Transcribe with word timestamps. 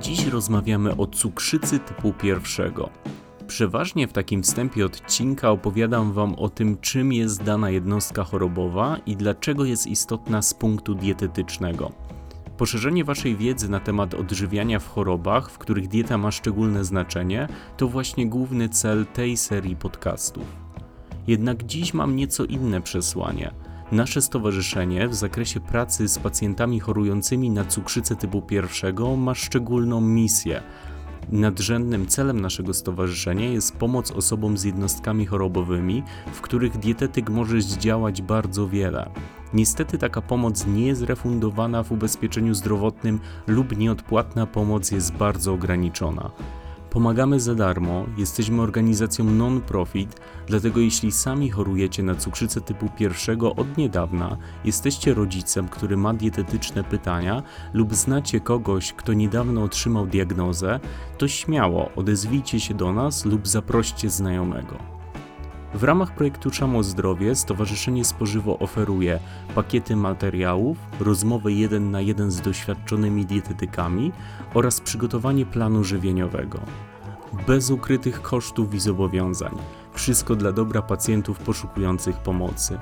Dziś 0.00 0.26
rozmawiamy 0.26 0.96
o 0.96 1.06
cukrzycy 1.06 1.78
typu 1.78 2.12
pierwszego. 2.12 2.90
Przeważnie 3.46 4.08
w 4.08 4.12
takim 4.12 4.42
wstępie 4.42 4.86
odcinka 4.86 5.50
opowiadam 5.50 6.12
Wam 6.12 6.34
o 6.34 6.48
tym, 6.48 6.78
czym 6.80 7.12
jest 7.12 7.42
dana 7.42 7.70
jednostka 7.70 8.24
chorobowa 8.24 8.96
i 9.06 9.16
dlaczego 9.16 9.64
jest 9.64 9.86
istotna 9.86 10.42
z 10.42 10.54
punktu 10.54 10.94
dietetycznego. 10.94 11.92
Poszerzenie 12.56 13.04
Waszej 13.04 13.36
wiedzy 13.36 13.68
na 13.70 13.80
temat 13.80 14.14
odżywiania 14.14 14.78
w 14.78 14.88
chorobach, 14.88 15.50
w 15.50 15.58
których 15.58 15.88
dieta 15.88 16.18
ma 16.18 16.30
szczególne 16.30 16.84
znaczenie, 16.84 17.48
to 17.76 17.88
właśnie 17.88 18.28
główny 18.28 18.68
cel 18.68 19.06
tej 19.06 19.36
serii 19.36 19.76
podcastów. 19.76 20.44
Jednak 21.26 21.62
dziś 21.62 21.94
mam 21.94 22.16
nieco 22.16 22.44
inne 22.44 22.80
przesłanie– 22.80 23.50
Nasze 23.92 24.22
stowarzyszenie 24.22 25.08
w 25.08 25.14
zakresie 25.14 25.60
pracy 25.60 26.08
z 26.08 26.18
pacjentami 26.18 26.80
chorującymi 26.80 27.50
na 27.50 27.64
cukrzycę 27.64 28.16
typu 28.16 28.42
pierwszego 28.42 29.16
ma 29.16 29.34
szczególną 29.34 30.00
misję. 30.00 30.62
Nadrzędnym 31.32 32.06
celem 32.06 32.40
naszego 32.40 32.74
stowarzyszenia 32.74 33.50
jest 33.50 33.76
pomoc 33.76 34.10
osobom 34.10 34.58
z 34.58 34.64
jednostkami 34.64 35.26
chorobowymi, 35.26 36.02
w 36.32 36.40
których 36.40 36.78
dietetyk 36.78 37.30
może 37.30 37.60
zdziałać 37.60 38.22
bardzo 38.22 38.68
wiele. 38.68 39.10
Niestety 39.54 39.98
taka 39.98 40.22
pomoc 40.22 40.66
nie 40.66 40.86
jest 40.86 41.02
refundowana 41.02 41.82
w 41.82 41.92
ubezpieczeniu 41.92 42.54
zdrowotnym 42.54 43.20
lub 43.46 43.78
nieodpłatna 43.78 44.46
pomoc 44.46 44.90
jest 44.90 45.12
bardzo 45.12 45.52
ograniczona. 45.52 46.30
Pomagamy 46.98 47.40
za 47.40 47.54
darmo, 47.54 48.06
jesteśmy 48.16 48.62
organizacją 48.62 49.24
non-profit, 49.24 50.20
dlatego 50.46 50.80
jeśli 50.80 51.12
sami 51.12 51.50
chorujecie 51.50 52.02
na 52.02 52.14
cukrzycę 52.14 52.60
typu 52.60 52.88
pierwszego 52.96 53.54
od 53.54 53.76
niedawna, 53.76 54.36
jesteście 54.64 55.14
rodzicem, 55.14 55.68
który 55.68 55.96
ma 55.96 56.14
dietetyczne 56.14 56.84
pytania 56.84 57.42
lub 57.72 57.94
znacie 57.94 58.40
kogoś, 58.40 58.92
kto 58.92 59.12
niedawno 59.12 59.62
otrzymał 59.62 60.06
diagnozę, 60.06 60.80
to 61.18 61.28
śmiało 61.28 61.90
odezwijcie 61.96 62.60
się 62.60 62.74
do 62.74 62.92
nas 62.92 63.24
lub 63.24 63.48
zaproście 63.48 64.10
znajomego. 64.10 64.97
W 65.74 65.84
ramach 65.84 66.14
projektu 66.14 66.50
Czamo 66.50 66.82
Zdrowie 66.82 67.34
Stowarzyszenie 67.34 68.04
Spożywo 68.04 68.58
oferuje 68.58 69.18
pakiety 69.54 69.96
materiałów, 69.96 70.78
rozmowy 71.00 71.52
jeden 71.52 71.90
na 71.90 72.00
jeden 72.00 72.30
z 72.30 72.40
doświadczonymi 72.40 73.26
dietetykami 73.26 74.12
oraz 74.54 74.80
przygotowanie 74.80 75.46
planu 75.46 75.84
żywieniowego. 75.84 76.60
Bez 77.46 77.70
ukrytych 77.70 78.22
kosztów 78.22 78.74
i 78.74 78.80
zobowiązań. 78.80 79.58
Wszystko 79.92 80.36
dla 80.36 80.52
dobra 80.52 80.82
pacjentów 80.82 81.38
poszukujących 81.38 82.16
pomocy. 82.16 82.78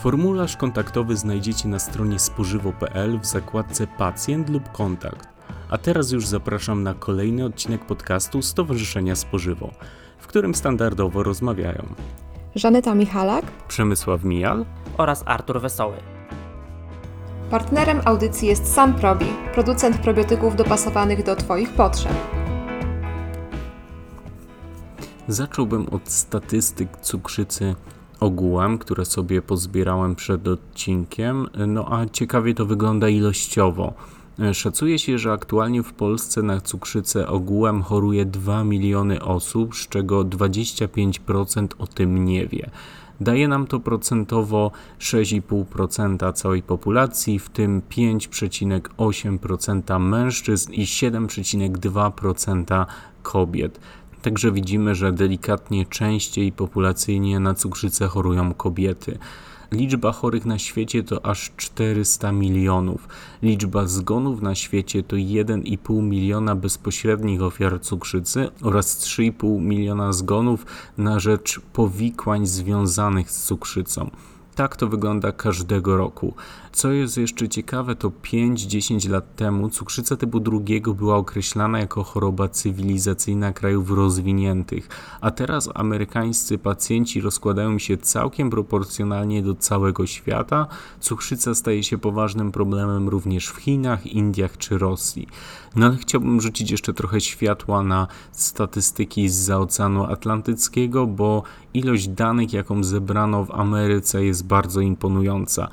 Formularz 0.00 0.56
kontaktowy 0.56 1.16
znajdziecie 1.16 1.68
na 1.68 1.78
stronie 1.78 2.18
spożywo.pl 2.18 3.18
w 3.18 3.26
zakładce 3.26 3.86
Pacjent 3.86 4.48
lub 4.48 4.72
Kontakt. 4.72 5.39
A 5.70 5.78
teraz 5.78 6.12
już 6.12 6.26
zapraszam 6.26 6.82
na 6.82 6.94
kolejny 6.94 7.44
odcinek 7.44 7.84
podcastu 7.86 8.42
Stowarzyszenia 8.42 9.16
Spożywo 9.16 9.70
w 10.20 10.26
którym 10.26 10.54
standardowo 10.54 11.22
rozmawiają 11.22 11.86
Żaneta 12.54 12.94
Michalak, 12.94 13.44
Przemysław 13.68 14.24
Mijal 14.24 14.66
oraz 14.96 15.22
Artur 15.26 15.60
Wesoły. 15.60 15.96
Partnerem 17.50 18.00
audycji 18.04 18.48
jest 18.48 18.74
Sanprobi, 18.74 19.26
producent 19.54 19.98
probiotyków 19.98 20.56
dopasowanych 20.56 21.24
do 21.24 21.36
Twoich 21.36 21.70
potrzeb. 21.70 22.12
Zacząłbym 25.28 25.88
od 25.88 26.08
statystyk 26.08 26.96
cukrzycy 26.96 27.74
ogółem, 28.20 28.78
które 28.78 29.04
sobie 29.04 29.42
pozbierałem 29.42 30.14
przed 30.14 30.48
odcinkiem. 30.48 31.46
No 31.66 31.86
a 31.92 32.06
ciekawie 32.06 32.54
to 32.54 32.66
wygląda 32.66 33.08
ilościowo. 33.08 33.94
Szacuje 34.52 34.98
się, 34.98 35.18
że 35.18 35.32
aktualnie 35.32 35.82
w 35.82 35.92
Polsce 35.92 36.42
na 36.42 36.60
cukrzycę 36.60 37.28
ogółem 37.28 37.82
choruje 37.82 38.24
2 38.24 38.64
miliony 38.64 39.22
osób, 39.22 39.74
z 39.74 39.88
czego 39.88 40.24
25% 40.24 41.66
o 41.78 41.86
tym 41.86 42.24
nie 42.24 42.46
wie. 42.46 42.70
Daje 43.20 43.48
nam 43.48 43.66
to 43.66 43.80
procentowo 43.80 44.70
6,5% 44.98 46.32
całej 46.32 46.62
populacji, 46.62 47.38
w 47.38 47.48
tym 47.48 47.82
5,8% 47.90 50.00
mężczyzn 50.00 50.72
i 50.72 50.84
7,2% 50.84 52.86
kobiet. 53.22 53.80
Także 54.22 54.52
widzimy, 54.52 54.94
że 54.94 55.12
delikatnie 55.12 55.86
częściej 55.86 56.52
populacyjnie 56.52 57.40
na 57.40 57.54
cukrzycę 57.54 58.06
chorują 58.06 58.54
kobiety. 58.54 59.18
Liczba 59.72 60.12
chorych 60.12 60.46
na 60.46 60.58
świecie 60.58 61.02
to 61.02 61.26
aż 61.26 61.50
400 61.56 62.32
milionów. 62.32 63.08
Liczba 63.42 63.86
zgonów 63.86 64.42
na 64.42 64.54
świecie 64.54 65.02
to 65.02 65.16
1,5 65.16 66.02
miliona 66.02 66.56
bezpośrednich 66.56 67.42
ofiar 67.42 67.80
cukrzycy 67.80 68.48
oraz 68.62 68.98
3,5 68.98 69.60
miliona 69.60 70.12
zgonów 70.12 70.66
na 70.98 71.20
rzecz 71.20 71.60
powikłań 71.72 72.46
związanych 72.46 73.30
z 73.30 73.44
cukrzycą. 73.44 74.10
Tak 74.54 74.76
to 74.76 74.88
wygląda 74.88 75.32
każdego 75.32 75.96
roku. 75.96 76.34
Co 76.72 76.92
jest 76.92 77.16
jeszcze 77.16 77.48
ciekawe, 77.48 77.96
to 77.96 78.10
5-10 78.10 79.10
lat 79.10 79.36
temu 79.36 79.70
cukrzyca 79.70 80.16
typu 80.16 80.40
drugiego 80.40 80.94
była 80.94 81.16
określana 81.16 81.78
jako 81.78 82.04
choroba 82.04 82.48
cywilizacyjna 82.48 83.52
krajów 83.52 83.90
rozwiniętych, 83.90 84.88
a 85.20 85.30
teraz 85.30 85.68
amerykańscy 85.74 86.58
pacjenci 86.58 87.20
rozkładają 87.20 87.78
się 87.78 87.96
całkiem 87.96 88.50
proporcjonalnie 88.50 89.42
do 89.42 89.54
całego 89.54 90.06
świata. 90.06 90.66
Cukrzyca 91.00 91.54
staje 91.54 91.82
się 91.82 91.98
poważnym 91.98 92.52
problemem 92.52 93.08
również 93.08 93.48
w 93.48 93.56
Chinach, 93.56 94.06
Indiach 94.06 94.58
czy 94.58 94.78
Rosji. 94.78 95.26
No 95.76 95.86
ale 95.86 95.96
chciałbym 95.96 96.40
rzucić 96.40 96.70
jeszcze 96.70 96.94
trochę 96.94 97.20
światła 97.20 97.82
na 97.82 98.06
statystyki 98.32 99.28
z 99.28 99.50
Oceanu 99.50 100.04
Atlantyckiego, 100.04 101.06
bo 101.06 101.42
ilość 101.74 102.08
danych, 102.08 102.52
jaką 102.52 102.84
zebrano 102.84 103.44
w 103.44 103.50
Ameryce, 103.50 104.24
jest 104.24 104.46
bardzo 104.46 104.80
imponująca. 104.80 105.68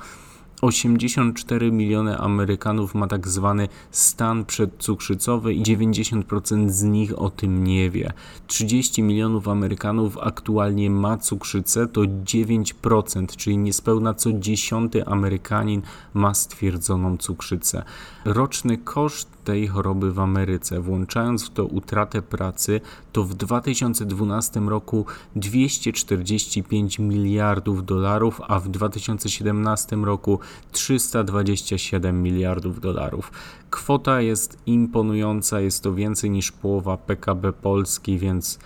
84 0.60 1.72
miliony 1.72 2.18
Amerykanów 2.18 2.94
ma 2.94 3.06
tak 3.06 3.28
zwany 3.28 3.68
stan 3.90 4.44
przedcukrzycowy 4.44 5.54
i 5.54 5.62
90% 5.62 6.70
z 6.70 6.82
nich 6.82 7.18
o 7.18 7.30
tym 7.30 7.64
nie 7.64 7.90
wie. 7.90 8.12
30 8.46 9.02
milionów 9.02 9.48
Amerykanów 9.48 10.18
aktualnie 10.18 10.90
ma 10.90 11.16
cukrzycę, 11.16 11.86
to 11.86 12.00
9%, 12.00 13.36
czyli 13.36 13.58
niespełna 13.58 14.14
co 14.14 14.32
dziesiąty 14.32 15.06
Amerykanin 15.06 15.82
ma 16.14 16.34
stwierdzoną 16.34 17.16
cukrzycę. 17.16 17.82
Roczny 18.24 18.78
koszt 18.78 19.37
tej 19.48 19.68
choroby 19.68 20.12
w 20.12 20.20
Ameryce, 20.20 20.80
włączając 20.80 21.46
w 21.46 21.50
to 21.50 21.64
utratę 21.64 22.22
pracy, 22.22 22.80
to 23.12 23.24
w 23.24 23.34
2012 23.34 24.60
roku 24.60 25.06
245 25.36 26.98
miliardów 26.98 27.84
dolarów, 27.84 28.40
a 28.48 28.60
w 28.60 28.68
2017 28.68 29.96
roku 29.96 30.38
327 30.72 32.22
miliardów 32.22 32.80
dolarów. 32.80 33.32
Kwota 33.70 34.20
jest 34.20 34.58
imponująca, 34.66 35.60
jest 35.60 35.82
to 35.82 35.94
więcej 35.94 36.30
niż 36.30 36.52
połowa 36.52 36.96
PKB 36.96 37.52
Polski, 37.52 38.18
więc 38.18 38.58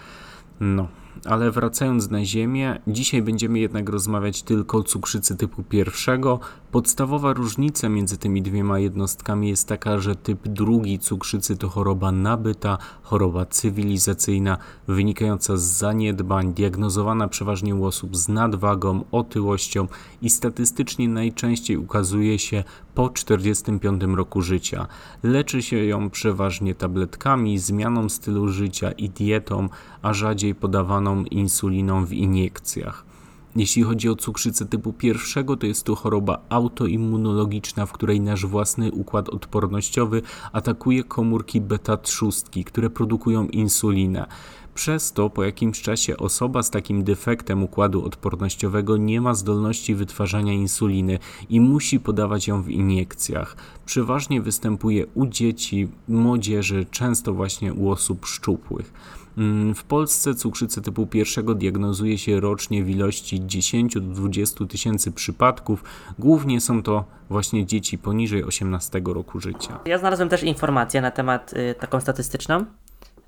no, 0.61 0.89
ale 1.25 1.51
wracając 1.51 2.11
na 2.11 2.25
Ziemię, 2.25 2.81
dzisiaj 2.87 3.23
będziemy 3.23 3.59
jednak 3.59 3.89
rozmawiać 3.89 4.43
tylko 4.43 4.79
o 4.79 4.83
cukrzycy 4.83 5.37
typu 5.37 5.63
pierwszego. 5.63 6.41
Podstawowa 6.73 7.33
różnica 7.33 7.89
między 7.89 8.19
tymi 8.19 8.43
dwiema 8.43 8.79
jednostkami 8.79 9.49
jest 9.49 9.69
taka, 9.69 9.99
że 9.99 10.17
typ 10.17 10.49
drugi 10.49 10.99
cukrzycy 10.99 11.57
to 11.57 11.69
choroba 11.69 12.13
nabyta, 12.13 12.79
choroba 13.03 13.47
cywilizacyjna, 13.47 14.59
wynikająca 14.89 15.57
z 15.57 15.63
zaniedbań, 15.63 16.55
diagnozowana 16.55 17.29
przeważnie 17.29 17.75
u 17.75 17.85
osób 17.85 18.17
z 18.17 18.29
nadwagą, 18.29 19.05
otyłością 19.11 19.89
i 20.23 20.31
statystycznie 20.31 21.09
najczęściej 21.09 21.77
ukazuje 21.77 22.39
się 22.39 22.65
po 22.95 23.11
45 23.11 24.03
roku 24.03 24.43
życia. 24.43 24.87
Leczy 25.23 25.63
się 25.63 25.85
ją 25.85 26.11
przeważnie 26.11 26.75
tabletkami, 26.75 27.59
zmianą 27.59 28.09
stylu 28.09 28.49
życia 28.49 28.93
i 28.93 29.11
dietą, 29.11 29.69
a 30.03 30.15
rzadziej 30.15 30.55
podawaną 30.55 31.25
insuliną 31.25 32.05
w 32.05 32.13
iniekcjach. 32.13 33.12
Jeśli 33.57 33.83
chodzi 33.83 34.09
o 34.09 34.17
cukrzycę 34.17 34.67
typu 34.67 34.93
pierwszego, 34.93 35.57
to 35.57 35.67
jest 35.67 35.85
to 35.85 35.95
choroba 35.95 36.39
autoimmunologiczna, 36.49 37.87
w 37.87 37.93
której 37.93 38.21
nasz 38.21 38.47
własny 38.47 38.93
układ 38.93 39.29
odpornościowy 39.29 40.23
atakuje 40.53 41.05
komórki 41.05 41.61
beta 41.61 41.97
trzustki, 41.97 42.65
które 42.65 42.91
produkują 42.91 43.47
insulinę. 43.47 44.27
Przez 44.75 45.13
to 45.13 45.31
po 45.31 45.45
jakimś 45.45 45.83
czasie 45.83 46.17
osoba 46.17 46.63
z 46.63 46.71
takim 46.71 47.05
defektem 47.05 47.63
układu 47.63 48.05
odpornościowego 48.05 48.97
nie 48.97 49.21
ma 49.21 49.35
zdolności 49.35 49.95
wytwarzania 49.95 50.53
insuliny 50.53 51.19
i 51.49 51.61
musi 51.61 52.01
podawać 52.01 52.49
ją 52.49 52.63
w 52.63 52.71
iniekcjach. 52.71 53.57
Przeważnie 53.87 54.43
występuje 54.43 55.07
u 55.15 55.27
dzieci, 55.27 55.89
młodzieży, 56.09 56.87
często 56.91 57.35
właśnie 57.35 57.75
u 57.75 57.91
osób 57.91 58.27
szczupłych. 58.27 58.93
Mm, 59.39 59.75
w 59.75 59.85
Polsce 59.85 60.35
cukrzycę 60.35 60.81
typu 60.81 61.07
pierwszego 61.07 61.55
diagnozuje 61.55 62.19
się 62.19 62.41
rocznie 62.41 62.85
w 62.85 62.91
ilości 62.91 63.47
10 63.47 63.95
do 63.95 64.01
20 64.01 64.67
tysięcy 64.67 65.13
przypadków. 65.13 65.85
Głównie 66.19 66.61
są 66.61 66.83
to 66.83 67.05
właśnie 67.31 67.67
dzieci 67.67 67.99
poniżej 67.99 68.45
18 68.45 69.03
roku 69.05 69.41
życia. 69.41 69.79
Ja 69.87 69.99
znalazłem 69.99 70.29
też 70.29 70.43
informację 70.43 71.01
na 71.01 71.11
temat 71.11 71.53
y, 71.53 71.75
taką 71.81 72.01
statystyczną. 72.01 72.65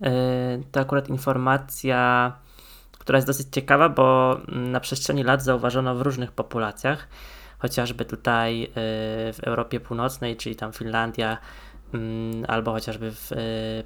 Y, 0.04 0.08
to 0.72 0.80
akurat 0.80 1.08
informacja, 1.08 2.32
która 2.98 3.18
jest 3.18 3.26
dosyć 3.26 3.46
ciekawa, 3.50 3.88
bo 3.88 4.38
na 4.48 4.80
przestrzeni 4.80 5.24
lat 5.24 5.42
zauważono 5.42 5.94
w 5.94 6.02
różnych 6.02 6.32
populacjach, 6.32 7.08
chociażby 7.58 8.04
tutaj 8.04 8.64
y, 8.64 8.68
w 9.32 9.38
Europie 9.42 9.80
Północnej, 9.80 10.36
czyli 10.36 10.56
tam 10.56 10.72
Finlandia, 10.72 11.38
Mm, 11.94 12.44
albo 12.48 12.72
chociażby 12.72 13.12
w 13.12 13.32
y, 13.32 13.36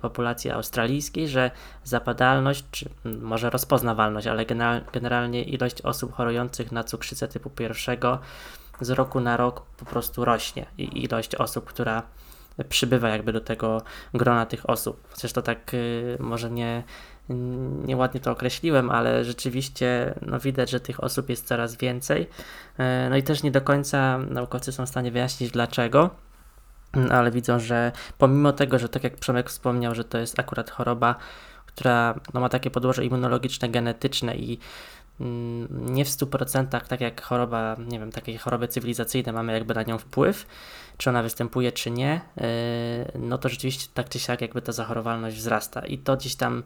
populacji 0.01 0.51
australijskiej, 0.51 1.29
że 1.29 1.51
zapadalność, 1.85 2.65
czy 2.71 2.91
może 3.05 3.51
rozpoznawalność, 3.51 4.27
ale 4.27 4.47
generalnie 4.93 5.45
ilość 5.45 5.83
osób 5.83 6.13
chorujących 6.13 6.73
na 6.73 6.85
cukrzycę 6.85 7.29
typu 7.29 7.51
pierwszego 7.51 8.19
z 8.81 8.91
roku 8.91 9.21
na 9.21 9.37
rok 9.37 9.63
po 9.77 9.85
prostu 9.85 10.25
rośnie 10.25 10.67
i 10.79 11.05
ilość 11.05 11.35
osób, 11.35 11.65
która 11.65 12.03
przybywa 12.69 13.09
jakby 13.09 13.33
do 13.33 13.41
tego 13.41 13.83
grona 14.15 14.47
tych 14.47 14.71
osób. 14.71 15.09
Chociaż 15.11 15.33
to 15.33 15.43
tak 15.43 15.75
y, 15.75 16.17
może 16.21 16.51
nie, 16.51 16.83
nieładnie 17.85 18.21
to 18.21 18.31
określiłem, 18.31 18.91
ale 18.91 19.25
rzeczywiście 19.25 20.15
no, 20.23 20.41
widać, 20.41 20.71
że 20.71 20.81
tych 20.81 21.05
osób 21.05 21.29
jest 21.29 21.47
coraz 21.47 21.77
więcej. 21.77 22.23
Y, 22.23 22.83
no 23.11 23.17
i 23.17 23.23
też 23.23 23.43
nie 23.43 23.51
do 23.51 23.61
końca 23.61 24.19
naukowcy 24.19 24.73
są 24.73 24.87
w 24.87 24.89
stanie 24.89 25.11
wyjaśnić 25.11 25.51
dlaczego. 25.51 26.11
Mm, 26.93 27.13
ale 27.13 27.31
widzą, 27.31 27.59
że 27.59 27.93
pomimo 28.19 28.53
tego, 28.53 28.79
że 28.79 28.89
tak 28.89 29.05
jak 29.05 29.17
Przemek 29.17 29.51
wspomniał, 29.51 29.95
że 29.95 30.05
to 30.05 30.19
jest 30.19 30.41
akurat 30.41 30.71
choroba, 30.71 31.15
która 31.67 32.21
no, 32.35 32.41
ma 32.41 32.49
takie 32.49 32.71
podłoże 32.71 33.05
immunologiczne, 33.05 33.69
genetyczne 33.69 34.37
i 34.37 34.59
mm, 35.21 35.95
nie 35.95 36.05
w 36.05 36.09
100% 36.09 36.87
tak 36.89 37.01
jak 37.01 37.23
choroba, 37.23 37.77
nie 37.89 37.99
wiem, 37.99 38.13
takiej 38.13 38.39
choroby 38.39 38.69
cywilizacyjne 38.69 39.33
mamy 39.33 39.53
jakby 39.53 39.75
na 39.75 39.83
nią 39.83 39.99
wpływ, 39.99 40.47
czy 40.99 41.11
ona 41.11 41.23
występuje, 41.23 41.73
czy 41.73 41.91
nie, 41.91 42.21
yy, 42.37 42.45
no 43.19 43.39
to 43.39 43.49
rzeczywiście 43.49 43.89
tak 43.95 44.09
czy 44.09 44.19
siak 44.19 44.41
jakby 44.41 44.63
ta 44.63 44.73
zachorowalność 44.73 45.37
wzrasta 45.37 45.87
i 45.87 45.99
to 45.99 46.17
gdzieś 46.17 46.37
tam 46.37 46.63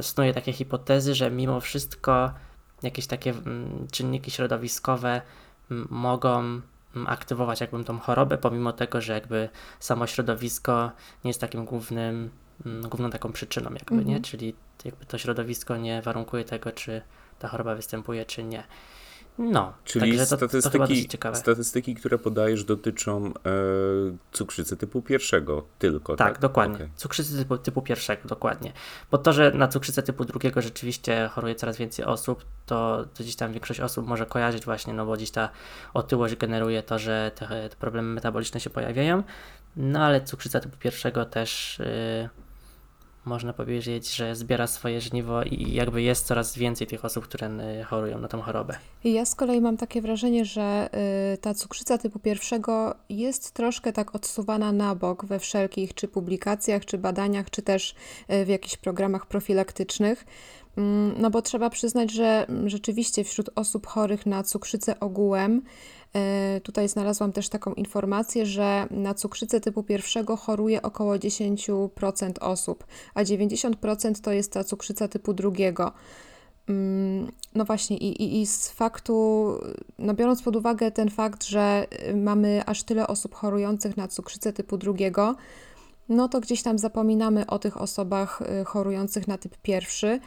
snuje 0.00 0.34
takie 0.34 0.52
hipotezy, 0.52 1.14
że 1.14 1.30
mimo 1.30 1.60
wszystko 1.60 2.32
jakieś 2.82 3.06
takie 3.06 3.30
mm, 3.30 3.86
czynniki 3.92 4.30
środowiskowe 4.30 5.22
mogą 5.90 6.60
aktywować 7.06 7.60
jakbym 7.60 7.84
tą 7.84 7.98
chorobę, 7.98 8.38
pomimo 8.38 8.72
tego, 8.72 9.00
że 9.00 9.12
jakby 9.12 9.48
samo 9.80 10.06
środowisko 10.06 10.90
nie 11.24 11.28
jest 11.30 11.40
takim 11.40 11.64
głównym, 11.64 12.30
główną 12.64 13.10
taką 13.10 13.32
przyczyną 13.32 13.70
jakby, 13.70 13.94
mhm. 13.94 14.06
nie? 14.06 14.20
Czyli 14.20 14.54
jakby 14.84 15.06
to 15.06 15.18
środowisko 15.18 15.76
nie 15.76 16.02
warunkuje 16.02 16.44
tego, 16.44 16.72
czy 16.72 17.02
ta 17.38 17.48
choroba 17.48 17.74
występuje, 17.74 18.24
czy 18.24 18.44
nie. 18.44 18.64
No, 19.38 19.72
czyli 19.84 20.18
to, 20.18 20.26
statystyki, 20.26 21.08
to 21.08 21.34
statystyki, 21.34 21.94
które 21.94 22.18
podajesz, 22.18 22.64
dotyczą 22.64 23.26
e, 23.26 23.32
cukrzycy 24.32 24.76
typu 24.76 25.02
pierwszego 25.02 25.66
tylko. 25.78 26.16
Tak, 26.16 26.28
tak? 26.28 26.38
dokładnie. 26.38 26.76
Okay. 26.76 26.90
Cukrzycy 26.96 27.38
typu, 27.38 27.58
typu 27.58 27.82
pierwszego, 27.82 28.28
dokładnie. 28.28 28.72
Bo 29.10 29.18
to, 29.18 29.32
że 29.32 29.50
na 29.50 29.68
cukrzycę 29.68 30.02
typu 30.02 30.24
drugiego 30.24 30.62
rzeczywiście 30.62 31.30
choruje 31.32 31.54
coraz 31.54 31.76
więcej 31.76 32.04
osób, 32.04 32.44
to, 32.66 33.04
to 33.14 33.22
gdzieś 33.22 33.36
tam 33.36 33.52
większość 33.52 33.80
osób 33.80 34.06
może 34.06 34.26
kojarzyć 34.26 34.64
właśnie, 34.64 34.92
no 34.94 35.06
bo 35.06 35.12
gdzieś 35.16 35.30
ta 35.30 35.50
otyłość 35.94 36.36
generuje 36.36 36.82
to, 36.82 36.98
że 36.98 37.30
te, 37.34 37.68
te 37.68 37.76
problemy 37.76 38.14
metaboliczne 38.14 38.60
się 38.60 38.70
pojawiają. 38.70 39.22
No 39.76 40.04
ale 40.04 40.20
cukrzyca 40.20 40.60
typu 40.60 40.76
pierwszego 40.76 41.24
też. 41.24 41.78
Yy, 41.78 42.45
można 43.26 43.52
powiedzieć, 43.52 44.14
że 44.14 44.36
zbiera 44.36 44.66
swoje 44.66 45.00
żniwo 45.00 45.42
i 45.42 45.72
jakby 45.72 46.02
jest 46.02 46.26
coraz 46.26 46.58
więcej 46.58 46.86
tych 46.86 47.04
osób, 47.04 47.24
które 47.24 47.50
y, 47.80 47.84
chorują 47.84 48.18
na 48.18 48.28
tą 48.28 48.40
chorobę. 48.40 48.74
Ja 49.04 49.24
z 49.24 49.34
kolei 49.34 49.60
mam 49.60 49.76
takie 49.76 50.02
wrażenie, 50.02 50.44
że 50.44 50.88
y, 51.34 51.38
ta 51.38 51.54
cukrzyca 51.54 51.98
typu 51.98 52.18
pierwszego 52.18 52.94
jest 53.08 53.52
troszkę 53.52 53.92
tak 53.92 54.14
odsuwana 54.14 54.72
na 54.72 54.94
bok 54.94 55.24
we 55.24 55.38
wszelkich 55.38 55.94
czy 55.94 56.08
publikacjach, 56.08 56.84
czy 56.84 56.98
badaniach, 56.98 57.50
czy 57.50 57.62
też 57.62 57.94
y, 58.32 58.44
w 58.44 58.48
jakichś 58.48 58.76
programach 58.76 59.26
profilaktycznych. 59.26 60.24
Mm, 60.76 61.14
no 61.18 61.30
bo 61.30 61.42
trzeba 61.42 61.70
przyznać, 61.70 62.12
że 62.12 62.46
rzeczywiście 62.66 63.24
wśród 63.24 63.50
osób 63.54 63.86
chorych 63.86 64.26
na 64.26 64.42
cukrzycę 64.42 65.00
ogółem 65.00 65.62
tutaj 66.62 66.88
znalazłam 66.88 67.32
też 67.32 67.48
taką 67.48 67.74
informację, 67.74 68.46
że 68.46 68.86
na 68.90 69.14
cukrzycę 69.14 69.60
typu 69.60 69.82
pierwszego 69.82 70.36
choruje 70.36 70.82
około 70.82 71.14
10% 71.14 72.32
osób, 72.40 72.86
a 73.14 73.22
90% 73.24 74.20
to 74.20 74.32
jest 74.32 74.52
ta 74.52 74.64
cukrzyca 74.64 75.08
typu 75.08 75.34
drugiego. 75.34 75.92
Mm, 76.68 77.32
no 77.54 77.64
właśnie, 77.64 77.96
i, 77.96 78.22
i, 78.22 78.40
i 78.40 78.46
z 78.46 78.68
faktu, 78.68 79.52
no 79.98 80.14
biorąc 80.14 80.42
pod 80.42 80.56
uwagę 80.56 80.90
ten 80.90 81.10
fakt, 81.10 81.44
że 81.44 81.86
mamy 82.14 82.62
aż 82.66 82.82
tyle 82.82 83.06
osób 83.06 83.34
chorujących 83.34 83.96
na 83.96 84.08
cukrzycę 84.08 84.52
typu 84.52 84.78
drugiego, 84.78 85.36
no 86.08 86.28
to 86.28 86.40
gdzieś 86.40 86.62
tam 86.62 86.78
zapominamy 86.78 87.46
o 87.46 87.58
tych 87.58 87.80
osobach 87.80 88.42
y, 88.60 88.64
chorujących 88.64 89.28
na 89.28 89.38
typ 89.38 89.56
pierwszy. 89.62 90.20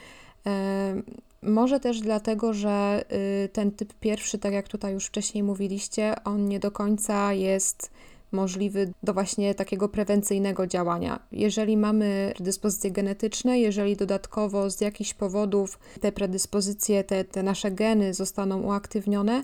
Może 1.42 1.80
też 1.80 2.00
dlatego, 2.00 2.54
że 2.54 3.06
y, 3.46 3.50
ten 3.50 3.72
typ 3.72 3.94
pierwszy, 3.94 4.38
tak 4.38 4.54
jak 4.54 4.68
tutaj 4.68 4.94
już 4.94 5.06
wcześniej 5.06 5.44
mówiliście, 5.44 6.24
on 6.24 6.46
nie 6.46 6.60
do 6.60 6.72
końca 6.72 7.34
jest 7.34 7.92
możliwy 8.32 8.94
do 9.04 9.14
właśnie 9.14 9.56
takiego 9.56 9.90
prewencyjnego 9.90 10.68
działania. 10.68 11.20
Jeżeli 11.32 11.78
mamy 11.78 12.32
predyspozycje 12.36 12.92
genetyczne, 12.92 13.60
jeżeli 13.60 13.96
dodatkowo 13.96 14.70
z 14.70 14.82
jakichś 14.82 15.14
powodów 15.14 15.80
te 16.02 16.12
predyspozycje, 16.12 17.04
te, 17.04 17.24
te 17.24 17.44
nasze 17.44 17.72
geny 17.72 18.14
zostaną 18.14 18.62
uaktywnione, 18.62 19.44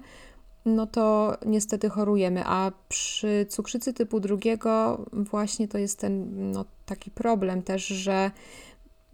no 0.66 0.88
to 0.88 1.38
niestety 1.46 1.90
chorujemy. 1.90 2.42
A 2.46 2.72
przy 2.90 3.46
cukrzycy 3.50 3.94
typu 3.94 4.20
drugiego 4.20 5.06
właśnie 5.14 5.68
to 5.68 5.78
jest 5.78 6.00
ten 6.00 6.52
no, 6.52 6.66
taki 6.86 7.12
problem 7.12 7.64
też, 7.64 7.88
że 7.88 8.32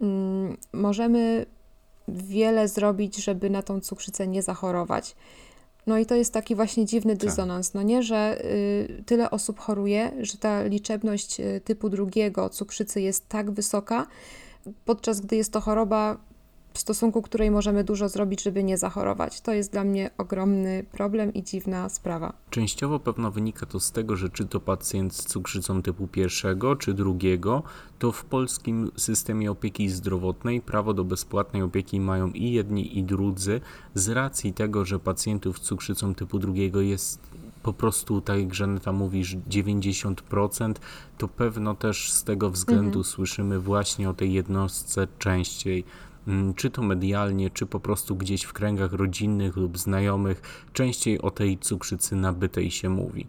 mm, 0.00 0.56
możemy 0.72 1.46
wiele 2.08 2.68
zrobić, 2.68 3.16
żeby 3.16 3.50
na 3.50 3.62
tą 3.62 3.80
cukrzycę 3.80 4.28
nie 4.28 4.42
zachorować. 4.42 5.16
No 5.86 5.98
i 5.98 6.06
to 6.06 6.14
jest 6.14 6.32
taki 6.32 6.54
właśnie 6.54 6.86
dziwny 6.86 7.16
tak. 7.16 7.28
dysonans, 7.28 7.74
no 7.74 7.82
nie, 7.82 8.02
że 8.02 8.44
y, 8.44 9.02
tyle 9.06 9.30
osób 9.30 9.58
choruje, 9.58 10.12
że 10.20 10.38
ta 10.38 10.62
liczebność 10.62 11.40
y, 11.40 11.60
typu 11.64 11.88
drugiego 11.88 12.48
cukrzycy 12.48 13.00
jest 13.00 13.28
tak 13.28 13.50
wysoka, 13.50 14.06
podczas 14.84 15.20
gdy 15.20 15.36
jest 15.36 15.52
to 15.52 15.60
choroba, 15.60 16.16
w 16.74 16.78
stosunku 16.78 17.22
której 17.22 17.50
możemy 17.50 17.84
dużo 17.84 18.08
zrobić, 18.08 18.42
żeby 18.42 18.64
nie 18.64 18.78
zachorować. 18.78 19.40
To 19.40 19.52
jest 19.52 19.72
dla 19.72 19.84
mnie 19.84 20.10
ogromny 20.18 20.84
problem 20.92 21.34
i 21.34 21.42
dziwna 21.42 21.88
sprawa. 21.88 22.32
Częściowo 22.50 22.98
pewno 22.98 23.30
wynika 23.30 23.66
to 23.66 23.80
z 23.80 23.92
tego, 23.92 24.16
że 24.16 24.30
czy 24.30 24.46
to 24.46 24.60
pacjent 24.60 25.14
z 25.14 25.24
cukrzycą 25.24 25.82
typu 25.82 26.06
pierwszego 26.06 26.76
czy 26.76 26.94
drugiego, 26.94 27.62
to 27.98 28.12
w 28.12 28.24
polskim 28.24 28.90
systemie 28.96 29.50
opieki 29.50 29.88
zdrowotnej 29.88 30.60
prawo 30.60 30.94
do 30.94 31.04
bezpłatnej 31.04 31.62
opieki 31.62 32.00
mają 32.00 32.30
i 32.30 32.52
jedni 32.52 32.98
i 32.98 33.04
drudzy 33.04 33.60
z 33.94 34.08
racji 34.08 34.52
tego, 34.52 34.84
że 34.84 34.98
pacjentów 34.98 35.58
z 35.58 35.60
cukrzycą 35.60 36.14
typu 36.14 36.38
drugiego 36.38 36.80
jest 36.80 37.20
po 37.62 37.72
prostu, 37.72 38.20
tak 38.20 38.38
jak 38.38 38.54
Żaneta 38.54 38.92
mówisz, 38.92 39.36
90%, 39.36 40.74
to 41.18 41.28
pewno 41.28 41.74
też 41.74 42.12
z 42.12 42.24
tego 42.24 42.50
względu 42.50 42.86
mhm. 42.86 43.04
słyszymy 43.04 43.60
właśnie 43.60 44.10
o 44.10 44.14
tej 44.14 44.32
jednostce 44.32 45.06
częściej. 45.18 45.84
Mm, 46.28 46.54
czy 46.54 46.70
to 46.70 46.82
medialnie, 46.82 47.50
czy 47.50 47.66
po 47.66 47.80
prostu 47.80 48.16
gdzieś 48.16 48.42
w 48.42 48.52
kręgach 48.52 48.92
rodzinnych 48.92 49.56
lub 49.56 49.78
znajomych, 49.78 50.66
częściej 50.72 51.20
o 51.20 51.30
tej 51.30 51.58
cukrzycy 51.58 52.16
nabytej 52.16 52.70
się 52.70 52.88
mówi. 52.88 53.26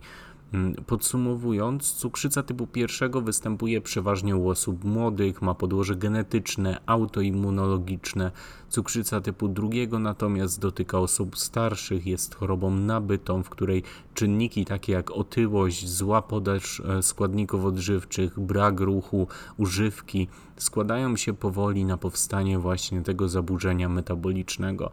Mm, 0.54 0.76
podsumowując, 0.88 1.94
cukrzyca 1.94 2.44
typu 2.44 2.68
pierwszego 2.68 3.22
występuje 3.22 3.82
przeważnie 3.82 4.36
u 4.36 4.50
osób 4.50 4.84
młodych, 4.84 5.42
ma 5.42 5.56
podłoże 5.56 5.96
genetyczne, 5.96 6.82
autoimmunologiczne. 6.86 8.32
Cukrzyca 8.74 9.22
typu 9.22 9.48
drugiego 9.48 10.00
natomiast 10.00 10.60
dotyka 10.60 11.00
osób 11.00 11.38
starszych, 11.38 12.06
jest 12.06 12.36
chorobą 12.36 12.72
nabytą, 12.72 13.44
w 13.44 13.50
której 13.50 13.84
czynniki 14.14 14.66
takie 14.66 14.94
jak 14.94 15.12
otyłość, 15.12 15.90
zła 15.90 16.22
podaż 16.22 16.80
e, 16.80 17.04
składników 17.04 17.66
odżywczych, 17.66 18.40
brak 18.40 18.80
ruchu, 18.80 19.28
używki 19.58 20.28
składają 20.58 21.16
się 21.16 21.34
powoli 21.34 21.86
na 21.86 21.98
powstanie 21.98 22.60
właśnie 22.60 23.02
tego 23.02 23.30
zaburzenia 23.30 23.90
metabolicznego. 23.90 24.92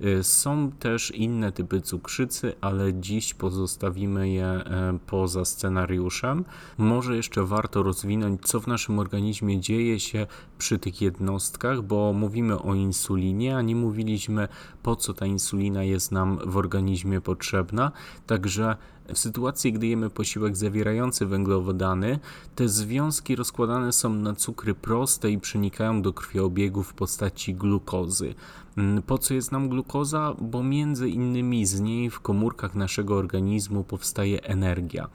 E, 0.00 0.24
są 0.24 0.70
też 0.70 1.10
inne 1.10 1.52
typy 1.52 1.80
cukrzycy, 1.80 2.52
ale 2.60 2.94
dziś 2.94 3.34
pozostawimy 3.34 4.30
je 4.30 4.44
e, 4.46 4.98
poza 5.06 5.44
scenariuszem. 5.44 6.44
Może 6.78 7.16
jeszcze 7.16 7.44
warto 7.44 7.82
rozwinąć, 7.82 8.40
co 8.42 8.60
w 8.60 8.66
naszym 8.66 8.98
organizmie 8.98 9.60
dzieje 9.60 10.00
się 10.00 10.26
przy 10.58 10.78
tych 10.78 11.02
jednostkach, 11.02 11.82
bo 11.82 12.12
mówimy 12.12 12.62
o 12.62 12.74
insulinie, 12.74 13.21
a 13.56 13.62
nie 13.62 13.76
mówiliśmy 13.76 14.48
po 14.82 14.96
co 14.96 15.14
ta 15.14 15.26
insulina 15.26 15.84
jest 15.84 16.12
nam 16.12 16.38
w 16.46 16.56
organizmie 16.56 17.20
potrzebna. 17.20 17.92
Także 18.26 18.76
w 19.08 19.18
sytuacji, 19.18 19.72
gdy 19.72 19.86
jemy 19.86 20.10
posiłek 20.10 20.56
zawierający 20.56 21.26
węglowodany, 21.26 22.18
te 22.54 22.68
związki 22.68 23.36
rozkładane 23.36 23.92
są 23.92 24.14
na 24.14 24.34
cukry 24.34 24.74
proste 24.74 25.30
i 25.30 25.38
przenikają 25.38 26.02
do 26.02 26.12
krwiobiegu 26.12 26.82
w 26.82 26.94
postaci 26.94 27.54
glukozy. 27.54 28.34
Mm, 28.76 29.02
po 29.02 29.18
co 29.18 29.34
jest 29.34 29.52
nam 29.52 29.68
glukoza? 29.68 30.34
Bo 30.40 30.62
między 30.62 31.08
innymi 31.08 31.66
z 31.66 31.80
niej 31.80 32.10
w 32.10 32.20
komórkach 32.20 32.74
naszego 32.74 33.16
organizmu 33.16 33.84
powstaje 33.84 34.42
energia. 34.42 35.08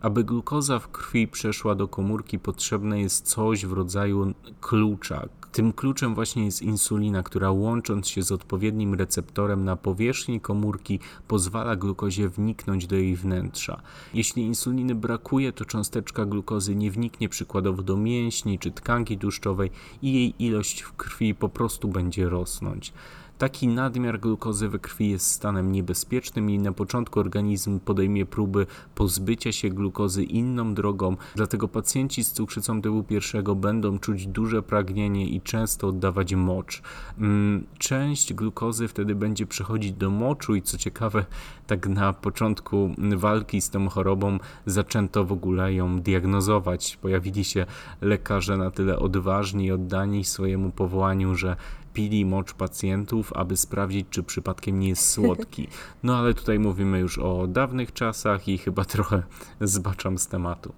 Aby 0.00 0.24
glukoza 0.24 0.78
w 0.78 0.88
krwi 0.88 1.28
przeszła 1.28 1.74
do 1.74 1.88
komórki, 1.88 2.38
potrzebne 2.38 3.00
jest 3.00 3.28
coś 3.28 3.66
w 3.66 3.72
rodzaju 3.72 4.34
klucza. 4.60 5.28
Tym 5.52 5.72
kluczem 5.72 6.14
właśnie 6.14 6.44
jest 6.44 6.62
insulina, 6.62 7.22
która 7.22 7.50
łącząc 7.50 8.08
się 8.08 8.22
z 8.22 8.32
odpowiednim 8.32 8.94
receptorem 8.94 9.64
na 9.64 9.76
powierzchni 9.76 10.40
komórki 10.40 11.00
pozwala 11.28 11.76
glukozie 11.76 12.28
wniknąć 12.28 12.86
do 12.86 12.96
jej 12.96 13.16
wnętrza. 13.16 13.82
Jeśli 14.14 14.42
insuliny 14.42 14.94
brakuje, 14.94 15.52
to 15.52 15.64
cząsteczka 15.64 16.24
glukozy 16.26 16.76
nie 16.76 16.90
wniknie 16.90 17.28
przykładowo 17.28 17.82
do 17.82 17.96
mięśni 17.96 18.58
czy 18.58 18.70
tkanki 18.70 19.18
tłuszczowej 19.18 19.70
i 20.02 20.12
jej 20.12 20.34
ilość 20.44 20.82
w 20.82 20.92
krwi 20.92 21.34
po 21.34 21.48
prostu 21.48 21.88
będzie 21.88 22.28
rosnąć. 22.28 22.92
Taki 23.40 23.68
nadmiar 23.68 24.20
glukozy 24.20 24.68
we 24.68 24.78
krwi 24.78 25.10
jest 25.10 25.26
stanem 25.26 25.72
niebezpiecznym 25.72 26.50
i 26.50 26.58
na 26.58 26.72
początku 26.72 27.20
organizm 27.20 27.80
podejmie 27.80 28.26
próby 28.26 28.66
pozbycia 28.94 29.52
się 29.52 29.68
glukozy 29.68 30.24
inną 30.24 30.74
drogą, 30.74 31.16
dlatego 31.34 31.68
pacjenci 31.68 32.24
z 32.24 32.32
cukrzycą 32.32 32.82
typu 32.82 33.02
pierwszego 33.02 33.54
będą 33.54 33.98
czuć 33.98 34.26
duże 34.26 34.62
pragnienie 34.62 35.28
i 35.28 35.40
często 35.40 35.88
oddawać 35.88 36.34
mocz. 36.34 36.82
Mm, 37.18 37.66
część 37.78 38.34
glukozy 38.34 38.88
wtedy 38.88 39.14
będzie 39.14 39.46
przechodzić 39.46 39.92
do 39.92 40.10
moczu 40.10 40.54
i 40.54 40.62
co 40.62 40.78
ciekawe, 40.78 41.24
tak 41.66 41.88
na 41.88 42.12
początku 42.12 42.94
walki 43.16 43.60
z 43.60 43.70
tą 43.70 43.88
chorobą 43.88 44.38
zaczęto 44.66 45.24
w 45.24 45.32
ogóle 45.32 45.74
ją 45.74 46.00
diagnozować. 46.00 46.96
Pojawili 47.02 47.44
się 47.44 47.66
lekarze 48.00 48.56
na 48.56 48.70
tyle 48.70 48.98
odważni 48.98 49.66
i 49.66 49.72
oddani 49.72 50.24
swojemu 50.24 50.70
powołaniu, 50.70 51.34
że 51.34 51.56
pili 51.94 52.24
mocz 52.24 52.54
pacjentów, 52.54 53.32
aby 53.32 53.56
sprawdzić, 53.56 54.06
czy 54.10 54.22
przypadkiem 54.22 54.80
nie 54.80 54.88
jest 54.88 55.10
słodki. 55.10 55.68
No 56.02 56.16
ale 56.16 56.34
tutaj 56.34 56.58
mówimy 56.58 56.98
już 56.98 57.18
o 57.18 57.46
dawnych 57.46 57.92
czasach 57.92 58.48
i 58.48 58.58
chyba 58.58 58.84
trochę 58.84 59.22
zbaczam 59.60 60.18
z 60.18 60.26
tematu. 60.26 60.72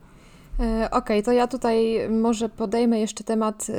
E, 0.60 0.90
okej, 0.90 0.98
okay, 0.98 1.22
to 1.22 1.32
ja 1.32 1.46
tutaj 1.46 2.08
może 2.10 2.48
podejmę 2.48 3.00
jeszcze 3.00 3.24
temat 3.24 3.66
e, 3.70 3.74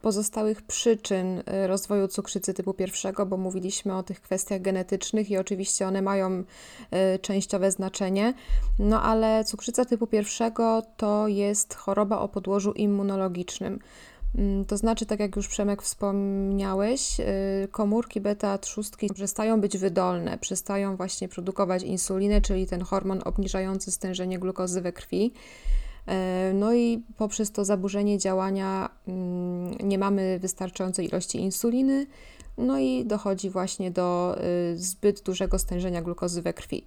pozostałych 0.00 0.62
przyczyn 0.62 1.42
e, 1.46 1.66
rozwoju 1.66 2.08
cukrzycy 2.08 2.54
typu 2.54 2.74
pierwszego, 2.74 3.26
bo 3.26 3.36
mówiliśmy 3.36 3.96
o 3.96 4.02
tych 4.02 4.20
kwestiach 4.20 4.62
genetycznych 4.62 5.30
i 5.30 5.38
oczywiście 5.38 5.86
one 5.86 6.02
mają 6.02 6.44
częściowe 7.20 7.70
znaczenie. 7.70 8.34
No 8.78 9.02
ale 9.02 9.44
cukrzyca 9.44 9.84
typu 9.84 10.06
pierwszego 10.06 10.82
to 10.96 11.28
jest 11.28 11.74
choroba 11.74 12.18
o 12.18 12.28
podłożu 12.28 12.72
immunologicznym. 12.72 13.78
Mm, 14.36 14.64
to 14.64 14.76
znaczy, 14.76 15.06
tak 15.06 15.20
jak 15.20 15.36
już 15.36 15.48
Przemek 15.48 15.82
wspomniałeś, 15.82 17.20
y, 17.20 17.68
komórki 17.70 18.20
beta 18.20 18.58
trzustki 18.58 19.08
przestają 19.14 19.60
być 19.60 19.78
wydolne, 19.78 20.38
przestają 20.38 20.96
właśnie 20.96 21.28
produkować 21.28 21.82
insulinę, 21.82 22.40
czyli 22.40 22.66
ten 22.66 22.82
hormon 22.82 23.20
obniżający 23.24 23.90
stężenie 23.90 24.38
glukozy 24.38 24.80
we 24.80 24.92
krwi. 24.92 25.32
Y, 26.50 26.54
no 26.54 26.74
i 26.74 27.02
poprzez 27.16 27.52
to 27.52 27.64
zaburzenie 27.64 28.18
działania 28.18 28.90
mm, 29.08 29.74
nie 29.82 29.98
mamy 29.98 30.38
wystarczającej 30.38 31.06
ilości 31.06 31.38
insuliny, 31.38 32.06
no 32.58 32.78
i 32.78 33.04
dochodzi 33.04 33.50
właśnie 33.50 33.90
do 33.90 34.36
y, 34.72 34.76
zbyt 34.76 35.22
dużego 35.22 35.58
stężenia 35.58 36.02
glukozy 36.02 36.42
we 36.42 36.52
krwi. 36.52 36.84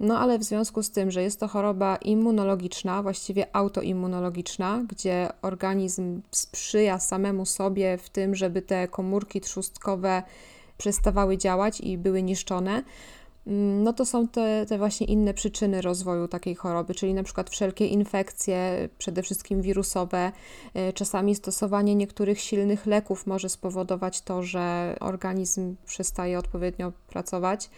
No 0.00 0.18
ale 0.18 0.38
w 0.38 0.44
związku 0.44 0.82
z 0.82 0.90
tym, 0.90 1.10
że 1.10 1.22
jest 1.22 1.40
to 1.40 1.48
choroba 1.48 1.96
immunologiczna, 1.96 3.02
właściwie 3.02 3.56
autoimmunologiczna, 3.56 4.84
gdzie 4.88 5.28
organizm 5.42 6.22
sprzyja 6.30 6.98
samemu 6.98 7.46
sobie 7.46 7.98
w 7.98 8.10
tym, 8.10 8.34
żeby 8.34 8.62
te 8.62 8.88
komórki 8.88 9.40
trzustkowe 9.40 10.22
przestawały 10.78 11.38
działać 11.38 11.80
i 11.80 11.98
były 11.98 12.22
niszczone, 12.22 12.82
mm, 13.46 13.82
no 13.82 13.92
to 13.92 14.06
są 14.06 14.28
te, 14.28 14.66
te 14.66 14.78
właśnie 14.78 15.06
inne 15.06 15.34
przyczyny 15.34 15.80
rozwoju 15.80 16.28
takiej 16.28 16.54
choroby, 16.54 16.94
czyli 16.94 17.14
na 17.14 17.22
przykład 17.22 17.50
wszelkie 17.50 17.86
infekcje, 17.86 18.88
przede 18.98 19.22
wszystkim 19.22 19.62
wirusowe. 19.62 20.32
Y, 20.88 20.92
czasami 20.92 21.34
stosowanie 21.34 21.94
niektórych 21.94 22.40
silnych 22.40 22.86
leków 22.86 23.26
może 23.26 23.48
spowodować 23.48 24.22
to, 24.22 24.42
że 24.42 24.96
organizm 25.00 25.76
przestaje 25.86 26.38
odpowiednio 26.38 26.92
pracować. 27.08 27.70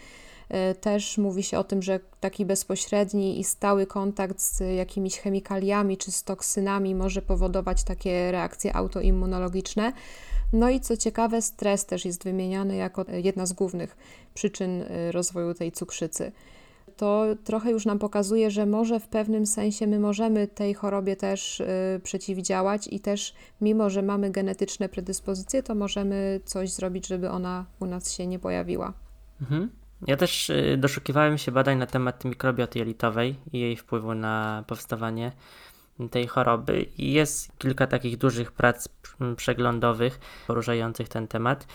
E, 0.52 0.74
też 0.74 1.18
mówi 1.18 1.42
się 1.42 1.58
o 1.58 1.64
tym, 1.64 1.82
że 1.82 2.00
taki 2.20 2.46
bezpośredni 2.46 3.40
i 3.40 3.44
stały 3.44 3.86
kontakt 3.86 4.40
z 4.40 4.60
jakimiś 4.76 5.18
chemikaliami 5.18 5.96
czy 5.96 6.12
z 6.12 6.24
toksynami 6.24 6.94
może 6.94 7.22
powodować 7.22 7.84
takie 7.84 8.32
reakcje 8.32 8.76
autoimmunologiczne. 8.76 9.92
No 10.52 10.70
i 10.70 10.80
co 10.80 10.96
ciekawe, 10.96 11.42
stres 11.42 11.86
też 11.86 12.04
jest 12.04 12.24
wymieniany 12.24 12.76
jako 12.76 13.04
jedna 13.08 13.46
z 13.46 13.52
głównych 13.52 13.96
przyczyn 14.34 14.82
e, 14.82 15.12
rozwoju 15.12 15.54
tej 15.54 15.72
cukrzycy. 15.72 16.32
To 16.96 17.24
trochę 17.44 17.70
już 17.70 17.86
nam 17.86 17.98
pokazuje, 17.98 18.50
że 18.50 18.66
może 18.66 19.00
w 19.00 19.08
pewnym 19.08 19.46
sensie 19.46 19.86
my 19.86 19.98
możemy 19.98 20.46
tej 20.46 20.74
chorobie 20.74 21.16
też 21.16 21.60
y, 21.60 22.00
przeciwdziałać 22.02 22.88
i 22.90 23.00
też, 23.00 23.34
mimo 23.60 23.90
że 23.90 24.02
mamy 24.02 24.30
genetyczne 24.30 24.88
predyspozycje, 24.88 25.62
to 25.62 25.74
możemy 25.74 26.40
coś 26.44 26.70
zrobić, 26.70 27.06
żeby 27.06 27.30
ona 27.30 27.66
u 27.80 27.86
nas 27.86 28.12
się 28.12 28.26
nie 28.26 28.38
pojawiła. 28.38 28.92
Mhm. 29.40 29.81
Ja 30.06 30.16
też 30.16 30.50
y, 30.50 30.76
doszukiwałem 30.78 31.38
się 31.38 31.52
badań 31.52 31.78
na 31.78 31.86
temat 31.86 32.24
mikrobioty 32.24 32.78
jelitowej 32.78 33.36
i 33.52 33.60
jej 33.60 33.76
wpływu 33.76 34.14
na 34.14 34.64
powstawanie 34.66 35.32
tej 36.10 36.26
choroby. 36.26 36.86
I 36.98 37.12
jest 37.12 37.58
kilka 37.58 37.86
takich 37.86 38.16
dużych 38.16 38.52
prac 38.52 38.88
przeglądowych 39.36 40.20
poruszających 40.46 41.08
ten 41.08 41.28
temat, 41.28 41.66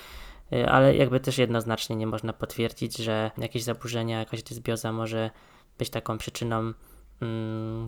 y, 0.53 0.69
ale 0.69 0.95
jakby 0.95 1.19
też 1.19 1.37
jednoznacznie 1.37 1.95
nie 1.95 2.07
można 2.07 2.33
potwierdzić, 2.33 2.97
że 2.97 3.31
jakieś 3.37 3.63
zaburzenia, 3.63 4.19
jakaś 4.19 4.43
dysbioza 4.43 4.91
może 4.91 5.29
być 5.77 5.89
taką 5.89 6.17
przyczyną 6.17 6.57
Mm, 6.63 6.96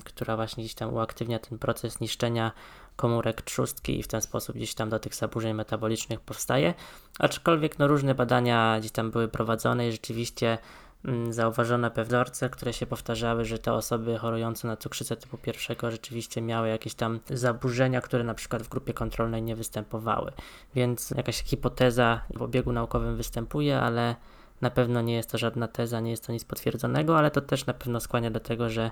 która 0.03 0.35
właśnie 0.35 0.63
gdzieś 0.63 0.75
tam 0.75 0.93
uaktywnia 0.93 1.39
ten 1.39 1.59
proces 1.59 1.99
niszczenia 1.99 2.51
komórek 2.95 3.41
trzustki 3.41 3.99
i 3.99 4.03
w 4.03 4.07
ten 4.07 4.21
sposób 4.21 4.55
gdzieś 4.55 4.73
tam 4.73 4.89
do 4.89 4.99
tych 4.99 5.15
zaburzeń 5.15 5.53
metabolicznych 5.53 6.19
powstaje. 6.19 6.73
Aczkolwiek 7.19 7.79
no, 7.79 7.87
różne 7.87 8.15
badania 8.15 8.79
gdzieś 8.79 8.91
tam 8.91 9.11
były 9.11 9.27
prowadzone 9.27 9.87
i 9.87 9.91
rzeczywiście 9.91 10.57
mm, 11.05 11.33
zauważono 11.33 11.91
pewne 11.91 12.09
wzorce, 12.09 12.49
które 12.49 12.73
się 12.73 12.85
powtarzały, 12.85 13.45
że 13.45 13.59
te 13.59 13.73
osoby 13.73 14.17
chorujące 14.17 14.67
na 14.67 14.77
cukrzycę 14.77 15.15
typu 15.15 15.37
pierwszego 15.37 15.91
rzeczywiście 15.91 16.41
miały 16.41 16.69
jakieś 16.69 16.93
tam 16.93 17.19
zaburzenia, 17.29 18.01
które 18.01 18.23
na 18.23 18.33
przykład 18.33 18.63
w 18.63 18.69
grupie 18.69 18.93
kontrolnej 18.93 19.41
nie 19.41 19.55
występowały. 19.55 20.31
Więc 20.75 21.11
jakaś 21.11 21.43
hipoteza 21.43 22.21
w 22.35 22.41
obiegu 22.41 22.71
naukowym 22.71 23.15
występuje, 23.15 23.79
ale 23.79 24.15
na 24.61 24.69
pewno 24.69 25.01
nie 25.01 25.13
jest 25.13 25.31
to 25.31 25.37
żadna 25.37 25.67
teza, 25.67 25.99
nie 25.99 26.11
jest 26.11 26.27
to 26.27 26.33
nic 26.33 26.45
potwierdzonego, 26.45 27.17
ale 27.17 27.31
to 27.31 27.41
też 27.41 27.65
na 27.65 27.73
pewno 27.73 27.99
skłania 27.99 28.31
do 28.31 28.39
tego, 28.39 28.69
że 28.69 28.91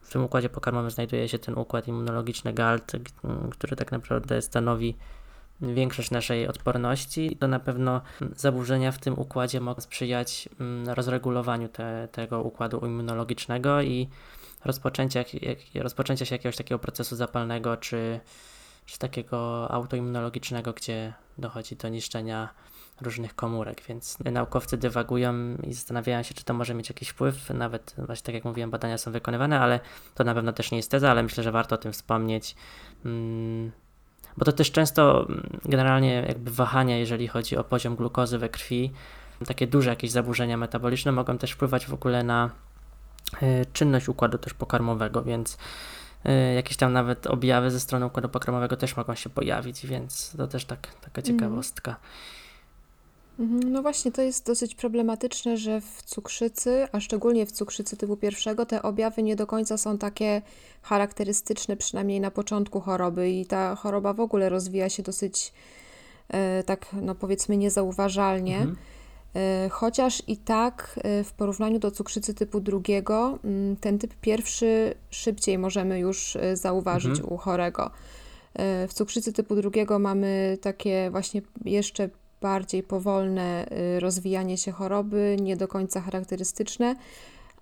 w 0.00 0.12
tym 0.12 0.24
układzie 0.24 0.48
pokarmowym 0.48 0.90
znajduje 0.90 1.28
się 1.28 1.38
ten 1.38 1.58
układ 1.58 1.88
immunologiczny 1.88 2.52
GALT, 2.52 2.92
który 3.50 3.76
tak 3.76 3.92
naprawdę 3.92 4.42
stanowi 4.42 4.96
większość 5.60 6.10
naszej 6.10 6.48
odporności. 6.48 7.36
To 7.36 7.48
na 7.48 7.60
pewno 7.60 8.00
zaburzenia 8.36 8.92
w 8.92 8.98
tym 8.98 9.18
układzie 9.18 9.60
mogą 9.60 9.80
sprzyjać 9.80 10.48
mm, 10.60 10.88
rozregulowaniu 10.88 11.68
te, 11.68 12.08
tego 12.12 12.42
układu 12.42 12.78
immunologicznego 12.78 13.82
i 13.82 14.08
rozpoczęcia, 14.64 15.24
rozpoczęcia 15.74 16.24
się 16.24 16.34
jakiegoś 16.34 16.56
takiego 16.56 16.78
procesu 16.78 17.16
zapalnego 17.16 17.76
czy, 17.76 18.20
czy 18.86 18.98
takiego 18.98 19.70
autoimmunologicznego, 19.70 20.72
gdzie 20.72 21.12
dochodzi 21.38 21.76
do 21.76 21.88
niszczenia 21.88 22.48
różnych 23.02 23.34
komórek, 23.34 23.82
więc 23.88 24.18
naukowcy 24.24 24.76
dywagują 24.76 25.56
i 25.62 25.72
zastanawiają 25.72 26.22
się, 26.22 26.34
czy 26.34 26.44
to 26.44 26.54
może 26.54 26.74
mieć 26.74 26.88
jakiś 26.88 27.08
wpływ. 27.08 27.50
Nawet, 27.50 27.94
właśnie 27.98 28.24
tak 28.24 28.34
jak 28.34 28.44
mówiłem, 28.44 28.70
badania 28.70 28.98
są 28.98 29.12
wykonywane, 29.12 29.60
ale 29.60 29.80
to 30.14 30.24
na 30.24 30.34
pewno 30.34 30.52
też 30.52 30.70
nie 30.70 30.76
jest 30.76 30.90
teza, 30.90 31.10
ale 31.10 31.22
myślę, 31.22 31.44
że 31.44 31.52
warto 31.52 31.74
o 31.74 31.78
tym 31.78 31.92
wspomnieć. 31.92 32.56
Mm, 33.04 33.70
bo 34.36 34.44
to 34.44 34.52
też 34.52 34.72
często 34.72 35.26
mm, 35.28 35.60
generalnie 35.64 36.14
jakby 36.28 36.50
wahania, 36.50 36.98
jeżeli 36.98 37.28
chodzi 37.28 37.56
o 37.56 37.64
poziom 37.64 37.96
glukozy 37.96 38.38
we 38.38 38.48
krwi, 38.48 38.92
takie 39.46 39.66
duże 39.66 39.90
jakieś 39.90 40.10
zaburzenia 40.10 40.56
metaboliczne 40.56 41.12
mogą 41.12 41.38
też 41.38 41.52
wpływać 41.52 41.86
w 41.86 41.94
ogóle 41.94 42.22
na 42.22 42.50
y, 43.42 43.66
czynność 43.72 44.08
układu 44.08 44.38
też 44.38 44.54
pokarmowego, 44.54 45.22
więc 45.22 45.58
y, 46.26 46.54
jakieś 46.54 46.76
tam 46.76 46.92
nawet 46.92 47.26
objawy 47.26 47.70
ze 47.70 47.80
strony 47.80 48.06
układu 48.06 48.28
pokarmowego 48.28 48.76
też 48.76 48.96
mogą 48.96 49.14
się 49.14 49.30
pojawić, 49.30 49.86
więc 49.86 50.34
to 50.36 50.46
też 50.46 50.64
tak, 50.64 50.94
taka 51.00 51.22
ciekawostka. 51.22 51.90
Mhm, 51.90 52.06
No 53.38 53.82
właśnie, 53.82 54.12
to 54.12 54.22
jest 54.22 54.46
dosyć 54.46 54.74
problematyczne, 54.74 55.56
że 55.56 55.80
w 55.80 56.02
cukrzycy, 56.02 56.86
a 56.92 57.00
szczególnie 57.00 57.46
w 57.46 57.52
cukrzycy 57.52 57.96
typu 57.96 58.16
pierwszego, 58.16 58.66
te 58.66 58.82
objawy 58.82 59.22
nie 59.22 59.36
do 59.36 59.46
końca 59.46 59.78
są 59.78 59.98
takie 59.98 60.42
charakterystyczne, 60.82 61.76
przynajmniej 61.76 62.20
na 62.20 62.30
początku 62.30 62.80
choroby, 62.80 63.30
i 63.30 63.46
ta 63.46 63.74
choroba 63.76 64.12
w 64.12 64.20
ogóle 64.20 64.48
rozwija 64.48 64.88
się 64.88 65.02
dosyć, 65.02 65.52
e, 66.28 66.62
tak, 66.62 66.86
no 67.02 67.14
powiedzmy, 67.14 67.56
niezauważalnie. 67.56 68.56
Mhm. 68.56 68.76
E, 69.34 69.68
Chociaż 69.68 70.22
i 70.26 70.36
tak 70.36 71.00
e, 71.02 71.24
w 71.24 71.32
porównaniu 71.32 71.78
do 71.78 71.90
cukrzycy 71.90 72.34
typu 72.34 72.60
drugiego, 72.60 73.38
mm, 73.44 73.76
ten 73.76 73.98
typ 73.98 74.14
pierwszy 74.20 74.94
szybciej 75.10 75.58
możemy 75.58 75.98
już 75.98 76.36
e, 76.36 76.56
zauważyć 76.56 77.10
Mhm. 77.18 77.32
u 77.32 77.36
chorego. 77.36 77.90
W 78.88 78.94
cukrzycy 78.94 79.32
typu 79.32 79.54
drugiego 79.54 79.98
mamy 79.98 80.58
takie 80.60 81.10
właśnie 81.10 81.42
jeszcze 81.64 82.08
bardziej 82.40 82.82
powolne 82.82 83.66
y, 83.96 84.00
rozwijanie 84.00 84.58
się 84.58 84.72
choroby, 84.72 85.36
nie 85.40 85.56
do 85.56 85.68
końca 85.68 86.00
charakterystyczne, 86.00 86.96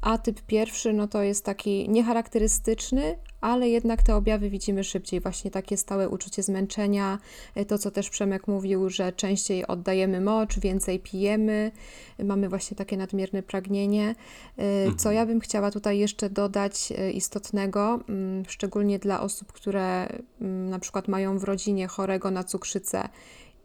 a 0.01 0.19
typ 0.19 0.43
pierwszy 0.43 0.93
no 0.93 1.09
to 1.09 1.23
jest 1.23 1.45
taki 1.45 1.89
niecharakterystyczny, 1.89 3.19
ale 3.41 3.69
jednak 3.69 4.03
te 4.03 4.17
objawy 4.17 4.51
widzimy 4.51 4.85
szybciej. 4.85 5.21
Właśnie 5.21 5.51
takie 5.51 5.77
stałe 5.77 6.09
uczucie 6.09 6.43
zmęczenia, 6.43 7.19
y, 7.57 7.65
to 7.65 7.79
co 7.79 7.91
też 7.91 8.11
Przemek 8.11 8.49
mówił, 8.49 8.91
że 8.91 9.13
częściej 9.13 9.67
oddajemy 9.67 10.21
mocz, 10.21 10.59
więcej 10.59 11.01
pijemy, 11.01 11.73
y, 12.21 12.25
mamy 12.25 12.49
właśnie 12.49 12.77
takie 12.77 12.97
nadmierne 12.97 13.43
pragnienie. 13.43 14.15
Co 14.97 15.13
ja 15.13 15.27
bym 15.27 15.41
chciała 15.41 15.71
tutaj 15.71 15.99
jeszcze 15.99 16.31
dodać 16.31 16.93
istotnego, 17.15 18.01
mm, 18.09 18.45
szczególnie 18.49 18.99
dla 18.99 19.21
osób, 19.21 19.53
które 19.53 20.09
mm, 20.41 20.71
na 20.71 20.79
przykład 20.79 21.09
mają 21.09 21.39
w 21.39 21.45
rodzinie 21.45 21.87
chorego 21.87 22.31
na 22.31 22.45
cukrzycę 22.45 23.09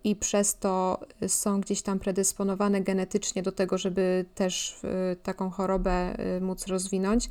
i 0.03 0.15
przez 0.15 0.55
to 0.55 0.99
są 1.27 1.61
gdzieś 1.61 1.81
tam 1.81 1.99
predysponowane 1.99 2.81
genetycznie 2.81 3.43
do 3.43 3.51
tego, 3.51 3.77
żeby 3.77 4.25
też 4.35 4.83
y, 4.83 5.15
taką 5.23 5.49
chorobę 5.49 6.19
y, 6.37 6.41
móc 6.41 6.67
rozwinąć, 6.67 7.29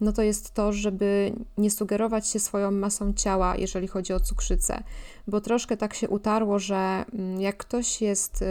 no 0.00 0.12
to 0.12 0.22
jest 0.22 0.54
to, 0.54 0.72
żeby 0.72 1.32
nie 1.58 1.70
sugerować 1.70 2.28
się 2.28 2.40
swoją 2.40 2.70
masą 2.70 3.12
ciała, 3.12 3.56
jeżeli 3.56 3.88
chodzi 3.88 4.12
o 4.12 4.20
cukrzycę, 4.20 4.82
bo 5.26 5.40
troszkę 5.40 5.76
tak 5.76 5.94
się 5.94 6.08
utarło, 6.08 6.58
że 6.58 7.04
mm, 7.12 7.40
jak 7.40 7.56
ktoś 7.56 8.02
jest 8.02 8.42
y, 8.42 8.46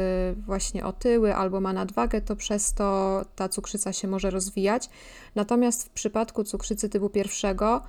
właśnie 0.46 0.86
otyły 0.86 1.36
albo 1.36 1.62
ma 1.62 1.74
nadwagę, 1.74 2.22
to 2.22 2.36
przez 2.36 2.74
to 2.74 3.22
ta 3.36 3.50
cukrzyca 3.50 3.94
się 3.94 4.08
może 4.08 4.30
rozwijać. 4.30 4.90
Natomiast 5.36 5.86
w 5.86 5.90
przypadku 5.90 6.44
cukrzycy 6.44 6.90
typu 6.90 7.10
pierwszego, 7.10 7.82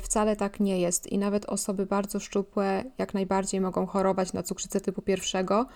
Wcale 0.00 0.36
tak 0.36 0.60
nie 0.60 0.80
jest 0.80 1.06
i 1.06 1.18
nawet 1.18 1.44
osoby 1.44 1.86
bardzo 1.86 2.20
szczupłe 2.20 2.84
jak 2.98 3.14
najbardziej 3.14 3.60
mogą 3.60 3.86
chorować 3.86 4.32
na 4.32 4.42
cukrzycę 4.42 4.80
typu 4.80 5.02
pierwszego. 5.02 5.66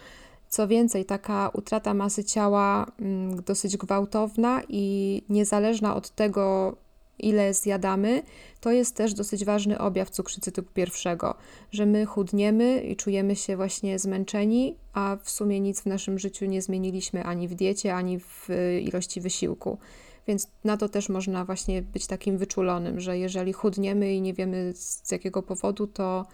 Co 0.49 0.69
więcej, 0.69 1.05
taka 1.05 1.51
utrata 1.53 1.95
masy 1.95 2.25
ciała 2.25 2.87
mm, 3.01 3.43
dosyć 3.43 3.77
gwałtowna 3.77 4.63
i 4.69 5.23
niezależna 5.29 5.95
od 5.97 6.11
tego, 6.11 6.77
ile 7.19 7.55
zjadamy, 7.55 8.23
to 8.61 8.73
jest 8.73 8.97
też 8.97 9.15
dosyć 9.15 9.45
ważny 9.45 9.79
objaw 9.79 10.11
cukrzycy 10.11 10.53
typu 10.53 10.73
pierwszego, 10.75 11.35
że 11.73 11.87
my 11.87 12.07
chudniemy 12.07 12.83
i 12.83 12.97
czujemy 12.97 13.37
się 13.37 13.57
właśnie 13.57 13.99
zmęczeni, 13.99 14.77
a 14.93 15.17
w 15.23 15.31
sumie 15.31 15.61
nic 15.61 15.81
w 15.81 15.87
naszym 15.87 16.19
życiu 16.19 16.47
nie 16.47 16.63
zmieniliśmy 16.63 17.25
ani 17.25 17.49
w 17.49 17.55
diecie, 17.55 17.95
ani 17.95 18.21
w 18.21 18.51
y, 18.51 18.81
ilości 18.81 19.21
wysiłku. 19.21 19.79
Więc 20.27 20.49
na 20.65 20.77
to 20.77 20.89
też 20.89 21.09
można 21.09 21.45
właśnie 21.45 21.83
być 21.83 22.07
takim 22.07 22.39
wyczulonym, 22.39 23.01
że 23.01 23.19
jeżeli 23.19 23.53
chudniemy 23.53 24.15
i 24.15 24.21
nie 24.21 24.35
wiemy 24.35 24.73
z 24.75 25.11
jakiego 25.11 25.43
powodu, 25.43 25.87
to 25.87 26.27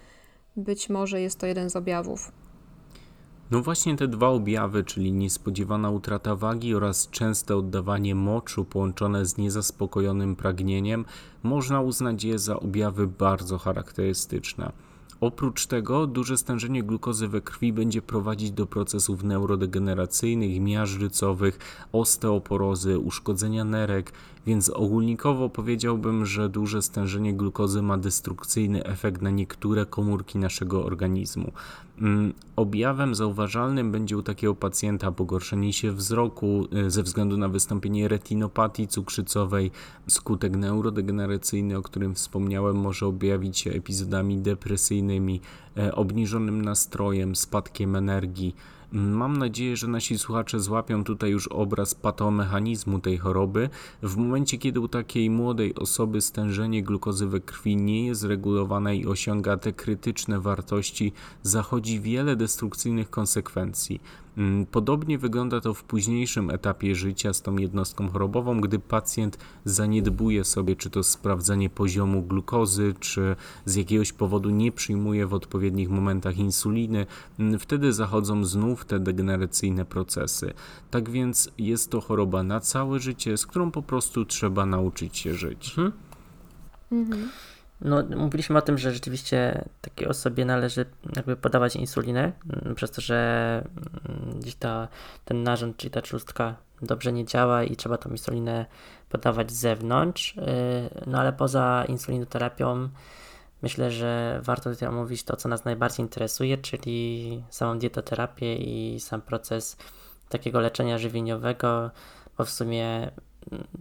być 0.57 0.88
może 0.90 1.21
jest 1.21 1.38
to 1.38 1.47
jeden 1.47 1.71
z 1.71 1.76
objawów. 1.76 2.33
No 3.50 3.62
właśnie 3.62 3.97
te 3.97 4.09
dwa 4.09 4.28
objawy, 4.28 4.85
czyli 4.85 5.12
niespodziewana 5.12 5.90
utrata 5.90 6.37
wagi 6.37 6.75
oraz 6.75 7.11
częste 7.11 7.57
oddawanie 7.57 8.14
moczu 8.14 8.64
połączone 8.64 9.26
z 9.26 9.37
niezaspokojonym 9.37 10.37
pragnieniem, 10.37 11.05
można 11.43 11.81
uznać 11.81 12.25
je 12.25 12.38
za 12.38 12.61
objawy 12.61 13.07
bardzo 13.07 13.59
charakterystyczne. 13.59 14.73
Oprócz 15.21 15.67
tego 15.67 16.07
duże 16.07 16.37
stężenie 16.37 16.83
glukozy 16.83 17.29
we 17.29 17.41
krwi 17.41 17.73
będzie 17.73 18.03
prowadzić 18.03 18.51
do 18.51 18.67
procesów 18.67 19.25
neurodegeneracyjnych, 19.25 20.61
miażdżycowych, 20.61 21.59
osteoporozy, 21.93 22.99
uszkodzenia 22.99 23.65
nerek, 23.65 24.13
więc 24.47 24.71
ogólnikowo 24.71 25.49
powiedziałbym, 25.49 26.26
że 26.26 26.49
duże 26.49 26.83
stężenie 26.83 27.35
glukozy 27.35 27.83
ma 27.83 27.99
destrukcyjny 27.99 28.85
efekt 28.85 29.23
na 29.23 29.31
niektóre 29.31 29.87
komórki 29.87 30.38
naszego 30.38 30.85
organizmu. 30.85 31.53
Mm, 32.00 32.33
Objawem 32.57 33.15
zauważalnym 33.15 33.93
będzie 33.93 34.17
u 34.17 34.23
takiego 34.23 34.55
pacjenta 34.55 35.12
pogorszenie 35.12 35.73
się 35.73 35.93
wzroku 35.93 36.69
y, 36.87 36.91
ze 36.91 37.03
względu 37.03 37.37
na 37.37 37.49
wystąpienie 37.49 38.09
retinopatii 38.09 38.88
cukrzycowej. 38.88 39.71
Skutek 40.09 40.57
neurodegeneracyjny, 40.57 41.76
o 41.76 41.83
którym 41.83 42.15
wspomniałem, 42.15 42.76
może 42.76 43.06
objawić 43.06 43.59
się 43.59 43.71
epizodami 43.71 44.39
depresyjnymi, 44.39 45.41
e, 45.76 45.95
obniżonym 45.95 46.63
nastrojem, 46.63 47.37
spadkiem 47.37 47.97
energii. 47.97 48.54
Mam 48.97 49.37
nadzieję, 49.37 49.76
że 49.76 49.89
nasi 49.89 50.19
słuchacze 50.19 50.61
złapią 50.61 51.04
tutaj 51.04 51.30
już 51.30 51.49
obraz 51.49 51.95
patomechanizmu 51.95 52.99
tej 52.99 53.19
choroby. 53.19 53.69
W 54.02 54.17
momencie, 54.17 54.59
kiedy 54.59 54.80
u 54.80 54.89
takiej 54.89 55.30
młodej 55.30 55.75
osoby 55.75 56.21
stężenie 56.21 56.82
glukozy 56.82 57.26
we 57.26 57.41
krwi 57.41 57.76
nie 57.76 58.06
jest 58.06 58.25
regulowane 58.25 58.97
i 58.97 59.06
osiąga 59.06 59.56
te 59.56 59.73
krytyczne 59.73 60.41
wartości, 60.41 61.13
zachodzi 61.43 62.00
wiele 62.00 62.37
destrukcyjnych 62.37 63.11
konsekwencji. 63.11 64.00
Mm, 64.37 64.67
Podobnie 64.67 65.19
wygląda 65.19 65.61
to 65.61 65.75
w 65.75 65.85
późniejszym 65.85 66.51
etapie 66.51 66.95
życia 66.95 67.33
z 67.33 67.43
tą 67.43 67.57
jednostką 67.57 68.09
chorobową, 68.09 68.61
gdy 68.61 68.79
pacjent 68.79 69.39
zaniedbuje 69.65 70.45
sobie 70.45 70.77
czy 70.77 70.91
to 70.91 71.03
sprawdzenie 71.03 71.71
poziomu 71.71 72.23
glukozy, 72.23 72.95
czy 73.01 73.37
z 73.65 73.75
jakiegoś 73.75 74.13
powodu 74.13 74.51
nie 74.51 74.73
przyjmuje 74.73 75.27
w 75.27 75.35
odpowiednich 75.35 75.91
momentach 75.91 76.39
insuliny. 76.39 77.07
Mm, 77.39 77.59
Wtedy 77.59 77.93
zachodzą 77.93 78.45
znów 78.45 78.85
te 78.85 79.01
degeneracyjne 79.01 79.85
procesy. 79.85 80.53
Tak 80.91 81.11
więc 81.11 81.51
jest 81.59 81.91
to 81.91 82.01
choroba 82.01 82.43
na 82.43 82.61
całe 82.61 83.01
życie, 83.01 83.37
z 83.37 83.47
którą 83.47 83.71
po 83.71 83.83
prostu 83.83 84.25
trzeba 84.25 84.67
nauczyć 84.67 85.19
się 85.19 85.35
żyć. 85.35 85.69
Mhm. 85.79 85.93
Mhm. 86.93 87.29
No, 87.80 88.02
mówiliśmy 88.17 88.58
o 88.58 88.62
tym, 88.62 88.78
że 88.78 88.93
rzeczywiście 88.93 89.65
takiej 89.80 90.08
osobie 90.08 90.45
należy 90.45 90.86
jakby 91.17 91.36
podawać 91.36 91.76
insulinę, 91.76 92.32
mm, 92.62 92.75
przez 92.75 92.91
to, 92.91 93.00
że 93.00 93.62
mm, 94.08 94.41
gdzieś 94.41 94.54
ta, 94.54 94.89
ten 95.25 95.43
narząd, 95.43 95.76
czyli 95.76 95.91
ta 95.91 96.02
trzustka 96.02 96.56
dobrze 96.82 97.12
nie 97.12 97.25
działa 97.25 97.65
i 97.65 97.76
trzeba 97.76 97.99
tą 97.99 98.10
insulinę 98.10 98.67
podawać 99.08 99.52
z 99.52 99.54
zewnątrz. 99.54 100.36
Yy, 100.36 100.43
No 101.06 101.19
ale 101.19 101.32
poza 101.32 101.84
insulinoterapią 101.89 102.89
myślę, 103.62 103.91
że 103.91 104.41
warto 104.43 104.71
tutaj 104.71 104.89
omówić 104.89 105.25
to, 105.25 105.36
co 105.36 105.49
nas 105.49 105.65
najbardziej 105.65 106.04
interesuje, 106.04 106.58
czyli 106.58 107.43
samą 107.50 107.78
dietoterapię 107.78 108.56
i 108.56 109.00
sam 109.00 109.23
proces 109.23 109.76
takiego 110.28 110.60
leczenia 110.60 110.99
żywieniowego, 110.99 111.91
bo 112.39 112.45
w 112.45 112.50
sumie 112.50 113.10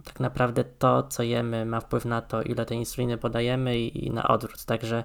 tak 0.04 0.20
naprawdę 0.20 0.64
to, 0.64 1.02
co 1.02 1.22
jemy, 1.22 1.66
ma 1.66 1.80
wpływ 1.80 2.04
na 2.04 2.22
to, 2.22 2.42
ile 2.42 2.66
tej 2.66 2.78
insuliny 2.78 3.18
podajemy 3.18 3.78
i, 3.78 4.06
i 4.06 4.10
na 4.10 4.28
odwrót. 4.28 4.64
Także 4.64 5.04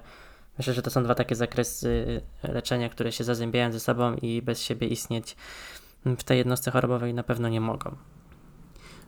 myślę, 0.58 0.74
że 0.74 0.82
to 0.82 0.90
są 0.90 1.04
dwa 1.04 1.14
takie 1.14 1.34
zakresy 1.34 2.20
leczenia, 2.42 2.88
które 2.88 3.12
się 3.12 3.24
zazębiają 3.24 3.72
ze 3.72 3.80
sobą 3.80 4.14
i 4.14 4.42
bez 4.42 4.62
siebie 4.62 4.86
istnieć 4.86 5.36
w 6.04 6.24
tej 6.24 6.38
jednostce 6.38 6.70
chorobowej 6.70 7.14
na 7.14 7.22
pewno 7.22 7.48
nie 7.48 7.60
mogą. 7.60 7.96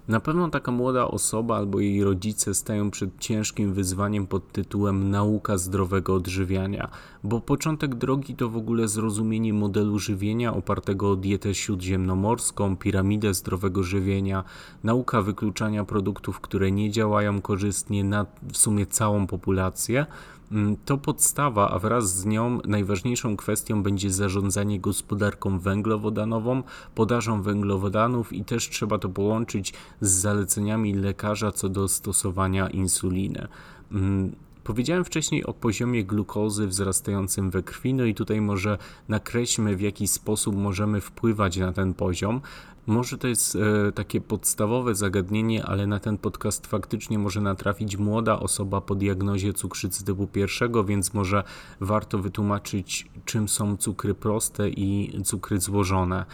Na 0.09 0.21
pewno 0.21 0.51
taka 0.51 0.73
młoda 0.73 1.09
osoba 1.09 1.57
albo 1.57 1.81
jej 1.81 2.05
rodzice 2.05 2.55
stają 2.55 2.90
przed 2.90 3.19
ciężkim 3.19 3.75
wyzwaniem 3.75 4.27
pod 4.27 4.53
tytułem 4.53 5.11
nauka 5.11 5.59
zdrowego 5.59 6.14
odżywiania, 6.14 6.88
bo 7.23 7.40
początek 7.40 7.95
drogi 7.95 8.35
to 8.35 8.49
w 8.49 8.57
ogóle 8.57 8.88
zrozumienie 8.88 9.53
modelu 9.53 9.99
żywienia 9.99 10.55
opartego 10.55 11.11
o 11.11 11.17
dietę 11.17 11.55
śródziemnomorską, 11.55 12.77
piramidę 12.77 13.35
zdrowego 13.35 13.83
żywienia, 13.83 14.45
nauka 14.83 15.23
wykluczania 15.23 15.85
produktów, 15.85 16.40
które 16.40 16.71
nie 16.73 16.90
działają 16.90 17.40
korzystnie 17.40 18.05
na 18.05 18.27
w 18.53 18.57
sumie 18.57 18.87
całą 18.87 19.27
populację. 19.27 20.07
Mm, 20.53 20.77
To 20.85 20.99
podstawa, 20.99 21.71
a 21.71 21.79
wraz 21.79 22.17
z 22.17 22.27
nią 22.27 22.59
najważniejszą 22.65 23.37
kwestią 23.37 23.83
będzie 23.83 24.11
zarządzanie 24.11 24.81
gospodarką 24.81 25.59
węglowodanową, 25.59 26.63
podażą 26.95 27.43
węglowodanów 27.43 28.33
i 28.33 28.45
też 28.45 28.69
trzeba 28.71 28.99
to 28.99 29.09
połączyć 29.09 29.75
z 30.01 30.11
zaleceniami 30.11 30.95
lekarza 30.95 31.53
co 31.53 31.69
do 31.69 31.89
stosowania 31.89 32.69
insuliny. 32.69 33.49
Mm, 33.93 34.33
Powiedziałem 34.65 35.05
wcześniej 35.05 35.45
o 35.45 35.55
poziomie 35.55 36.05
glukozy 36.05 36.67
wzrastającym 36.67 37.51
we 37.51 37.63
krwi, 37.63 37.95
no 37.95 38.05
i 38.05 38.15
tutaj 38.15 38.41
może 38.41 38.79
nakreślmy 39.09 39.77
w 39.77 39.81
jaki 39.81 40.09
sposób 40.09 40.57
możemy 40.57 41.01
wpływać 41.01 41.57
na 41.57 41.73
ten 41.73 41.95
poziom. 41.95 42.41
Może 42.87 43.18
to 43.18 43.29
jest 43.29 43.57
e, 43.57 43.92
takie 43.92 44.20
podstawowe 44.20 44.94
zagadnienie, 44.94 45.64
ale 45.64 45.87
na 45.87 46.01
ten 46.01 46.18
podcast 46.18 46.66
faktycznie 46.66 47.18
może 47.18 47.40
natrafić 47.40 47.97
młoda 47.97 48.40
osoba 48.40 48.81
po 48.81 48.94
diagnozie 48.94 49.53
cukrzycy 49.53 50.05
typu 50.05 50.27
pierwszego, 50.27 50.85
więc 50.85 51.14
może 51.14 51.44
warto 51.81 52.18
wytłumaczyć, 52.18 53.07
czym 53.25 53.49
są 53.49 53.77
cukry 53.77 54.14
proste 54.14 54.68
i 54.68 55.20
cukry 55.25 55.61
złożone. 55.61 56.25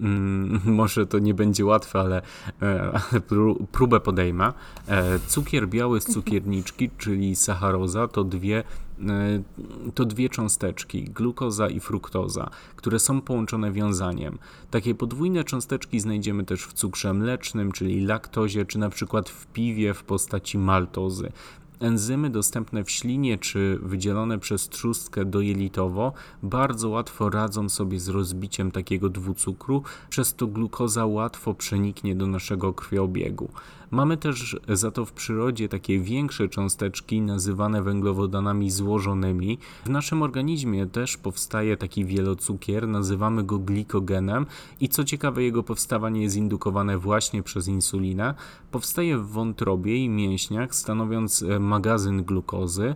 Mm, 0.00 0.60
może 0.80 1.06
to 1.06 1.18
nie 1.18 1.34
będzie 1.34 1.64
łatwe, 1.64 2.00
ale, 2.00 2.22
e, 2.62 3.00
próbę 3.72 4.00
podejmę. 4.00 4.52
E, 4.88 5.18
cukier 5.18 5.68
biały 5.68 6.00
z 6.00 6.04
cukierniczki, 6.04 6.90
czyli 6.98 7.36
sacharoza, 7.36 8.08
to 8.08 8.24
dwie, 8.24 8.64
to 9.94 10.04
dwie 10.04 10.28
cząsteczki, 10.28 11.04
glukoza 11.04 11.68
i 11.68 11.80
fruktoza, 11.80 12.50
które 12.76 12.98
są 12.98 13.20
połączone 13.20 13.72
wiązaniem. 13.72 14.38
Takie 14.70 14.94
podwójne 14.94 15.44
cząsteczki 15.44 16.00
znajdziemy 16.00 16.44
też 16.44 16.62
w 16.62 16.72
cukrze 16.72 17.14
mlecznym, 17.14 17.72
czyli 17.72 18.00
laktozie, 18.06 18.66
czy 18.66 18.78
na 18.78 18.90
przykład 18.90 19.28
w 19.28 19.46
piwie 19.46 19.94
w 19.94 20.04
postaci 20.04 20.58
maltozy. 20.58 21.32
Enzymy 21.80 22.30
dostępne 22.30 22.84
w 22.84 22.90
ślinie 22.90 23.38
czy 23.38 23.78
wydzielone 23.82 24.38
przez 24.38 24.68
trzustkę 24.68 25.24
dojelitowo 25.24 26.12
bardzo 26.42 26.88
łatwo 26.88 27.30
radzą 27.30 27.68
sobie 27.68 28.00
z 28.00 28.08
rozbiciem 28.08 28.70
takiego 28.70 29.08
dwucukru, 29.08 29.82
przez 30.08 30.34
to 30.34 30.46
glukoza 30.46 31.06
łatwo 31.06 31.54
przeniknie 31.54 32.14
do 32.14 32.26
naszego 32.26 32.72
krwiobiegu. 32.72 33.48
Mamy 33.96 34.16
też 34.16 34.56
za 34.68 34.90
to 34.90 35.04
w 35.04 35.12
przyrodzie 35.12 35.68
takie 35.68 35.98
większe 36.00 36.48
cząsteczki 36.48 37.20
nazywane 37.20 37.82
węglowodanami 37.82 38.70
złożonymi. 38.70 39.58
W 39.84 39.88
naszym 39.88 40.22
organizmie 40.22 40.86
też 40.86 41.16
powstaje 41.16 41.76
taki 41.76 42.04
wielocukier, 42.04 42.88
nazywamy 42.88 43.44
go 43.44 43.58
glikogenem 43.58 44.46
i 44.80 44.88
co 44.88 45.04
ciekawe 45.04 45.42
jego 45.42 45.62
powstawanie 45.62 46.22
jest 46.22 46.36
indukowane 46.36 46.98
właśnie 46.98 47.42
przez 47.42 47.68
insulinę. 47.68 48.34
Powstaje 48.70 49.18
w 49.18 49.28
wątrobie 49.28 49.96
i 50.04 50.08
mięśniach, 50.08 50.74
stanowiąc 50.74 51.42
e, 51.42 51.58
magazyn 51.58 52.24
glukozy. 52.24 52.94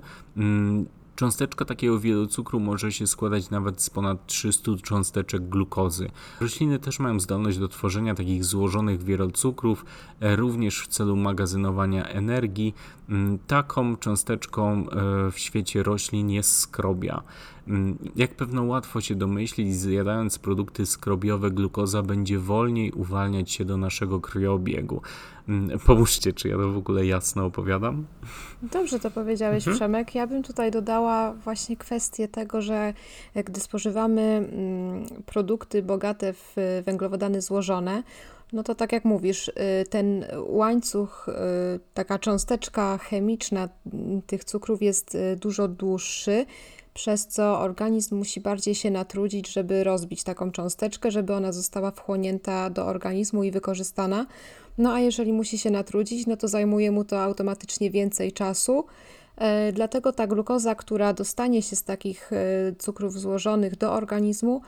Cząsteczka 1.20 1.64
takiego 1.64 2.00
wielocukru 2.00 2.60
może 2.60 2.92
się 2.92 3.06
składać 3.06 3.50
nawet 3.50 3.82
z 3.82 3.90
ponad 3.90 4.26
300 4.26 4.72
cząsteczek 4.82 5.48
glukozy. 5.48 6.10
Rośliny 6.40 6.78
też 6.78 6.98
mają 6.98 7.20
zdolność 7.20 7.58
do 7.58 7.68
tworzenia 7.68 8.14
takich 8.14 8.44
złożonych 8.44 9.02
wielocukrów, 9.02 9.84
e, 10.20 10.36
również 10.36 10.80
w 10.80 10.86
celu 10.86 11.16
magazynowania 11.16 12.04
energii. 12.04 12.74
Mm, 13.10 13.38
taką 13.46 13.96
cząsteczką 13.96 14.86
e, 14.90 15.30
w 15.30 15.38
świecie 15.38 15.82
roślin 15.82 16.30
jest 16.30 16.58
skrobia. 16.58 17.22
Mm, 17.68 17.98
jak 18.16 18.34
pewno 18.34 18.64
łatwo 18.64 19.00
się 19.00 19.14
domyślić, 19.14 19.76
zjadając 19.76 20.38
produkty 20.38 20.86
skrobiowe, 20.86 21.50
glukoza 21.50 22.02
będzie 22.02 22.38
wolniej 22.38 22.92
uwalniać 22.92 23.50
się 23.50 23.64
do 23.64 23.76
naszego 23.76 24.20
krwiobiegu. 24.20 25.02
Mm, 25.48 25.78
pomóżcie, 25.86 26.32
czy 26.32 26.48
ja 26.48 26.56
to 26.56 26.68
w 26.68 26.76
ogóle 26.76 27.06
jasno 27.06 27.44
opowiadam? 27.46 28.04
Dobrze 28.62 29.00
to 29.00 29.10
powiedziałeś, 29.10 29.68
mhm. 29.68 29.76
Przemek. 29.76 30.14
Ja 30.14 30.26
bym 30.26 30.42
tutaj 30.42 30.70
dodała 30.70 31.32
właśnie 31.32 31.76
kwestię 31.76 32.28
tego, 32.28 32.62
że 32.62 32.94
gdy 33.44 33.60
spożywamy 33.60 34.48
produkty 35.26 35.82
bogate 35.82 36.32
w 36.32 36.56
węglowodany 36.84 37.42
złożone, 37.42 38.02
no 38.52 38.62
to 38.62 38.74
tak 38.74 38.92
jak 38.92 39.04
mówisz, 39.04 39.48
y, 39.48 39.52
ten 39.90 40.24
łańcuch, 40.46 41.28
y, 41.28 41.32
taka 41.94 42.18
cząsteczka 42.18 42.98
chemiczna 42.98 43.68
tych 44.26 44.44
cukrów 44.44 44.82
jest 44.82 45.14
y, 45.14 45.36
dużo 45.36 45.68
dłuższy 45.68 46.46
przez 46.94 47.26
co 47.26 47.60
organizm 47.60 48.16
musi 48.16 48.40
bardziej 48.40 48.74
się 48.74 48.90
natrudzić, 48.90 49.52
żeby 49.52 49.84
rozbić 49.84 50.22
taką 50.22 50.52
cząsteczkę, 50.52 51.10
żeby 51.10 51.34
ona 51.34 51.52
została 51.52 51.90
wchłonięta 51.90 52.70
do 52.70 52.86
organizmu 52.86 53.44
i 53.44 53.50
wykorzystana. 53.50 54.26
No 54.78 54.92
a 54.92 55.00
jeżeli 55.00 55.32
musi 55.32 55.58
się 55.58 55.70
natrudzić, 55.70 56.26
no 56.26 56.36
to 56.36 56.48
zajmuje 56.48 56.90
mu 56.90 57.04
to 57.04 57.22
automatycznie 57.22 57.90
więcej 57.90 58.32
czasu. 58.32 58.84
E, 59.36 59.72
dlatego 59.72 60.12
ta 60.12 60.26
glukoza, 60.26 60.74
która 60.74 61.12
dostanie 61.12 61.62
się 61.62 61.76
z 61.76 61.82
takich 61.82 62.30
cukrów 62.78 63.20
złożonych 63.20 63.76
do 63.76 63.92
organizmu, 63.92 64.60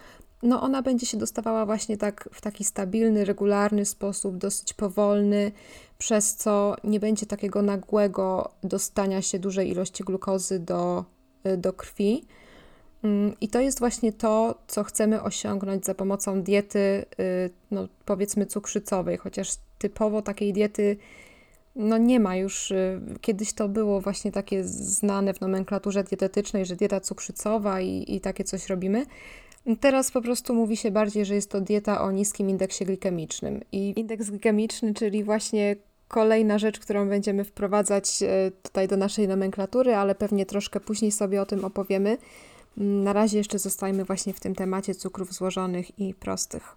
no 0.43 0.63
ona 0.63 0.83
będzie 0.83 1.07
się 1.07 1.17
dostawała 1.17 1.67
właśnie 1.67 1.97
tak 1.97 2.29
w 2.33 2.41
taki 2.41 2.65
stabilny, 2.65 3.25
regularny 3.25 3.85
sposób, 3.85 4.37
dosyć 4.37 4.75
powolny, 4.75 5.53
przez 5.99 6.35
co 6.35 6.77
nie 6.85 7.01
będzie 7.01 7.27
takiego 7.27 7.63
nagłego 7.63 8.51
dostania 8.63 9.23
się 9.23 9.39
dużej 9.39 9.71
ilości 9.71 10.05
glukozy 10.05 10.59
do 10.59 11.05
Y, 11.47 11.57
do 11.57 11.73
krwi. 11.73 12.25
Mm, 13.03 13.35
I 13.41 13.49
to 13.49 13.61
jest 13.61 13.79
właśnie 13.79 14.13
to, 14.13 14.59
co 14.67 14.85
chcemy 14.85 15.23
osiągnąć 15.23 15.85
za 15.85 15.95
pomocą 15.95 16.43
diety, 16.43 16.79
y, 17.21 17.51
no 17.71 17.89
powiedzmy 18.05 18.47
cukrzycowej, 18.47 19.17
chociaż 19.17 19.49
typowo 19.79 20.23
takiej 20.23 20.53
diety 20.53 20.97
no 21.77 21.99
nie 21.99 22.21
ma 22.21 22.37
już. 22.37 22.71
Y, 22.71 23.01
kiedyś 23.21 23.53
to 23.53 23.69
było 23.69 24.01
właśnie 24.01 24.33
takie 24.33 24.65
znane 24.65 25.35
w 25.35 25.41
nomenklaturze 25.41 26.05
dietetycznej, 26.05 26.67
że 26.67 26.77
dieta 26.77 27.01
cukrzycowa 27.01 27.81
i, 27.81 28.05
i 28.17 28.21
takie 28.21 28.45
coś 28.45 28.69
robimy. 28.69 29.07
Teraz 29.81 30.11
po 30.11 30.23
prostu 30.23 30.55
mówi 30.55 30.77
się 30.77 30.91
bardziej, 30.91 31.25
że 31.25 31.35
jest 31.35 31.51
to 31.51 31.61
dieta 31.61 32.01
o 32.01 32.11
niskim 32.11 32.51
indeksie 32.51 32.85
glikemicznym. 32.85 33.61
I 33.73 34.01
indeks 34.01 34.31
glikemiczny, 34.31 34.95
czyli 34.95 35.25
właśnie 35.25 35.77
kolejna 36.09 36.59
rzecz, 36.59 36.79
którą 36.79 37.09
będziemy 37.09 37.45
wprowadzać 37.45 38.23
e, 38.23 38.51
tutaj 38.63 38.89
do 38.89 38.97
naszej 38.97 39.29
nomenklatury, 39.29 39.95
ale 39.95 40.15
pewnie 40.15 40.47
troszkę 40.47 40.81
później 40.81 41.13
sobie 41.13 41.43
o 41.43 41.47
tym 41.47 41.65
opowiemy. 41.65 42.19
Mm, 42.79 43.05
na 43.05 43.13
razie 43.13 43.39
jeszcze 43.39 43.59
zostajmy 43.59 44.05
właśnie 44.05 44.33
w 44.33 44.41
tym 44.41 44.55
temacie 44.55 44.95
cukrów 44.95 45.33
złożonych 45.33 45.99
i 45.99 46.15
prostych. 46.15 46.77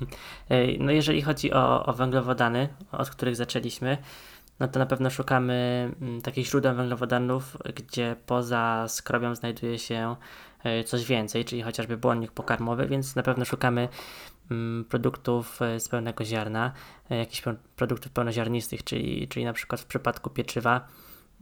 No 0.78 0.92
jeżeli 0.92 1.22
chodzi 1.22 1.52
o, 1.52 1.86
o 1.86 1.92
węglowodany, 1.92 2.68
od 2.92 3.10
których 3.10 3.36
zaczęliśmy, 3.36 3.98
no 4.60 4.68
to 4.68 4.78
na 4.78 4.86
pewno 4.86 5.10
szukamy 5.10 5.90
mm, 6.00 6.20
takich 6.20 6.46
źródeł 6.46 6.76
węglowodanów, 6.76 7.56
gdzie 7.74 8.16
poza 8.26 8.84
skrobią 8.88 9.34
znajduje 9.34 9.78
się 9.78 10.16
coś 10.84 11.04
więcej, 11.04 11.44
czyli 11.44 11.62
chociażby 11.62 11.96
błonnik 11.96 12.32
pokarmowy, 12.32 12.86
więc 12.86 13.16
na 13.16 13.22
pewno 13.22 13.44
szukamy 13.44 13.88
Mm, 14.50 14.84
produktów 14.84 15.62
e, 15.62 15.80
z 15.80 15.88
pełnego 15.88 16.24
ziarna, 16.24 16.72
e, 17.10 17.16
jakichś 17.16 17.42
produktów 17.76 18.12
pełnoziarnistych, 18.12 18.84
czyli, 18.84 19.28
czyli 19.28 19.44
na 19.44 19.52
przykład 19.52 19.80
w 19.80 19.86
przypadku 19.86 20.30
pieczywa 20.30 20.88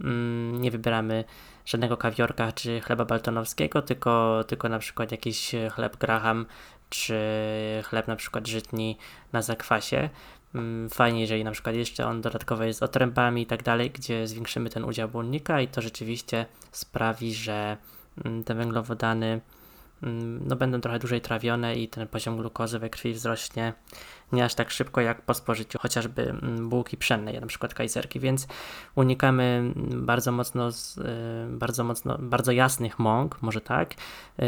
mm, 0.01 0.61
nie 0.61 0.71
wybieramy 0.71 1.25
żadnego 1.65 1.97
kawiorka 1.97 2.53
czy 2.53 2.81
chleba 2.81 3.05
baltonowskiego, 3.05 3.83
tylko, 3.83 4.45
tylko 4.47 4.69
na 4.69 4.79
przykład 4.79 5.13
jakiś 5.13 5.53
chleb 5.71 5.97
graham 5.97 6.47
czy 6.89 7.19
chleb 7.85 8.09
na 8.09 8.17
przykład 8.17 8.47
żytni 8.47 8.99
na 9.33 9.43
zakwasie. 9.43 10.11
Mm, 10.55 10.91
fajnie, 10.91 11.21
jeżeli 11.21 11.45
na 11.45 11.51
przykład 11.51 11.75
jeszcze 11.75 12.07
on 12.07 12.21
dodatkowo 12.21 12.65
jest 12.65 12.79
z 12.79 12.83
otrębami 12.83 13.43
i 13.43 13.47
tak 13.47 13.63
dalej, 13.63 13.91
gdzie 13.91 14.27
zwiększymy 14.27 14.71
ten 14.71 14.85
udział 14.85 15.09
błonnika 15.09 15.61
i 15.61 15.69
to 15.69 15.83
rzeczywiście 15.83 16.47
sprawi, 16.73 17.35
że 17.35 17.77
te 18.45 18.55
węglowodany 18.55 19.41
Mm, 20.03 20.49
no, 20.49 20.57
będą 20.57 20.81
trochę 20.81 20.99
dłużej 20.99 21.21
trawione 21.21 21.77
i 21.77 21.89
ten 21.89 22.09
poziom 22.09 22.37
glukozy 22.37 22.79
we 22.79 22.91
krwi 22.91 23.13
wzrośnie 23.13 23.73
nie 24.33 24.45
aż 24.45 24.55
tak 24.55 24.71
szybko 24.71 25.01
jak 25.01 25.23
po 25.23 25.35
spożyciu 25.35 25.79
chociażby 25.79 26.23
mm, 26.31 26.69
bułki 26.69 26.97
pszennej, 26.97 27.41
na 27.41 27.47
przykład 27.47 27.75
kajzerki, 27.75 28.21
więc 28.21 28.47
unikamy 28.95 29.43
mm, 29.43 30.07
bardzo 30.07 30.33
mocno, 30.33 30.69
y, 30.69 30.73
bardzo 31.51 31.85
mocno, 31.85 32.19
bardzo 32.19 32.53
jasnych 32.53 32.99
mąk, 32.99 33.43
może 33.43 33.61
tak, 33.61 33.95
y, 33.95 34.45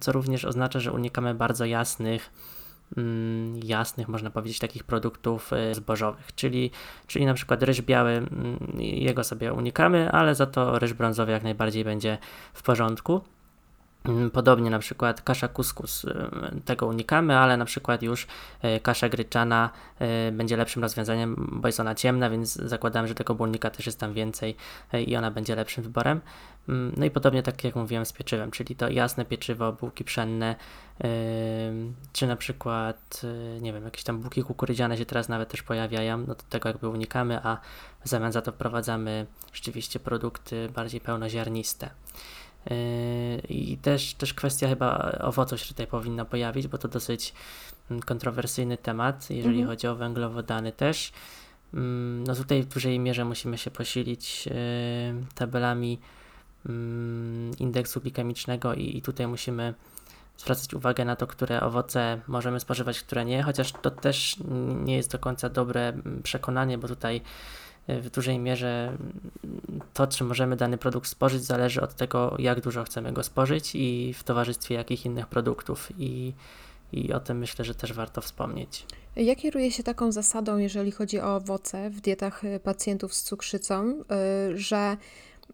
co 0.00 0.12
również 0.12 0.44
oznacza, 0.44 0.80
że 0.80 0.92
unikamy 0.92 1.34
bardzo 1.34 1.64
jasnych 1.64 2.30
jasnych, 3.64 4.08
można 4.08 4.30
powiedzieć, 4.30 4.58
takich 4.58 4.84
produktów 4.84 5.52
y, 5.52 5.74
zbożowych, 5.74 6.34
czyli, 6.34 6.70
czyli 7.06 7.26
na 7.26 7.34
przykład 7.34 7.62
ryż 7.62 7.82
biały, 7.82 8.26
jego 8.78 9.24
sobie 9.24 9.52
unikamy, 9.52 10.12
ale 10.12 10.34
za 10.34 10.46
to 10.46 10.78
ryż 10.78 10.92
brązowy 10.92 11.32
jak 11.32 11.42
najbardziej 11.42 11.84
będzie 11.84 12.18
w 12.52 12.62
porządku. 12.62 13.20
Mm, 14.08 14.30
podobnie 14.30 14.70
na 14.70 14.78
przykład 14.78 15.22
kasza 15.22 15.48
kuskus, 15.48 16.04
y, 16.04 16.14
tego 16.64 16.86
unikamy, 16.86 17.38
ale 17.38 17.56
na 17.56 17.64
przykład 17.64 18.02
już 18.02 18.26
y, 18.64 18.80
kasza 18.80 19.08
gryczana 19.08 19.70
y, 20.28 20.32
będzie 20.32 20.56
lepszym 20.56 20.82
rozwiązaniem, 20.82 21.48
bo 21.52 21.68
jest 21.68 21.80
ona 21.80 21.94
ciemna, 21.94 22.30
więc 22.30 22.54
zakładam, 22.54 23.06
że 23.06 23.14
tego 23.14 23.34
błonnika 23.34 23.70
też 23.70 23.86
jest 23.86 24.00
tam 24.00 24.12
więcej 24.12 24.56
i 25.06 25.16
ona 25.16 25.30
będzie 25.30 25.56
lepszym 25.56 25.84
wyborem. 25.84 26.20
Mm, 26.68 26.92
no 26.96 27.04
i 27.04 27.10
podobnie 27.10 27.42
tak 27.42 27.64
jak 27.64 27.76
mówiłem 27.76 28.06
z 28.06 28.12
pieczywem, 28.12 28.50
czyli 28.50 28.76
to 28.76 28.88
jasne 28.90 29.24
pieczywo, 29.24 29.72
bułki 29.72 30.04
pszenne, 30.04 30.56
czy 32.12 32.26
na 32.26 32.36
przykład, 32.36 33.22
nie 33.60 33.72
wiem, 33.72 33.84
jakieś 33.84 34.04
tam 34.04 34.18
bułki 34.18 34.42
kukurydziane 34.42 34.96
się 34.96 35.06
teraz 35.06 35.28
nawet 35.28 35.48
też 35.48 35.62
pojawiają, 35.62 36.18
no 36.18 36.34
to 36.34 36.42
tego 36.50 36.68
jakby 36.68 36.88
unikamy, 36.88 37.40
a 37.42 37.58
w 38.04 38.08
zamian 38.08 38.32
za 38.32 38.42
to 38.42 38.52
wprowadzamy 38.52 39.26
rzeczywiście 39.52 40.00
produkty 40.00 40.68
bardziej 40.74 41.00
pełnoziarniste. 41.00 41.90
Yy, 42.70 43.36
I 43.48 43.78
też, 43.78 44.14
też 44.14 44.34
kwestia 44.34 44.68
chyba 44.68 45.18
owoców 45.20 45.60
się 45.60 45.68
tutaj 45.68 45.86
powinna 45.86 46.24
pojawić, 46.24 46.68
bo 46.68 46.78
to 46.78 46.88
dosyć 46.88 47.32
mm, 47.90 48.02
kontrowersyjny 48.02 48.76
temat, 48.76 49.30
jeżeli 49.30 49.58
mhm. 49.58 49.68
chodzi 49.68 49.86
o 49.86 49.96
węglowodany 49.96 50.72
też. 50.72 51.12
mm, 51.74 52.24
no 52.24 52.34
tutaj 52.34 52.62
w 52.62 52.66
dużej 52.66 52.98
mierze 52.98 53.24
musimy 53.24 53.58
się 53.58 53.70
posilić 53.70 54.48
tabelami 55.34 55.98
mm, 56.68 57.50
indeksu 57.58 58.00
glikemicznego 58.00 58.74
i, 58.74 58.96
i 58.96 59.02
tutaj 59.02 59.26
musimy 59.26 59.74
zwracać 60.36 60.74
uwagę 60.74 61.04
na 61.04 61.16
to, 61.16 61.26
które 61.26 61.60
owoce 61.60 62.20
możemy 62.28 62.60
spożywać, 62.60 63.00
które 63.00 63.24
nie, 63.24 63.42
chociaż 63.42 63.72
to 63.72 63.90
też 63.90 64.36
nie 64.84 64.96
jest 64.96 65.12
do 65.12 65.18
końca 65.18 65.48
dobre 65.48 65.92
przekonanie, 66.22 66.78
bo 66.78 66.88
tutaj 66.88 67.20
w 67.88 68.10
dużej 68.10 68.38
mierze 68.38 68.96
to, 69.94 70.06
czy 70.06 70.24
możemy 70.24 70.56
dany 70.56 70.78
produkt 70.78 71.08
spożyć, 71.08 71.44
zależy 71.44 71.80
od 71.80 71.94
tego, 71.94 72.36
jak 72.38 72.60
dużo 72.60 72.84
chcemy 72.84 73.12
go 73.12 73.22
spożyć 73.22 73.70
i 73.74 74.14
w 74.14 74.24
towarzystwie 74.24 74.74
jakich 74.74 75.06
innych 75.06 75.26
produktów. 75.26 75.88
I, 75.98 76.32
i 76.92 77.12
o 77.12 77.20
tym 77.20 77.38
myślę, 77.38 77.64
że 77.64 77.74
też 77.74 77.92
warto 77.92 78.20
wspomnieć. 78.20 78.86
Ja 79.16 79.34
kieruję 79.34 79.72
się 79.72 79.82
taką 79.82 80.12
zasadą, 80.12 80.58
jeżeli 80.58 80.92
chodzi 80.92 81.20
o 81.20 81.36
owoce 81.36 81.90
w 81.90 82.00
dietach 82.00 82.44
e, 82.44 82.60
pacjentów 82.60 83.14
z 83.14 83.22
cukrzycą, 83.22 84.02
e, 84.10 84.58
że 84.58 84.96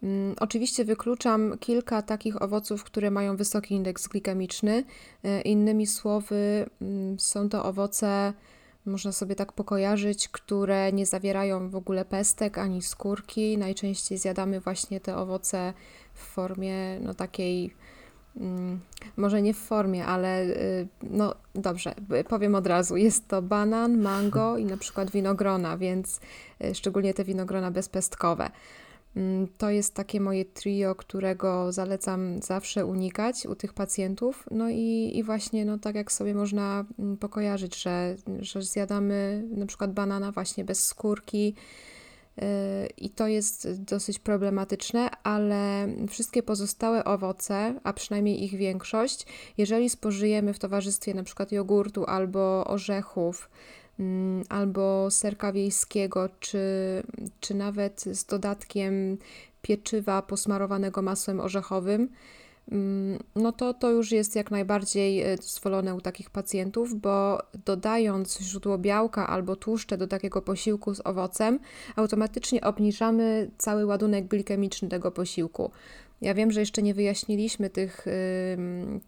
Mm, 0.03 0.35
oczywiście 0.41 0.85
wykluczam 0.85 1.59
kilka 1.59 2.03
takich 2.03 2.43
owoców, 2.43 2.85
które 2.85 3.11
mają 3.11 3.37
wysoki 3.37 3.75
indeks 3.75 4.09
glikemiczny. 4.09 4.85
Innymi 5.45 5.87
słowy, 5.87 6.67
mm, 6.81 7.21
są 7.21 7.49
to 7.49 7.65
owoce, 7.65 8.33
można 8.87 9.13
sobie 9.13 9.35
tak 9.35 9.53
pokojarzyć, 9.53 10.29
które 10.29 10.93
nie 10.93 11.07
zawierają 11.07 11.69
w 11.71 11.77
ogóle 11.77 12.05
pestek 12.05 12.59
ani 12.59 12.83
skórki. 12.83 13.59
Najczęściej 13.59 14.19
zjadamy 14.19 14.61
właśnie 14.61 15.01
te 15.01 15.17
owoce 15.17 15.73
w 16.15 16.21
formie 16.21 17.01
no 17.01 17.15
takiej 17.15 17.75
mm, 18.37 18.81
może 19.17 19.43
nie 19.43 19.55
w 19.55 19.59
formie, 19.59 20.07
ale 20.07 20.43
y, 20.45 20.89
no 21.03 21.35
dobrze, 21.55 21.95
powiem 22.29 22.55
od 22.55 22.67
razu. 22.67 22.97
Jest 22.97 23.29
to 23.29 23.43
banan, 23.43 23.99
mango 23.99 24.59
i 24.59 24.65
na 24.65 24.77
przykład 24.77 25.11
winogrona, 25.11 25.77
więc 25.77 26.21
y, 26.65 26.75
szczególnie 26.75 27.15
te 27.15 27.25
winogrona 27.25 27.71
bezpestkowe. 27.71 28.51
Mm, 29.17 29.49
to 29.59 29.71
jest 29.71 29.95
takie 29.95 30.21
moje 30.21 30.45
trio, 30.45 30.95
którego 30.95 31.73
zalecam 31.73 32.43
zawsze 32.43 32.87
unikać 32.87 33.47
u 33.47 33.55
tych 33.55 33.73
pacjentów. 33.73 34.47
No 34.51 34.71
i, 34.71 35.13
i 35.15 35.23
właśnie, 35.23 35.65
no 35.65 35.79
tak 35.79 35.95
jak 35.95 36.13
sobie 36.13 36.35
można 36.35 36.85
mm, 36.99 37.17
pokojarzyć, 37.17 37.83
że, 37.83 38.17
że 38.41 38.63
zjadamy 38.63 39.45
na 39.57 39.67
przykład 39.67 39.93
banana 39.93 40.33
właśnie 40.33 40.65
bez 40.65 40.85
skórki, 40.85 41.55
yy, 42.37 42.45
i 42.97 43.11
to 43.11 43.27
jest 43.27 43.83
dosyć 43.83 44.19
problematyczne, 44.19 45.11
ale 45.23 45.89
wszystkie 46.09 46.43
pozostałe 46.43 47.05
owoce, 47.05 47.81
a 47.85 47.93
przynajmniej 47.93 48.45
ich 48.45 48.57
większość, 48.57 49.27
jeżeli 49.59 49.91
spożyjemy 49.91 50.55
w 50.55 50.59
towarzystwie 50.59 51.15
przykład 51.25 51.53
jogurtu 51.53 52.05
albo 52.05 52.65
orzechów, 52.67 53.51
albo 54.49 55.11
serka 55.11 55.53
wiejskiego, 55.53 56.29
czy, 56.41 56.59
czy 57.41 57.55
nawet 57.55 58.01
z 58.01 58.25
dodatkiem 58.25 59.19
pieczywa 59.63 60.23
posmarowanego 60.23 61.03
masłem 61.03 61.41
orzechowym, 61.41 62.09
mm, 62.71 63.19
no 63.37 63.53
to 63.53 63.75
to 63.75 63.91
już 63.91 64.13
jest 64.13 64.37
jak 64.37 64.51
najbardziej 64.51 65.23
e, 65.23 65.37
dozwolone 65.37 65.95
u 65.95 66.01
takich 66.01 66.31
pacjentów, 66.31 67.01
bo 67.01 67.39
dodając 67.65 68.41
źródło 68.41 68.79
białka 68.79 69.29
albo 69.29 69.57
tłuszcze 69.57 69.99
do 69.99 70.07
takiego 70.07 70.43
posiłku 70.43 70.95
z 70.95 71.07
owocem, 71.07 71.59
automatycznie 71.97 72.61
obniżamy 72.61 73.51
cały 73.59 73.87
ładunek 73.87 74.27
glikemiczny 74.27 74.89
tego 74.89 75.11
posiłku. 75.11 75.71
Ja 76.21 76.35
wiem, 76.35 76.53
że 76.53 76.61
jeszcze 76.61 76.83
nie 76.83 76.95
wyjaśniliśmy 76.95 77.71
tych, 77.71 78.07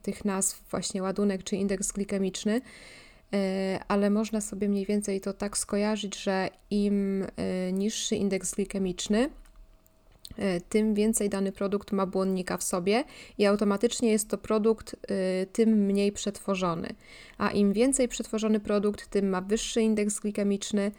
tych 0.03 0.25
nazw, 0.25 0.71
właśnie 0.71 1.03
ładunek 1.03 1.45
czy 1.45 1.57
indeks 1.57 1.93
glikemiczny. 1.93 2.61
E, 3.35 3.81
ale 3.89 4.11
można 4.11 4.41
sobie 4.41 4.69
mniej 4.69 4.87
więcej 4.87 5.21
to 5.21 5.33
tak 5.33 5.59
skojarzyć, 5.59 6.23
że 6.23 6.49
im 6.71 7.27
e, 7.37 7.73
niższy 7.73 8.17
indeks 8.17 8.55
glikemiczny, 8.55 9.31
e, 10.39 10.61
tym 10.61 10.95
więcej 10.95 11.29
dany 11.29 11.53
produkt 11.53 11.93
ma 11.93 12.07
błonnika 12.07 12.57
w 12.57 12.63
sobie 12.63 13.05
i 13.39 13.47
automatycznie 13.47 14.13
jest 14.13 14.29
to 14.29 14.39
produkt 14.39 14.97
tym 15.53 15.69
mniej 15.69 16.13
przetworzony. 16.13 16.89
A 17.39 17.51
im 17.51 17.73
więcej 17.73 18.09
przetworzony 18.09 18.61
produkt, 18.61 19.11
tym 19.11 19.29
ma 19.29 19.41
wyższy 19.41 19.83
indeks 19.83 20.21
glikemiczny. 20.21 20.93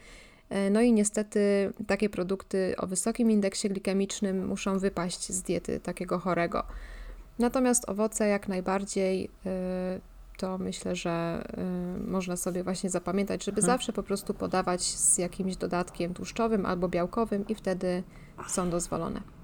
No 0.70 0.80
i 0.80 0.92
niestety 0.92 1.72
takie 1.86 2.08
produkty 2.08 2.74
o 2.78 2.86
wysokim 2.86 3.30
indeksie 3.30 3.68
glikemicznym 3.68 4.46
muszą 4.46 4.78
wypaść 4.78 5.32
z 5.32 5.42
diety 5.42 5.80
takiego 5.80 6.18
chorego. 6.18 6.62
Natomiast 7.38 7.88
owoce 7.88 8.28
jak 8.28 8.48
najbardziej 8.48 9.30
to 10.36 10.58
myślę, 10.58 10.96
że 10.96 11.44
y, 11.98 12.10
można 12.10 12.36
sobie 12.36 12.64
właśnie 12.64 12.90
zapamiętać, 12.90 13.44
żeby 13.44 13.60
hmm. 13.60 13.76
zawsze 13.76 13.92
po 13.92 14.02
prostu 14.02 14.34
podawać 14.34 14.82
z 14.82 15.18
jakimś 15.18 15.56
dodatkiem 15.56 16.14
tłuszczowym 16.14 16.66
albo 16.66 16.88
białkowym 16.88 17.48
i 17.48 17.54
wtedy 17.54 18.02
są 18.48 18.70
dozwolone. 18.70 19.35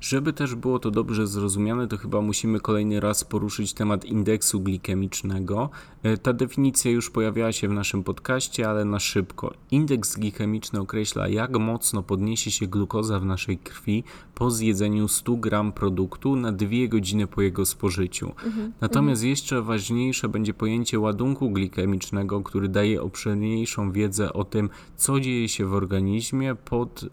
Żeby 0.00 0.32
też 0.32 0.54
było 0.54 0.78
to 0.78 0.90
dobrze 0.90 1.26
zrozumiane, 1.26 1.88
to 1.88 1.96
chyba 1.96 2.20
musimy 2.20 2.60
kolejny 2.60 3.00
raz 3.00 3.24
poruszyć 3.24 3.72
temat 3.72 4.04
indeksu 4.04 4.60
glikemicznego. 4.60 5.70
E, 6.02 6.16
ta 6.16 6.32
definicja 6.32 6.90
już 6.90 7.10
pojawiała 7.10 7.52
się 7.52 7.68
w 7.68 7.72
naszym 7.72 8.04
podcaście, 8.04 8.68
ale 8.68 8.84
na 8.84 8.98
szybko. 8.98 9.54
Indeks 9.70 10.16
glikemiczny 10.16 10.80
określa, 10.80 11.28
jak 11.28 11.58
mocno 11.58 12.02
podniesie 12.02 12.50
się 12.50 12.66
glukoza 12.66 13.20
w 13.20 13.24
naszej 13.24 13.58
krwi 13.58 14.04
po 14.34 14.50
zjedzeniu 14.50 15.08
100 15.08 15.36
gram 15.36 15.72
produktu 15.72 16.36
na 16.36 16.52
2 16.52 16.68
godziny 16.88 17.26
po 17.26 17.42
jego 17.42 17.66
spożyciu. 17.66 18.32
Mhm, 18.44 18.72
Natomiast 18.80 19.20
mhm. 19.22 19.30
jeszcze 19.30 19.62
ważniejsze 19.62 20.28
będzie 20.28 20.54
pojęcie 20.54 20.98
ładunku 21.00 21.50
glikemicznego, 21.50 22.40
który 22.40 22.68
daje 22.68 23.02
obszerniejszą 23.02 23.92
wiedzę 23.92 24.32
o 24.32 24.44
tym, 24.44 24.70
co 24.96 25.20
dzieje 25.20 25.48
się 25.48 25.66
w 25.66 25.74
organizmie 25.74 26.54
pod 26.54 27.04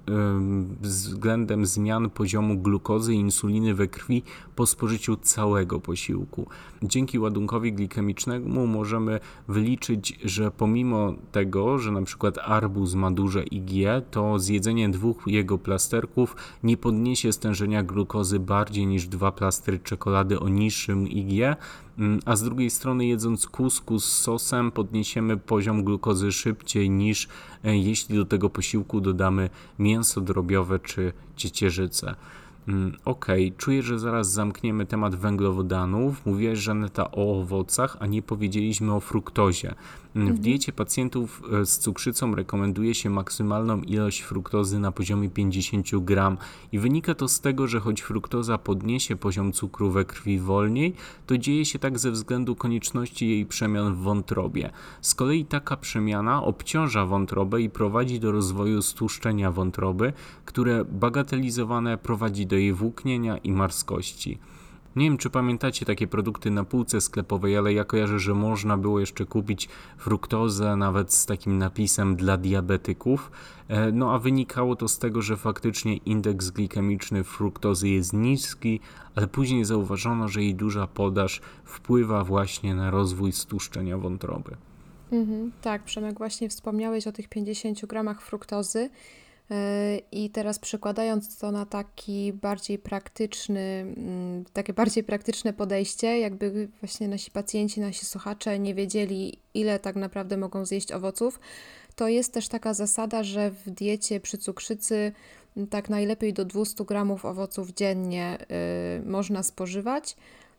względem 0.82 1.66
zmian 1.66 2.10
poziomu 2.10 2.58
glukozy 2.58 2.75
glukozy 2.76 3.14
i 3.14 3.18
insuliny 3.18 3.74
we 3.74 3.88
krwi 3.88 4.24
po 4.56 4.66
spożyciu 4.66 5.18
całego 5.18 5.80
posiłku. 5.80 6.48
Dzięki 6.84 7.20
ładunkowi 7.20 7.74
glikemicznemu 7.74 8.68
możemy 8.68 9.20
wyliczyć, 9.48 10.20
że 10.24 10.52
pomimo 10.52 11.14
tego, 11.32 11.80
że 11.80 11.92
na 11.92 12.02
przykład 12.02 12.38
arbuz 12.38 12.94
ma 12.94 13.12
duże 13.12 13.44
IG, 13.44 13.88
to 14.12 14.40
zjedzenie 14.40 14.90
dwóch 14.90 15.24
jego 15.28 15.58
plasterków 15.58 16.36
nie 16.64 16.78
podniesie 16.78 17.34
stężenia 17.34 17.84
glukozy 17.84 18.40
bardziej 18.40 18.88
niż 18.88 19.08
dwa 19.08 19.32
plastry 19.32 19.80
czekolady 19.80 20.40
o 20.40 20.50
niższym 20.50 21.08
IG, 21.08 21.58
mm, 21.98 22.20
a 22.26 22.36
z 22.36 22.44
drugiej 22.44 22.70
strony 22.70 23.06
jedząc 23.06 23.48
kuskus 23.48 24.06
z 24.06 24.18
sosem 24.18 24.72
podniesiemy 24.72 25.38
poziom 25.38 25.84
glukozy 25.84 26.32
szybciej 26.32 26.90
niż 26.90 27.28
e, 27.64 27.78
jeśli 27.78 28.16
do 28.16 28.26
tego 28.26 28.50
posiłku 28.50 29.02
dodamy 29.02 29.50
mięso 29.80 30.22
drobiowe 30.22 30.80
czy 30.80 31.14
ciecierzycę. 31.36 32.16
Mm, 32.68 32.98
okej, 33.06 33.48
okay. 33.48 33.58
czuję, 33.58 33.82
że 33.82 34.00
zaraz 34.00 34.32
zamkniemy 34.32 34.86
temat 34.86 35.16
węglowodanów. 35.16 36.26
Mówiłeś, 36.26 36.60
Żaneta, 36.60 37.12
o 37.12 37.40
owocach, 37.40 37.98
a 38.00 38.06
nie 38.06 38.22
powiedzieliśmy 38.22 38.94
o 38.94 39.00
fruktozie. 39.00 39.76
W 40.16 40.18
mhm. 40.18 40.38
diecie 40.38 40.74
pacjentów 40.74 41.42
e, 41.62 41.66
z 41.66 41.78
cukrzycą 41.78 42.36
rekomenduje 42.36 42.96
się 42.96 43.10
maksymalną 43.10 43.82
ilość 43.82 44.22
fruktozy 44.22 44.80
na 44.80 44.92
poziomie 44.92 45.30
50 45.30 45.88
gram 45.96 46.38
i 46.72 46.80
wynika 46.80 47.16
to 47.16 47.28
z 47.28 47.42
tego, 47.42 47.68
że 47.68 47.80
choć 47.80 48.02
fruktoza 48.02 48.58
podniesie 48.58 49.16
poziom 49.16 49.52
cukru 49.52 49.92
we 49.92 50.06
krwi 50.06 50.40
wolniej, 50.40 50.94
to 51.28 51.38
dzieje 51.38 51.66
się 51.66 51.80
tak 51.80 52.00
ze 52.00 52.12
względu 52.12 52.56
konieczności 52.56 53.30
jej 53.30 53.46
przemian 53.46 53.94
w 53.94 53.98
wątrobie. 53.98 54.70
Z 55.02 55.16
kolei 55.16 55.46
taka 55.46 55.78
przemiana 55.78 56.44
obciąża 56.44 57.06
wątrobę 57.06 57.62
i 57.62 57.70
prowadzi 57.70 58.20
do 58.20 58.32
rozwoju 58.32 58.82
stłuszczenia 58.82 59.52
wątroby, 59.52 60.14
które 60.46 60.86
bagatelizowane 60.86 61.98
prowadzi 61.98 62.48
do 62.48 62.56
jej 62.56 62.74
włóknienia 62.74 63.38
i 63.38 63.52
marskości. 63.52 64.40
Nie 64.96 65.06
wiem, 65.06 65.18
czy 65.18 65.30
pamiętacie 65.30 65.86
takie 65.86 66.08
produkty 66.08 66.52
na 66.52 66.64
półce 66.64 67.02
sklepowej, 67.02 67.58
ale 67.58 67.74
ja 67.74 67.84
kojarzę, 67.84 68.20
że 68.20 68.34
można 68.34 68.78
było 68.78 69.00
jeszcze 69.00 69.26
kupić 69.26 69.70
fruktozę 69.98 70.76
nawet 70.76 71.14
z 71.14 71.26
takim 71.26 71.58
napisem 71.58 72.16
dla 72.16 72.38
diabetyków. 72.38 73.32
E, 73.68 73.92
no 73.92 74.14
a 74.14 74.20
wynikało 74.20 74.76
to 74.76 74.88
z 74.88 75.00
tego, 75.00 75.22
że 75.22 75.38
faktycznie 75.38 75.98
indeks 75.98 76.50
glikemiczny 76.50 77.24
fruktozy 77.24 77.90
jest 77.90 78.14
niski, 78.14 78.80
ale 79.16 79.28
później 79.28 79.66
zauważono, 79.66 80.28
że 80.28 80.44
jej 80.44 80.56
duża 80.56 80.88
podaż 80.88 81.42
wpływa 81.66 82.24
właśnie 82.24 82.76
na 82.76 82.92
rozwój 82.92 83.32
stłuszczenia 83.32 83.98
wątroby. 83.98 84.56
Mhm, 85.12 85.52
tak, 85.62 85.84
Przemek, 85.84 86.18
właśnie 86.18 86.50
wspomniałeś 86.50 87.08
o 87.08 87.12
tych 87.12 87.30
50 87.30 87.86
gramach 87.86 88.22
fruktozy. 88.22 88.90
I 90.12 90.30
teraz 90.30 90.60
przekładając 90.60 91.38
to 91.38 91.52
na 91.52 91.66
taki 91.66 92.34
bardziej 92.34 92.80
praktyczny, 92.80 93.94
mm, 93.98 94.46
takie 94.54 94.74
bardziej 94.74 95.04
praktyczne 95.04 95.54
podejście, 95.54 96.20
jakby 96.20 96.70
właśnie 96.82 97.08
nasi 97.08 97.32
pacjenci, 97.32 97.82
nasi 97.82 98.06
słuchacze 98.06 98.60
nie 98.60 98.76
wiedzieli, 98.76 99.40
ile 99.54 99.80
tak 99.80 99.96
naprawdę 99.96 100.38
mogą 100.38 100.66
zjeść 100.66 100.92
owoców, 100.92 101.40
to 101.96 102.08
jest 102.08 102.34
też 102.34 102.48
taka 102.48 102.74
zasada, 102.74 103.24
że 103.24 103.52
w 103.52 103.70
diecie 103.70 104.20
przy 104.20 104.38
cukrzycy 104.38 105.12
mm, 105.58 105.68
tak 105.68 105.90
najlepiej 105.90 106.34
do 106.34 106.46
200 106.46 106.86
gramów 106.86 107.26
owoców 107.26 107.72
dziennie 107.72 108.38
y, 109.02 109.06
można 109.06 109.44
spożywać. 109.44 110.16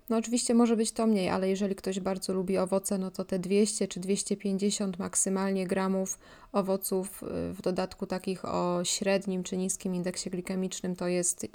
No 0.09 0.17
oczywiście 0.17 0.55
może 0.55 0.77
być 0.77 0.93
to 0.93 1.07
mniej, 1.07 1.29
ale 1.29 1.49
jeżeli 1.49 1.75
ktoś 1.75 2.01
bardzo 2.01 2.33
lubi 2.33 2.59
owoce, 2.59 2.99
no 2.99 3.11
to 3.11 3.25
te 3.25 3.39
200 3.39 3.89
czy 3.89 4.01
250 4.01 4.99
maksymalnie 4.99 5.67
gramów 5.67 6.19
owoców 6.53 7.23
y, 7.23 7.27
w 7.55 7.63
dodatku 7.63 8.07
takich 8.07 8.45
o 8.45 8.81
średnim 8.85 9.43
czy 9.43 9.57
niskim 9.57 9.95
indeksie 9.95 10.31
glikemicznym 10.31 10.97
to 10.97 11.09
jest 11.09 11.45
y, 11.45 11.49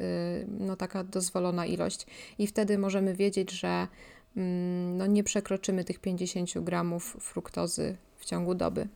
no 0.60 0.76
taka 0.76 1.04
dozwolona 1.04 1.66
ilość 1.66 2.06
i 2.40 2.48
wtedy 2.48 2.78
możemy 2.78 3.16
wiedzieć, 3.16 3.52
że 3.52 3.88
mm, 4.38 4.98
no 4.98 5.08
nie 5.08 5.24
przekroczymy 5.24 5.84
tych 5.84 6.00
50 6.00 6.60
gramów 6.60 7.18
fruktozy 7.20 7.98
w 8.18 8.26
ciągu 8.26 8.56
doby. 8.56 8.88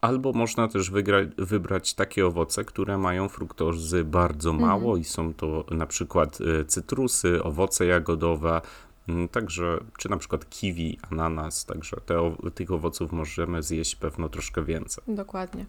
Albo 0.00 0.32
można 0.32 0.68
też 0.68 0.90
wygra- 0.90 1.30
wybrać 1.38 1.94
takie 1.94 2.26
owoce, 2.26 2.64
które 2.64 2.98
mają 2.98 3.28
fruktozy 3.28 4.04
bardzo 4.04 4.52
mało 4.52 4.82
Mhm. 4.82 4.98
i 5.00 5.04
są 5.04 5.34
to 5.34 5.64
na 5.70 5.86
przykład 5.86 6.40
y, 6.40 6.64
cytrusy, 6.64 7.42
owoce 7.42 7.86
jagodowe, 7.86 8.60
mm, 9.08 9.28
także 9.28 9.78
czy 9.98 10.08
na 10.08 10.16
przykład 10.16 10.48
kiwi, 10.50 10.98
ananas, 11.10 11.64
także 11.66 11.96
te, 12.06 12.36
tych 12.54 12.70
owoców 12.70 13.12
możemy 13.12 13.62
zjeść 13.62 13.96
pewno 13.96 14.28
troszkę 14.28 14.62
więcej. 14.64 15.04
Dokładnie. 15.08 15.66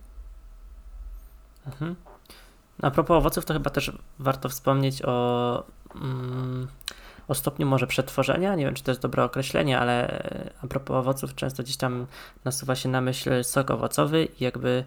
Mhm. 1.66 1.96
A 2.82 2.92
propos 2.92 3.18
owoców, 3.18 3.46
to 3.46 3.54
chyba 3.54 3.70
też 3.70 3.92
warto 4.20 4.50
wspomnieć 4.50 5.02
o, 5.06 5.64
mm, 5.96 6.68
o 7.32 7.36
stopniu 7.36 7.68
może 7.68 7.88
przetworzenia. 7.88 8.56
Nie 8.56 8.66
wiem, 8.66 8.74
czy 8.74 8.84
to 8.84 8.92
jest 8.92 9.02
dobre 9.02 9.24
określenie, 9.24 9.80
ale 9.80 10.10
e, 10.10 10.50
a 10.62 10.68
propos 10.68 10.96
owoców, 10.96 11.36
często 11.36 11.64
gdzieś 11.64 11.78
tam 11.78 12.08
nasuwa 12.46 12.76
się 12.76 12.90
na 12.90 13.02
myśl 13.02 13.44
sok 13.44 13.72
owocowy 13.72 14.28
i 14.40 14.44
jakby 14.44 14.84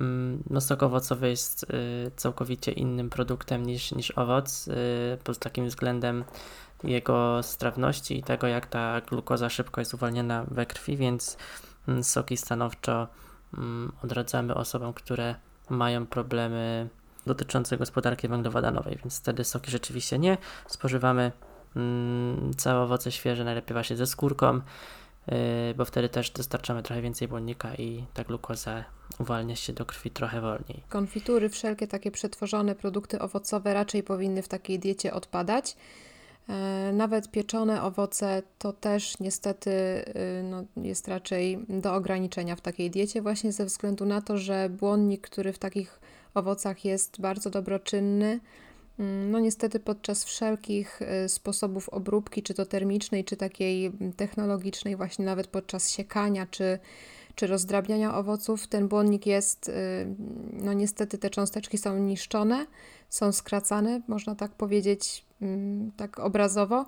mm, 0.00 0.42
no, 0.50 0.60
sok 0.60 0.82
owocowy 0.82 1.28
jest 1.28 1.62
y, 1.62 2.10
całkowicie 2.16 2.72
innym 2.72 3.10
produktem 3.10 3.66
niż, 3.66 3.92
niż 3.92 4.10
owoc 4.10 4.68
y, 4.68 5.18
pod 5.24 5.38
takim 5.38 5.66
względem 5.66 6.24
jego 6.84 7.42
strawności 7.42 8.18
i 8.18 8.22
tego, 8.22 8.46
jak 8.46 8.66
ta 8.66 9.00
glukoza 9.00 9.50
szybko 9.50 9.80
jest 9.80 9.94
uwalniana 9.94 10.44
we 10.50 10.66
krwi, 10.66 10.96
więc 10.96 11.36
mm, 11.88 12.04
soki 12.04 12.36
stanowczo 12.36 13.08
mm, 13.58 13.92
odradzamy 14.04 14.54
osobom, 14.54 14.92
które 14.92 15.34
mają 15.68 16.06
problemy 16.06 16.88
dotyczące 17.26 17.78
gospodarki 17.78 18.28
węglowodanowej, 18.28 18.98
więc 19.04 19.20
wtedy 19.20 19.44
soki 19.44 19.70
rzeczywiście 19.70 20.18
nie. 20.18 20.38
Spożywamy 20.66 21.32
całe 22.56 22.80
owoce 22.80 23.12
świeże, 23.12 23.44
najlepiej 23.44 23.74
właśnie 23.74 23.96
ze 23.96 24.06
skórką, 24.06 24.54
yy, 24.54 25.34
bo 25.76 25.84
wtedy 25.84 26.08
też 26.08 26.30
dostarczamy 26.30 26.82
trochę 26.82 27.02
więcej 27.02 27.28
błonnika 27.28 27.74
i 27.74 28.04
ta 28.14 28.24
glukoza 28.24 28.84
uwalnia 29.18 29.56
się 29.56 29.72
do 29.72 29.86
krwi 29.86 30.10
trochę 30.10 30.40
wolniej. 30.40 30.82
Konfitury, 30.88 31.48
wszelkie 31.48 31.86
takie 31.86 32.10
przetworzone 32.10 32.74
produkty 32.74 33.18
owocowe 33.18 33.74
raczej 33.74 34.02
powinny 34.02 34.42
w 34.42 34.48
takiej 34.48 34.78
diecie 34.78 35.14
odpadać. 35.14 35.76
E, 36.48 36.92
Nawet 36.92 37.30
pieczone 37.30 37.82
owoce 37.82 38.42
to 38.58 38.72
też 38.72 39.18
niestety 39.20 39.70
y, 39.70 40.42
no, 40.42 40.64
jest 40.76 41.08
raczej 41.08 41.58
do 41.68 41.94
ograniczenia 41.94 42.56
w 42.56 42.60
takiej 42.60 42.90
diecie, 42.90 43.22
właśnie 43.22 43.52
ze 43.52 43.64
względu 43.64 44.06
na 44.06 44.22
to, 44.22 44.38
że 44.38 44.68
błonnik, 44.68 45.20
który 45.20 45.52
w 45.52 45.58
takich 45.58 46.00
owocach 46.34 46.84
jest 46.84 47.20
bardzo 47.20 47.50
dobroczynny, 47.50 48.26
mm, 48.26 48.40
no 49.30 49.40
niestety 49.40 49.80
podczas 49.80 50.24
wszelkich 50.24 51.02
y, 51.24 51.28
sposobów 51.28 51.88
obróbki, 51.88 52.42
czy 52.42 52.54
to 52.54 52.66
termicznej, 52.66 53.24
czy 53.24 53.36
takiej 53.36 53.86
mm, 53.86 54.12
technologicznej, 54.12 54.96
właśnie 54.96 55.24
nawet 55.24 55.46
podczas 55.46 55.90
siekania, 55.90 56.46
czy, 56.46 56.78
czy 57.34 57.46
rozdrabniania 57.46 58.14
owoców, 58.14 58.66
ten 58.66 58.88
błonnik 58.88 59.26
jest, 59.26 59.68
y, 59.68 59.72
no 60.52 60.72
niestety 60.72 61.18
te 61.18 61.30
cząsteczki 61.30 61.78
są 61.78 61.98
niszczone, 61.98 62.66
są 63.08 63.32
skracane, 63.32 64.00
można 64.08 64.34
tak 64.34 64.52
powiedzieć, 64.52 65.24
mm, 65.42 65.92
tak 65.96 66.18
obrazowo. 66.18 66.86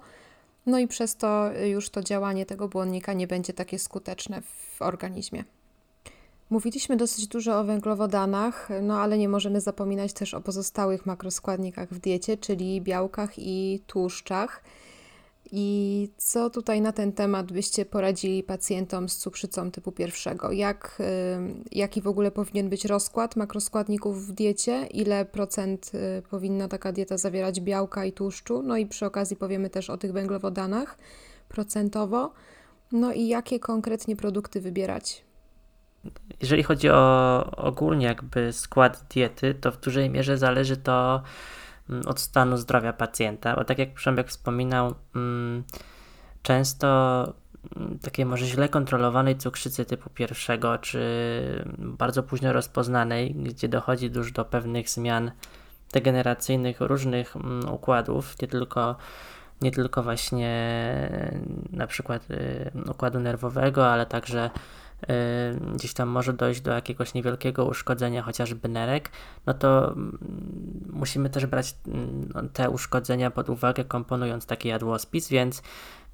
No 0.67 0.79
i 0.79 0.89
przez 0.89 1.17
to 1.17 1.51
już 1.53 1.91
to 1.91 2.03
działanie 2.03 2.47
tego 2.47 2.69
błonnika 2.69 3.13
nie 3.13 3.27
będzie 3.27 3.53
takie 3.53 3.79
skuteczne 3.79 4.43
w 4.43 4.83
organizmie. 4.83 5.45
Mówiliśmy 6.53 6.97
dosyć 6.97 7.27
dużo 7.27 7.61
o 7.61 7.65
węglowodanach, 7.65 8.69
no 8.83 9.01
ale 9.01 9.19
nie 9.19 9.29
możemy 9.29 9.61
zapominać 9.61 10.13
też 10.13 10.35
o 10.35 10.41
pozostałych 10.41 11.07
makroskładnikach 11.07 11.89
w 11.89 11.99
diecie, 11.99 12.37
czyli 12.37 12.81
białkach 12.81 13.39
i 13.39 13.83
tłuszczach. 13.87 14.63
I 15.53 16.09
co 16.17 16.51
tutaj 16.51 16.81
na 16.81 16.93
ten 16.93 17.13
temat 17.13 17.53
byście 17.53 17.85
poradzili 17.85 18.43
pacjentom 18.43 19.09
z 19.09 19.17
cukrzycą 19.17 19.71
typu 19.71 19.93
pierwszego? 19.93 20.53
Jak, 20.53 20.99
y, 21.01 21.05
jaki 21.73 22.01
w 22.01 22.07
ogóle 22.07 22.31
powinien 22.31 22.69
być 22.69 22.85
rozkład 22.85 23.37
makroskładników 23.37 24.27
w 24.27 24.33
diecie? 24.33 24.87
Ile 24.87 25.25
procent 25.25 25.93
y, 25.95 26.23
powinna 26.31 26.69
taka 26.69 26.93
dieta 26.93 27.19
zawierać 27.19 27.61
białka 27.61 28.05
i 28.05 28.13
tłuszczu? 28.13 28.63
No 28.63 28.77
i 28.77 28.87
przy 28.87 29.07
okazji 29.07 29.37
powiemy 29.37 29.71
też 29.71 29.91
o 29.91 29.97
tych 29.97 30.13
węglowodanach 30.13 30.99
procentowo. 31.49 32.33
No 32.93 33.13
i 33.13 33.29
jakie 33.29 33.61
konkretnie 33.61 34.17
produkty 34.17 34.61
wybierać? 34.61 35.25
Jeżeli 36.41 36.63
chodzi 36.63 36.91
o 36.91 37.45
ogólnie 37.57 38.07
jakby 38.07 38.53
skład 38.53 39.05
diety, 39.15 39.55
to 39.55 39.73
w 39.73 39.81
dużej 39.81 40.11
mierze 40.11 40.39
zależy 40.39 40.77
to 40.77 41.23
mm, 41.91 42.03
od 42.07 42.21
stanu 42.21 42.57
zdrowia 42.57 42.93
pacjenta, 42.93 43.57
bo 43.57 43.65
tak 43.65 43.79
jak 43.79 43.95
Przembek 43.95 44.29
wspominał, 44.29 44.95
mm, 45.17 45.65
często 46.43 46.89
mm, 47.77 47.99
takiej 47.99 48.25
może 48.25 48.47
źle 48.47 48.69
kontrolowanej 48.69 49.39
cukrzycy 49.39 49.85
typu 49.85 50.11
pierwszego, 50.11 50.79
czy 50.79 51.01
bardzo 51.79 52.23
późno 52.23 52.53
rozpoznanej, 52.53 53.35
gdzie 53.35 53.69
dochodzi 53.69 54.11
już 54.15 54.33
do 54.33 54.45
pewnych 54.45 54.91
zmian 54.91 55.31
degeneracyjnych 55.93 56.81
różnych 56.81 57.35
układów, 57.71 58.43
nie 58.43 58.49
tylko 58.49 58.97
nie 59.63 59.71
tylko 59.71 60.03
właśnie 60.03 60.53
na 61.71 61.87
przykład 61.87 62.31
y, 62.31 62.71
układu 62.91 63.21
nerwowego, 63.21 63.93
ale 63.93 64.07
także 64.07 64.51
gdzieś 65.75 65.95
tam 65.95 66.09
może 66.09 66.33
dojść 66.33 66.61
do 66.61 66.73
jakiegoś 66.73 67.15
niewielkiego 67.15 67.65
uszkodzenia, 67.65 68.23
chociażby 68.23 68.69
nerek, 68.69 69.11
no 69.47 69.55
to 69.55 69.93
mm, 69.93 70.19
musimy 70.93 71.31
też 71.31 71.47
brać 71.47 71.75
mm, 71.89 72.49
te 72.53 72.71
uszkodzenia 72.71 73.31
pod 73.31 73.51
uwagę, 73.51 73.85
komponując 73.85 74.47
taki 74.47 74.69
jadłospis, 74.69 75.29
więc 75.29 75.63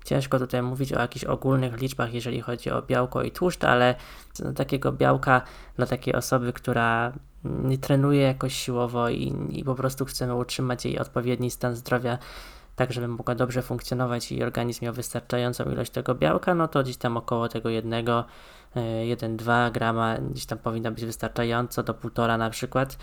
ciężko 0.05 0.39
tutaj 0.39 0.63
mówić 0.63 0.93
o 0.93 1.01
jakichś 1.01 1.25
ogólnych 1.25 1.81
liczbach, 1.81 2.15
jeżeli 2.15 2.41
chodzi 2.41 2.71
o 2.71 2.83
białko 2.83 3.23
i 3.23 3.31
tłuszcz, 3.31 3.65
ale 3.65 3.95
do 4.39 4.53
takiego 4.53 4.93
białka 4.93 5.43
dla 5.77 5.87
takiej 5.87 6.15
osoby, 6.15 6.53
która 6.53 7.13
nie 7.45 7.79
trenuje 7.79 8.23
jakoś 8.23 8.55
siłowo 8.55 9.09
i, 9.09 9.35
i 9.51 9.65
po 9.65 9.75
prostu 9.75 10.05
chcemy 10.05 10.35
utrzymać 10.35 10.85
jej 10.85 10.99
odpowiedni 10.99 11.51
stan 11.51 11.77
zdrowia, 11.77 12.19
tak 12.77 12.93
żeby 12.93 13.09
mogła 13.09 13.35
dobrze 13.35 13.63
funkcjonować 13.63 14.33
i 14.33 14.43
organizm 14.43 14.85
miał 14.85 14.95
wystarczającą 14.95 15.65
ilość 15.65 15.91
tego 15.91 16.15
białka, 16.15 16.55
no 16.55 16.69
to 16.69 16.83
gdzieś 16.83 16.97
tam 16.97 17.17
około 17.17 17.49
tego 17.49 17.69
jednego, 17.69 18.25
1-2 18.77 19.73
grama 19.73 20.19
gdzieś 20.19 20.47
tam 20.47 20.59
powinno 20.59 20.91
być 20.91 21.05
wystarczająco, 21.05 21.83
do 21.83 21.95
półtora 21.95 22.39
na 22.39 22.51
przykład. 22.51 22.99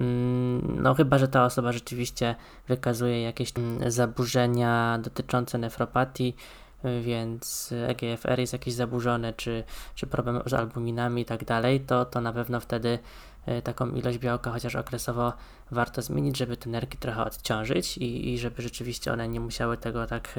Mm, 0.00 0.82
No 0.82 0.94
chyba, 0.94 1.18
że 1.18 1.28
ta 1.28 1.44
osoba 1.44 1.72
rzeczywiście 1.72 2.34
wykazuje 2.68 3.22
jakieś 3.22 3.52
mm, 3.56 3.90
zaburzenia 3.90 4.98
dotyczące 5.02 5.58
nefropatii, 5.58 6.36
y, 6.84 7.02
więc 7.02 7.72
EGFR 7.86 8.38
jest 8.38 8.52
jakiś 8.52 8.74
zaburzony, 8.74 9.32
czy, 9.32 9.64
czy 9.94 10.06
problem 10.06 10.42
z 10.46 10.52
albuminami 10.54 11.22
i 11.22 11.24
tak 11.24 11.44
dalej, 11.44 11.80
to, 11.80 12.04
to 12.04 12.20
na 12.20 12.32
pewno 12.32 12.60
wtedy 12.60 12.98
y, 13.48 13.62
taką 13.62 13.90
ilość 13.90 14.18
białka 14.18 14.50
chociaż 14.50 14.76
okresowo 14.76 15.32
warto 15.70 16.02
zmienić, 16.02 16.36
żeby 16.36 16.56
te 16.56 16.70
nerki 16.70 16.98
trochę 16.98 17.24
odciążyć 17.24 17.98
i, 17.98 18.32
i 18.34 18.38
żeby 18.38 18.62
rzeczywiście 18.62 19.12
one 19.12 19.28
nie 19.28 19.40
musiały 19.40 19.76
tego 19.76 20.06
tak 20.06 20.34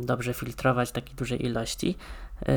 dobrze 0.00 0.34
filtrować 0.34 0.92
takiej 0.92 1.14
dużej 1.16 1.44
ilości. 1.46 1.96
Yy, 2.40 2.54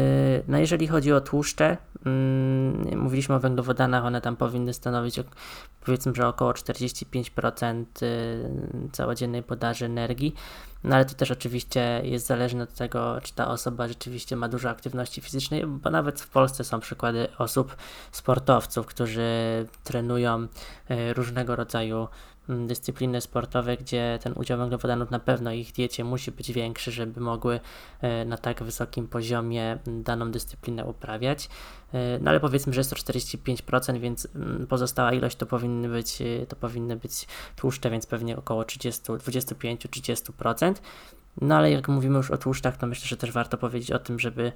No 0.47 0.57
jeżeli 0.57 0.87
chodzi 0.87 1.13
o 1.13 1.21
tłuszcze, 1.21 1.77
mm, 2.05 2.99
mówiliśmy 2.99 3.35
o 3.35 3.39
węglowodanach, 3.39 4.05
one 4.05 4.21
tam 4.21 4.35
powinny 4.35 4.73
stanowić 4.73 5.19
powiedzmy, 5.85 6.13
że 6.15 6.27
około 6.27 6.53
45% 6.53 8.03
y, 8.03 8.89
całodziennej 8.91 9.43
podaży 9.43 9.85
energii, 9.85 10.35
no 10.83 10.95
ale 10.95 11.05
to 11.05 11.13
też 11.13 11.31
oczywiście 11.31 12.01
jest 12.03 12.27
zależne 12.27 12.63
od 12.63 12.73
tego, 12.73 13.21
czy 13.23 13.33
ta 13.33 13.47
osoba 13.47 13.87
rzeczywiście 13.87 14.35
ma 14.35 14.49
dużo 14.49 14.69
aktywności 14.69 15.21
fizycznej, 15.21 15.65
bo 15.67 15.89
nawet 15.89 16.21
w 16.21 16.29
Polsce 16.29 16.63
są 16.63 16.79
przykłady 16.79 17.27
osób, 17.37 17.75
sportowców, 18.11 18.85
którzy 18.85 19.23
trenują 19.83 20.43
y, 20.43 21.13
różnego 21.13 21.55
rodzaju 21.55 21.97
mm, 21.97 22.07
dyscypliny 22.49 23.21
sportowe, 23.21 23.77
gdzie 23.77 24.19
ten 24.21 24.33
udział 24.33 24.57
węglowodanów 24.57 25.11
na 25.11 25.19
pewno 25.19 25.51
ich 25.51 25.71
diecie 25.71 26.03
musi 26.03 26.31
być 26.31 26.51
większy, 26.51 26.91
żeby 26.91 27.21
mogły 27.21 27.59
e, 28.01 28.25
na 28.25 28.37
tak 28.37 28.63
wysokim 28.63 29.07
poziomie 29.07 29.77
m, 29.87 30.03
daną 30.03 30.31
dyscyplinę 30.31 30.85
uprawiać. 30.85 31.49
E, 31.93 32.19
No 32.21 32.29
ale 32.29 32.39
powiedzmy, 32.39 32.73
że 32.73 32.79
jest 32.79 32.89
to 32.89 32.95
45%, 32.95 33.99
więc 33.99 34.27
mm, 34.35 34.67
pozostała 34.67 35.13
ilość 35.13 35.37
to 35.37 35.45
powinny 35.45 35.89
być, 35.89 36.21
e, 36.21 36.45
to 36.45 36.55
powinny 36.55 36.95
być 36.95 37.27
tłuszcze, 37.55 37.89
więc 37.89 38.05
pewnie 38.05 38.37
około 38.37 38.63
30, 38.63 39.01
25-30%. 39.01 40.73
No 41.41 41.55
ale 41.55 41.71
jak 41.71 41.87
mówimy 41.87 42.17
już 42.17 42.31
o 42.31 42.37
tłuszczach, 42.37 42.77
to 42.77 42.87
myślę, 42.87 43.07
że 43.07 43.17
też 43.17 43.31
warto 43.31 43.57
powiedzieć 43.57 43.91
o 43.91 43.99
tym, 43.99 44.19
żeby 44.19 44.41
mm, 44.41 44.53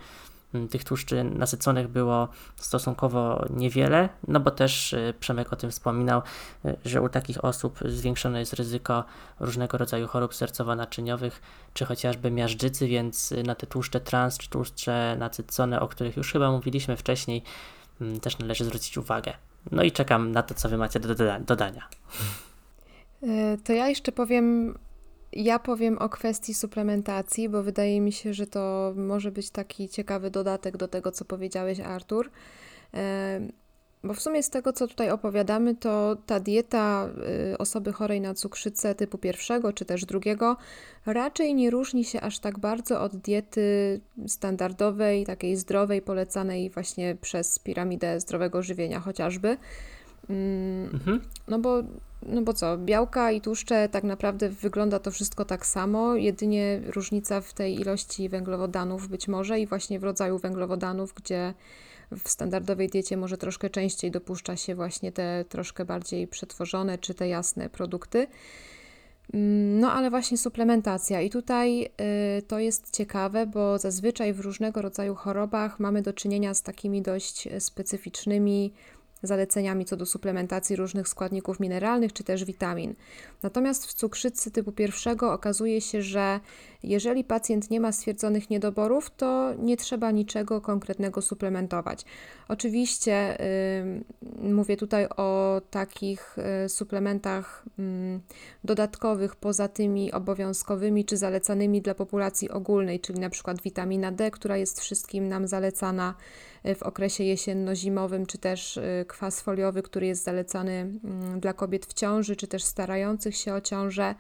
tych 0.70 0.84
tłuszczy 0.84 1.24
nasyconych 1.24 1.88
było 1.88 2.28
stosunkowo 2.56 3.46
niewiele, 3.50 4.10
no 4.28 4.40
bo 4.40 4.52
też 4.52 4.94
y, 4.94 5.14
Przemek 5.20 5.54
o 5.54 5.56
tym 5.56 5.72
wspominał, 5.72 6.22
y, 6.66 6.76
że 6.86 7.02
u 7.02 7.10
takich 7.10 7.46
osób 7.46 7.80
zwiększone 7.86 8.40
jest 8.40 8.54
ryzyko 8.54 9.04
różnego 9.40 9.78
rodzaju 9.78 10.08
chorób 10.08 10.34
sercowo-naczyniowych, 10.34 11.42
czy 11.74 11.86
chociażby 11.86 12.32
miażdżycy, 12.32 12.88
więc 12.88 13.34
na 13.46 13.56
te 13.56 13.68
tłuszcze 13.68 14.00
trans, 14.00 14.38
czy 14.38 14.50
tłuszcze 14.50 15.16
nasycone, 15.20 15.80
o 15.80 15.88
których 15.88 16.18
już 16.18 16.32
chyba 16.32 16.52
mówiliśmy 16.52 16.98
wcześniej, 16.98 17.44
mm, 18.02 18.20
też 18.20 18.40
należy 18.40 18.66
zwrócić 18.66 18.98
uwagę. 18.98 19.34
No 19.72 19.84
i 19.84 19.92
czekam 19.92 20.32
na 20.32 20.44
to, 20.44 20.54
co 20.54 20.70
wy 20.70 20.78
macie 20.78 21.00
do 21.00 21.16
dodania. 21.40 21.88
To 23.64 23.74
ja 23.74 23.88
jeszcze 23.88 24.12
powiem, 24.12 24.78
ja 25.34 25.60
powiem 25.60 25.98
o 25.98 26.10
kwestii 26.10 26.54
suplementacji, 26.54 27.50
bo 27.50 27.64
wydaje 27.64 28.02
mi 28.02 28.12
się, 28.12 28.34
że 28.34 28.48
to 28.48 28.94
może 28.96 29.32
być 29.32 29.50
taki 29.50 29.90
ciekawy 29.90 30.32
dodatek 30.32 30.78
do 30.78 30.88
tego, 30.88 31.12
co 31.12 31.26
powiedziałeś, 31.26 31.80
Artur. 31.80 32.32
Bo 34.04 34.14
w 34.14 34.22
sumie 34.22 34.44
z 34.44 34.50
tego, 34.50 34.74
co 34.74 34.88
tutaj 34.88 35.10
opowiadamy, 35.10 35.76
to 35.76 36.18
ta 36.26 36.40
dieta 36.40 37.10
y, 37.54 37.58
osoby 37.58 37.94
chorej 37.94 38.22
na 38.22 38.34
cukrzycę 38.34 38.96
typu 38.96 39.18
pierwszego 39.18 39.74
czy 39.74 39.86
też 39.86 40.06
drugiego 40.06 40.58
raczej 41.06 41.56
nie 41.56 41.70
różni 41.70 42.06
się 42.06 42.22
aż 42.22 42.40
tak 42.40 42.60
bardzo 42.60 43.02
od 43.02 43.16
diety 43.16 44.02
standardowej, 44.28 45.26
takiej 45.26 45.56
zdrowej, 45.56 46.02
polecanej 46.02 46.70
właśnie 46.70 47.16
przez 47.22 47.60
piramidę 47.60 48.20
zdrowego 48.20 48.62
żywienia 48.62 49.00
chociażby. 49.00 49.58
Mm, 50.30 50.90
mhm. 50.94 51.22
No 51.48 51.60
bo 51.60 51.84
no 52.24 52.42
bo 52.42 52.54
co, 52.54 52.78
białka 52.78 53.32
i 53.32 53.42
tłuszcze 53.42 53.90
tak 53.90 54.04
naprawdę 54.04 54.50
wygląda 54.50 55.00
to 55.00 55.12
wszystko 55.12 55.46
tak 55.46 55.66
samo, 55.66 56.16
jedynie 56.16 56.82
różnica 56.86 57.42
w 57.42 57.54
tej 57.54 57.82
ilości 57.82 58.30
węglowodanów 58.30 59.08
być 59.08 59.28
może 59.28 59.60
i 59.60 59.68
właśnie 59.68 60.00
w 60.00 60.04
rodzaju 60.04 60.38
węglowodanów, 60.38 61.14
gdzie 61.14 61.54
w 62.12 62.30
standardowej 62.30 62.90
diecie 62.90 63.18
może 63.18 63.38
troszkę 63.38 63.70
częściej 63.70 64.12
dopuszcza 64.12 64.56
się 64.56 64.76
właśnie 64.76 65.12
te 65.12 65.46
troszkę 65.50 65.86
bardziej 65.86 66.28
przetworzone 66.28 66.98
czy 66.98 67.14
te 67.14 67.28
jasne 67.28 67.70
produkty. 67.70 68.28
Mm, 69.34 69.80
no 69.80 69.92
ale 69.92 70.10
właśnie 70.10 70.38
suplementacja 70.38 71.22
i 71.22 71.30
tutaj 71.30 71.86
y, 72.38 72.42
to 72.42 72.60
jest 72.60 72.92
ciekawe, 72.98 73.46
bo 73.46 73.80
zazwyczaj 73.80 74.34
w 74.34 74.40
różnego 74.40 74.82
rodzaju 74.82 75.16
chorobach 75.16 75.80
mamy 75.80 76.02
do 76.02 76.14
czynienia 76.14 76.54
z 76.54 76.62
takimi 76.62 77.02
dość 77.02 77.48
specyficznymi 77.60 78.74
zaleceniami 79.22 79.86
co 79.86 79.98
do 79.98 80.06
suplementacji 80.06 80.76
różnych 80.76 81.08
składników 81.08 81.60
mineralnych 81.60 82.14
czy 82.14 82.24
też 82.24 82.46
witamin. 82.46 82.96
Natomiast 83.44 83.86
w 83.86 83.94
cukrzycy 83.94 84.52
typu 84.52 84.72
pierwszego 84.72 85.34
okazuje 85.34 85.82
się, 85.82 86.02
że 86.02 86.40
jeżeli 86.84 87.24
pacjent 87.24 87.70
nie 87.70 87.80
ma 87.80 87.92
stwierdzonych 87.92 88.50
niedoborów, 88.50 89.12
to 89.18 89.54
nie 89.60 89.78
trzeba 89.78 90.12
niczego 90.12 90.62
konkretnego 90.62 91.22
suplementować. 91.22 92.06
Oczywiście 92.48 93.38
mówię 94.42 94.78
tutaj 94.78 95.08
o 95.18 95.62
takich 95.72 96.36
yy, 96.64 96.70
suplementach 96.70 97.66
dodatkowych 98.64 99.36
poza 99.36 99.68
tymi 99.68 100.12
obowiązkowymi 100.12 101.06
czy 101.06 101.18
zalecanymi 101.18 101.82
dla 101.82 101.96
populacji 101.96 102.50
ogólnej, 102.50 103.00
czyli 103.00 103.20
na 103.20 103.30
przykład 103.30 103.62
witamina 103.62 104.12
D, 104.12 104.32
która 104.32 104.58
jest 104.58 104.82
wszystkim 104.82 105.28
nam 105.28 105.48
zalecana 105.48 106.14
y, 106.66 106.76
w 106.76 106.84
okresie 106.84 107.24
jesienno-zimowym, 107.24 108.26
czy 108.26 108.38
też 108.38 108.78
y, 108.78 109.06
kwas 109.08 109.42
foliowy, 109.42 109.84
który 109.84 110.08
jest 110.08 110.24
zalecany 110.24 110.92
dla 111.38 111.54
kobiet 111.54 111.86
w 111.86 111.94
ciąży, 111.94 112.36
czy 112.36 112.48
też 112.48 112.64
starających 112.64 113.36
się 113.36 113.54
o 113.54 113.62
ciążę. 113.62 114.16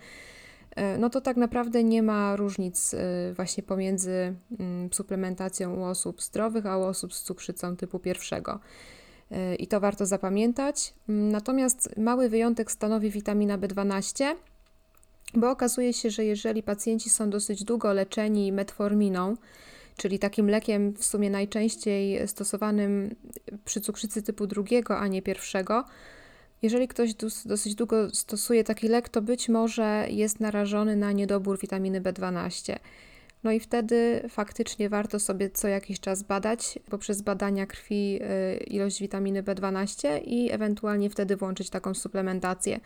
E, 0.78 0.98
no 0.98 1.10
to 1.10 1.22
tak 1.22 1.38
naprawdę 1.38 1.84
nie 1.84 2.04
ma 2.04 2.36
różnic 2.36 2.94
e, 2.94 3.34
właśnie 3.34 3.64
pomiędzy 3.64 4.36
mm, 4.60 4.94
suplementacją 4.94 5.76
u 5.76 5.84
osób 5.84 6.22
zdrowych, 6.22 6.66
a 6.66 6.78
u 6.78 6.84
osób 6.84 7.14
z 7.14 7.22
cukrzycą 7.22 7.76
typu 7.76 8.00
pierwszego. 8.00 8.60
E, 9.32 9.56
I 9.56 9.68
to 9.68 9.80
warto 9.80 10.06
zapamiętać. 10.06 10.94
Mm, 11.10 11.32
natomiast 11.32 11.98
mały 11.98 12.30
wyjątek 12.30 12.72
stanowi 12.72 13.10
witamina 13.10 13.58
B12, 13.58 14.36
bo 15.34 15.52
okazuje 15.52 15.94
się, 15.94 16.10
że 16.10 16.26
jeżeli 16.26 16.64
pacjenci 16.64 17.10
są 17.10 17.30
dosyć 17.30 17.64
długo 17.64 17.94
leczeni 17.94 18.52
metforminą, 18.52 19.38
czyli 19.98 20.20
takim 20.20 20.50
lekiem 20.50 20.94
w 20.94 21.06
sumie 21.06 21.30
najczęściej 21.30 22.28
stosowanym 22.28 23.16
przy 23.66 23.82
cukrzycy 23.82 24.22
typu 24.22 24.48
drugiego, 24.48 25.00
a 25.00 25.08
nie 25.08 25.22
pierwszego, 25.22 25.86
jeżeli 26.62 26.88
ktoś 26.88 27.14
dosyć 27.46 27.76
długo 27.76 28.10
stosuje 28.10 28.64
taki 28.64 28.88
lek, 28.88 29.10
to 29.10 29.22
być 29.22 29.50
może 29.50 30.06
jest 30.10 30.40
narażony 30.40 30.96
na 30.96 31.12
niedobór 31.12 31.60
witaminy 31.60 32.02
B12. 32.02 32.80
No 33.44 33.52
i 33.52 33.60
wtedy 33.60 34.24
faktycznie 34.30 34.90
warto 34.90 35.20
sobie 35.20 35.50
co 35.50 35.68
jakiś 35.68 36.00
czas 36.00 36.24
badać 36.24 36.80
poprzez 36.90 37.22
badania 37.22 37.66
krwi 37.66 38.20
y, 38.22 38.58
ilość 38.58 39.00
witaminy 39.00 39.44
B12 39.44 40.22
i 40.26 40.52
ewentualnie 40.52 41.10
wtedy 41.10 41.36
włączyć 41.36 41.70
taką 41.70 41.94
suplementację. 41.94 42.80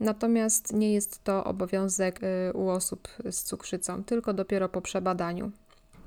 Natomiast 0.00 0.72
nie 0.72 0.92
jest 0.92 1.24
to 1.24 1.44
obowiązek 1.44 2.20
y, 2.22 2.52
u 2.52 2.68
osób 2.68 3.08
z 3.30 3.42
cukrzycą, 3.42 4.04
tylko 4.04 4.32
dopiero 4.32 4.68
po 4.68 4.80
przebadaniu. 4.80 5.52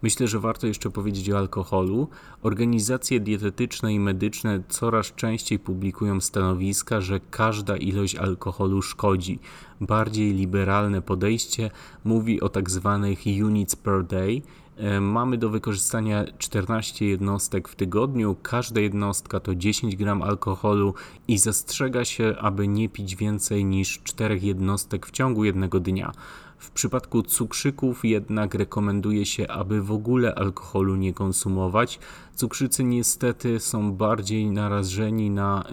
Myślę, 0.02 0.28
że 0.28 0.40
warto 0.40 0.68
jeszcze 0.68 0.90
powiedzieć 0.90 1.32
o 1.32 1.38
alkoholu. 1.38 2.08
Organizacje 2.44 3.20
dietetyczne 3.20 3.94
i 3.94 4.00
medyczne 4.00 4.64
coraz 4.70 5.06
częściej 5.16 5.60
publikują 5.60 6.22
stanowiska, 6.22 7.02
że 7.02 7.20
każda 7.32 7.78
ilość 7.78 8.16
alkoholu 8.16 8.82
szkodzi. 8.82 9.40
Bardziej 9.82 10.34
liberalne 10.34 11.02
podejście 11.02 11.72
mówi 12.04 12.42
o 12.42 12.50
tak 12.50 12.70
zwanych 12.70 13.20
units 13.44 13.76
per 13.76 14.06
day. 14.06 14.42
E, 14.78 15.02
mamy 15.02 15.38
do 15.38 15.50
wykorzystania 15.50 16.26
14 16.38 17.06
jednostek 17.06 17.68
w 17.68 17.76
tygodniu, 17.76 18.36
każda 18.44 18.82
jednostka 18.82 19.40
to 19.40 19.56
10 19.56 19.96
gram 19.96 20.22
alkoholu 20.22 20.94
i 21.28 21.38
zastrzega 21.38 22.06
się, 22.06 22.36
aby 22.40 22.68
nie 22.68 22.90
pić 22.90 23.16
więcej 23.16 23.66
niż 23.66 24.00
4 24.04 24.40
jednostek 24.42 25.06
w 25.06 25.12
ciągu 25.12 25.44
jednego 25.46 25.80
dnia. 25.80 26.12
W 26.60 26.72
przypadku 26.72 27.24
cukrzyków 27.24 28.06
jednak 28.06 28.54
rekomenduje 28.54 29.26
się, 29.26 29.48
aby 29.48 29.82
w 29.82 29.92
ogóle 29.92 30.36
alkoholu 30.36 30.96
nie 30.96 31.14
konsumować. 31.14 32.00
Cukrzycy 32.36 32.84
niestety 32.84 33.60
są 33.60 33.94
bardziej 33.94 34.52
narażeni 34.52 35.30
na 35.30 35.64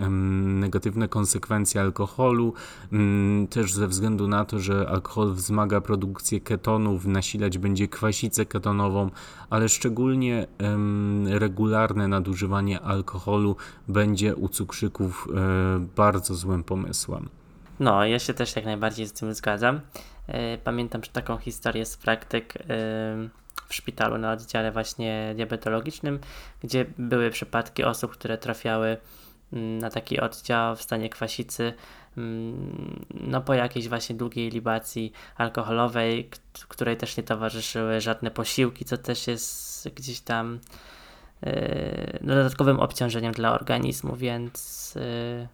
negatywne 0.61 1.09
konsekwencje 1.09 1.81
alkoholu, 1.81 2.55
mm, 2.93 3.47
też 3.47 3.73
ze 3.73 3.89
względu 3.89 4.29
na 4.29 4.45
to, 4.45 4.59
że 4.59 4.89
alkohol 4.89 5.33
wzmaga 5.33 5.81
produkcję 5.81 6.41
ketonów, 6.41 7.07
nasilać 7.07 7.59
będzie 7.59 7.89
kwasicę 7.89 8.47
ketonową, 8.47 9.11
ale 9.51 9.69
szczególnie 9.69 10.47
regularne 11.27 12.09
nadużywanie 12.09 12.81
alkoholu 12.81 13.57
będzie 13.89 14.37
u 14.37 14.49
cukrzyków 14.49 15.29
e, 15.35 15.87
bardzo 15.97 16.35
złym 16.35 16.65
pomysłem. 16.65 17.29
No, 17.81 18.05
ja 18.05 18.19
się 18.19 18.35
też 18.35 18.57
jak 18.57 18.65
najbardziej 18.65 19.07
z 19.07 19.13
tym 19.13 19.35
zgadzam. 19.35 19.81
E, 20.29 20.59
pamiętam 20.59 21.01
taką 21.13 21.37
historię 21.37 21.87
z 21.87 21.97
praktyk 21.97 22.57
e, 22.57 22.63
w 23.69 23.75
szpitalu 23.75 24.19
na 24.19 24.33
oddziale 24.33 24.73
właśnie 24.73 25.33
diabetologicznym, 25.37 26.21
gdzie 26.63 26.87
były 26.99 27.31
przypadki 27.31 27.85
osób, 27.85 28.13
które 28.13 28.39
trafiały 28.39 28.97
mm, 29.53 29.79
na 29.79 29.91
taki 29.91 30.21
oddział 30.21 30.77
w 30.77 30.83
stanie 30.83 31.09
kwasicy, 31.09 31.73
mm, 32.17 33.05
no 33.15 33.41
po 33.41 33.55
jakiejś 33.55 33.89
właśnie 33.89 34.17
długiej 34.17 34.51
libacji 34.51 35.13
alkoholowej, 35.37 36.31
której 36.69 36.97
też 36.97 37.17
nie 37.17 37.23
towarzyszyły 37.23 38.01
żadne 38.01 38.31
posiłki, 38.31 38.85
co 38.85 38.99
też 38.99 39.27
jest 39.27 39.89
gdzieś 39.95 40.21
tam 40.21 40.61
e, 41.43 42.19
no, 42.21 42.35
dodatkowym 42.35 42.81
obciążeniem 42.81 43.33
dla 43.33 43.53
organizmu, 43.53 44.17
więc 44.17 44.95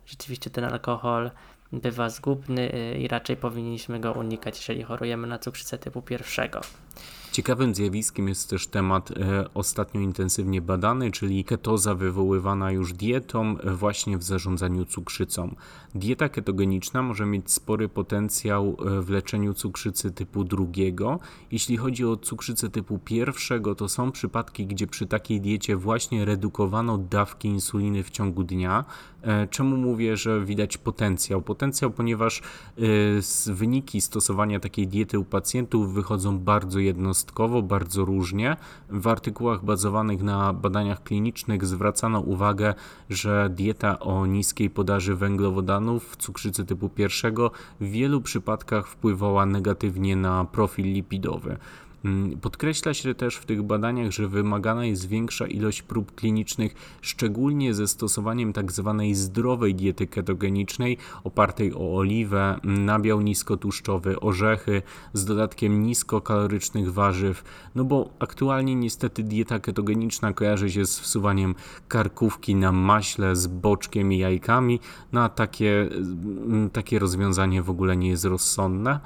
rzeczywiście 0.07 0.51
ten 0.51 0.65
alkohol 0.65 1.31
bywa 1.73 2.11
zgubny 2.11 2.75
y, 2.75 2.99
i 2.99 3.09
raczej 3.09 3.37
powinniśmy 3.37 4.01
go 4.01 4.13
unikać, 4.13 4.59
jeżeli 4.59 4.83
chorujemy 4.83 5.27
na 5.27 5.39
cukrzycę 5.39 5.79
typu 5.79 6.03
pierwszego. 6.03 6.61
Ciekawym 7.33 7.75
zjawiskiem 7.75 8.29
jest 8.29 8.51
też 8.51 8.67
temat 8.67 9.11
e, 9.11 9.15
ostatnio 9.55 10.01
intensywnie 10.01 10.63
badany, 10.63 11.11
czyli 11.11 11.45
ketoza 11.45 11.95
wywoływana 11.95 12.71
już 12.73 12.93
dietą 12.93 13.59
e, 13.59 13.71
właśnie 13.71 14.19
w 14.19 14.23
zarządzaniu 14.23 14.85
cukrzycą. 14.85 15.55
Dieta 15.95 16.29
ketogeniczna 16.29 17.03
może 17.03 17.27
mieć 17.27 17.53
spory 17.53 17.89
potencjał 17.89 18.77
e, 18.87 19.03
w 19.03 19.11
leczeniu 19.11 19.55
cukrzycy 19.55 20.11
typu 20.11 20.45
drugiego. 20.45 21.21
Jeśli 21.53 21.77
chodzi 21.77 22.05
o 22.05 22.17
cukrzycę 22.17 22.71
typu 22.71 22.99
pierwszego, 22.99 23.75
to 23.75 23.89
są 23.89 24.13
przypadki, 24.13 24.67
gdzie 24.67 24.87
przy 24.87 25.07
takiej 25.07 25.41
diecie 25.41 25.77
właśnie 25.77 26.25
redukowano 26.25 26.99
dawki 26.99 27.49
insuliny 27.49 28.03
w 28.03 28.11
ciągu 28.11 28.45
dnia. 28.45 28.85
Czemu 29.51 29.77
mówię, 29.77 30.17
że 30.17 30.45
widać 30.45 30.79
potencjał? 30.79 31.43
Potencjał, 31.43 31.91
ponieważ 31.91 32.43
wyniki 33.47 34.01
stosowania 34.01 34.61
takiej 34.61 34.87
diety 34.89 35.19
u 35.19 35.25
pacjentów 35.25 35.95
wychodzą 35.95 36.39
bardzo 36.39 36.79
jednostkowo, 36.79 37.63
bardzo 37.63 38.05
różnie. 38.05 38.57
W 38.89 39.07
artykułach 39.07 39.65
bazowanych 39.65 40.23
na 40.23 40.53
badaniach 40.53 41.03
klinicznych 41.03 41.67
zwracano 41.67 42.21
uwagę, 42.21 42.75
że 43.11 43.51
dieta 43.51 43.99
o 43.99 44.27
niskiej 44.27 44.71
podaży 44.71 45.15
węglowodanów 45.15 46.17
cukrzycy 46.17 46.65
typu 46.65 46.89
pierwszego 46.89 47.51
w 47.81 47.85
wielu 47.85 48.21
przypadkach 48.21 48.89
wpływała 48.89 49.47
negatywnie 49.47 50.17
na 50.17 50.45
profil 50.45 50.87
lipidowy. 50.87 51.57
Mm, 52.05 52.39
podkreśla 52.39 52.95
się 52.95 53.15
też 53.15 53.37
w 53.37 53.47
tych 53.47 53.63
badaniach, 53.63 54.11
że 54.11 54.29
wymagana 54.29 54.85
jest 54.85 55.09
większa 55.09 55.47
ilość 55.47 55.83
prób 55.83 56.15
klinicznych, 56.15 56.75
szczególnie 57.01 57.75
ze 57.75 57.89
stosowaniem 57.89 58.53
tzw. 58.53 58.95
Tak 58.99 59.17
zdrowej 59.17 59.75
diety 59.75 60.07
ketogenicznej 60.07 60.99
opartej 61.25 61.75
o 61.75 61.97
oliwę, 61.97 62.61
nabiał 62.65 63.21
niskotłuszczowy, 63.21 64.21
orzechy 64.21 64.83
z 65.13 65.25
dodatkiem 65.25 65.83
niskokalorycznych 65.83 66.93
warzyw, 66.93 67.45
no 67.75 67.85
bo 67.85 68.11
aktualnie 68.19 68.75
niestety 68.75 69.23
dieta 69.23 69.59
ketogeniczna 69.59 70.33
kojarzy 70.33 70.71
się 70.71 70.87
z 70.87 71.01
wsuwaniem 71.01 71.55
karkówki 71.89 72.55
na 72.55 72.73
maśle 72.73 73.37
z 73.37 73.47
boczkiem 73.47 74.13
i 74.13 74.19
jajkami, 74.19 74.81
no 75.13 75.23
a 75.23 75.29
takie, 75.29 75.89
mm, 75.93 76.71
takie 76.71 76.99
rozwiązanie 76.99 77.63
w 77.63 77.71
ogóle 77.71 77.97
nie 77.97 78.09
jest 78.09 78.25
rozsądne. 78.25 79.01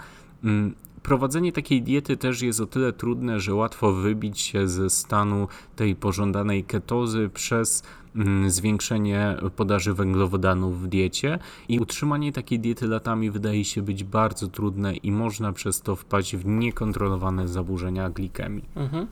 Prowadzenie 1.07 1.53
takiej 1.53 1.83
diety 1.83 2.17
też 2.17 2.43
jest 2.43 2.61
o 2.61 2.67
tyle 2.67 2.93
trudne, 2.93 3.41
że 3.41 3.55
łatwo 3.55 3.93
wybić 3.93 4.41
się 4.41 4.69
ze 4.69 4.91
stanu 4.91 5.49
tej 5.77 5.97
pożądanej 5.97 6.65
ketozy 6.65 7.31
przez 7.35 7.83
mm, 8.17 8.51
zwiększenie 8.51 9.37
podaży 9.57 9.95
węglowodanów 9.95 10.83
w 10.83 10.87
diecie 10.87 11.39
i 11.69 11.81
utrzymanie 11.81 12.33
takiej 12.33 12.61
diety 12.61 12.87
latami 12.87 13.31
wydaje 13.31 13.65
się 13.65 13.83
być 13.83 14.05
bardzo 14.05 14.49
trudne 14.49 14.97
i 14.97 15.13
można 15.13 15.53
przez 15.53 15.81
to 15.81 15.97
wpaść 15.97 16.37
w 16.37 16.47
niekontrolowane 16.47 17.49
zaburzenia 17.49 18.11
glikemii. 18.11 18.65
Mhm. 18.77 19.07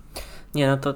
Nie, 0.55 0.67
no 0.67 0.77
to 0.77 0.95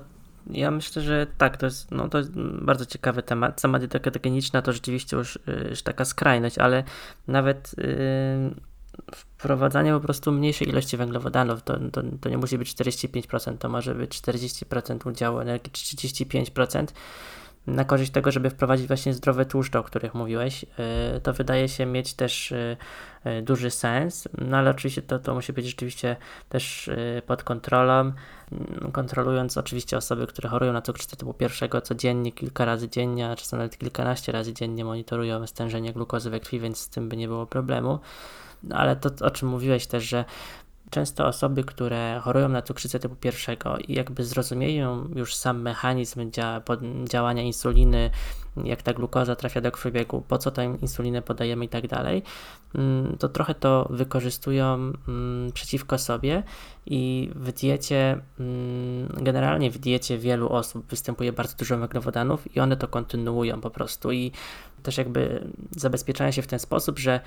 ja 0.50 0.70
myślę, 0.70 1.02
że 1.02 1.26
tak, 1.38 1.56
to 1.56 1.66
jest, 1.66 1.90
no, 1.90 2.08
to 2.08 2.18
jest 2.18 2.32
bardzo 2.62 2.86
ciekawy 2.86 3.22
temat. 3.22 3.60
Sama 3.60 3.78
dieta 3.78 3.98
ketogeniczna 3.98 4.62
to 4.62 4.72
rzeczywiście 4.72 5.16
już, 5.16 5.36
y, 5.36 5.66
już 5.70 5.82
taka 5.82 6.04
skrajność, 6.04 6.58
ale 6.58 6.84
nawet 7.26 7.74
yy, 7.78 8.68
wprowadzanie 9.14 9.92
po 9.92 10.00
prostu 10.00 10.32
mniejszej 10.32 10.68
ilości 10.68 10.96
węglowodanów, 10.96 11.62
to, 11.62 11.78
to, 11.92 12.02
to 12.20 12.28
nie 12.28 12.38
musi 12.38 12.58
być 12.58 12.74
45%, 12.74 13.58
to 13.58 13.68
może 13.68 13.94
być 13.94 14.20
40% 14.20 15.08
udziału 15.08 15.38
energii, 15.38 15.72
35% 15.72 16.86
na 17.68 17.84
korzyść 17.84 18.12
tego, 18.12 18.32
żeby 18.32 18.50
wprowadzić 18.50 18.86
właśnie 18.86 19.14
zdrowe 19.14 19.44
tłuszcze, 19.44 19.78
o 19.78 19.82
których 19.82 20.14
mówiłeś, 20.14 20.64
y, 20.64 21.20
to 21.20 21.32
wydaje 21.32 21.68
się 21.68 21.86
mieć 21.86 22.14
też 22.14 22.52
y, 22.52 22.76
y, 23.26 23.42
duży 23.42 23.70
sens, 23.70 24.28
no 24.38 24.56
ale 24.56 24.70
oczywiście 24.70 25.02
to, 25.02 25.18
to 25.18 25.34
musi 25.34 25.52
być 25.52 25.66
rzeczywiście 25.66 26.16
też 26.48 26.90
pod 27.26 27.42
kontrolą, 27.42 28.00
mm, 28.00 28.92
kontrolując 28.92 29.56
oczywiście 29.56 29.96
osoby, 29.96 30.26
które 30.26 30.48
chorują 30.48 30.72
na 30.72 30.82
cukrzycę 30.82 31.16
typu 31.16 31.34
pierwszego 31.34 31.80
codziennie, 31.80 32.32
kilka 32.32 32.64
razy 32.64 32.88
dziennie, 32.88 33.30
a 33.30 33.36
czasem 33.36 33.58
nawet 33.58 33.78
kilkanaście 33.78 34.32
razy 34.32 34.54
dziennie 34.54 34.84
monitorują 34.84 35.46
stężenie 35.46 35.92
glukozy 35.92 36.30
we 36.30 36.40
krwi, 36.40 36.60
więc 36.60 36.78
z 36.78 36.88
tym 36.88 37.08
by 37.08 37.16
nie 37.16 37.28
było 37.28 37.46
problemu. 37.46 37.98
No 38.62 38.76
ale 38.76 38.96
to, 38.96 39.26
o 39.26 39.30
czym 39.30 39.48
mówiłeś 39.48 39.86
też, 39.86 40.04
że 40.04 40.24
często 40.90 41.26
osoby, 41.26 41.64
które 41.64 42.20
chorują 42.24 42.48
na 42.48 42.62
cukrzycę 42.62 42.98
typu 42.98 43.16
pierwszego 43.16 43.78
i 43.78 43.94
jakby 43.94 44.24
zrozumieją 44.24 45.08
już 45.14 45.34
sam 45.34 45.62
mechanizm 45.62 46.30
dzia 46.30 46.62
działania 47.08 47.42
insuliny, 47.42 48.10
jak 48.64 48.82
ta 48.82 48.92
glukoza 48.92 49.36
trafia 49.36 49.60
do 49.60 49.70
krwiobiegu, 49.72 50.22
po 50.28 50.38
co 50.38 50.50
tę 50.50 50.76
insulinę 50.82 51.22
podajemy 51.22 51.64
i 51.64 51.68
tak 51.68 51.86
dalej, 51.86 52.22
mm, 52.74 53.16
to 53.18 53.28
trochę 53.28 53.54
to 53.54 53.86
wykorzystują 53.90 54.74
mm, 55.08 55.52
przeciwko 55.52 55.98
sobie 55.98 56.42
i 56.86 57.30
w 57.34 57.52
diecie, 57.52 58.20
mm, 58.40 59.08
generalnie 59.24 59.70
w 59.70 59.78
diecie 59.78 60.18
wielu 60.18 60.48
osób 60.48 60.86
występuje 60.86 61.32
bardzo 61.32 61.56
dużo 61.56 61.78
węglowodanów 61.78 62.56
i 62.56 62.60
one 62.60 62.76
to 62.76 62.88
kontynuują 62.88 63.60
po 63.60 63.70
prostu 63.70 64.12
i 64.12 64.32
też 64.82 64.98
jakby 64.98 65.48
zabezpieczają 65.70 66.30
się 66.30 66.42
w 66.42 66.46
ten 66.46 66.58
sposób, 66.58 66.98
że 66.98 67.20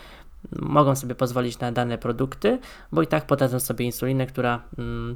mogą 0.60 0.96
sobie 0.96 1.16
pozwolić 1.16 1.60
na 1.60 1.72
dane 1.72 1.98
produkty, 1.98 2.60
bo 2.92 3.02
i 3.02 3.08
tak 3.08 3.28
podadzą 3.28 3.60
sobie 3.60 3.86
insulinę, 3.86 4.28
która 4.28 4.62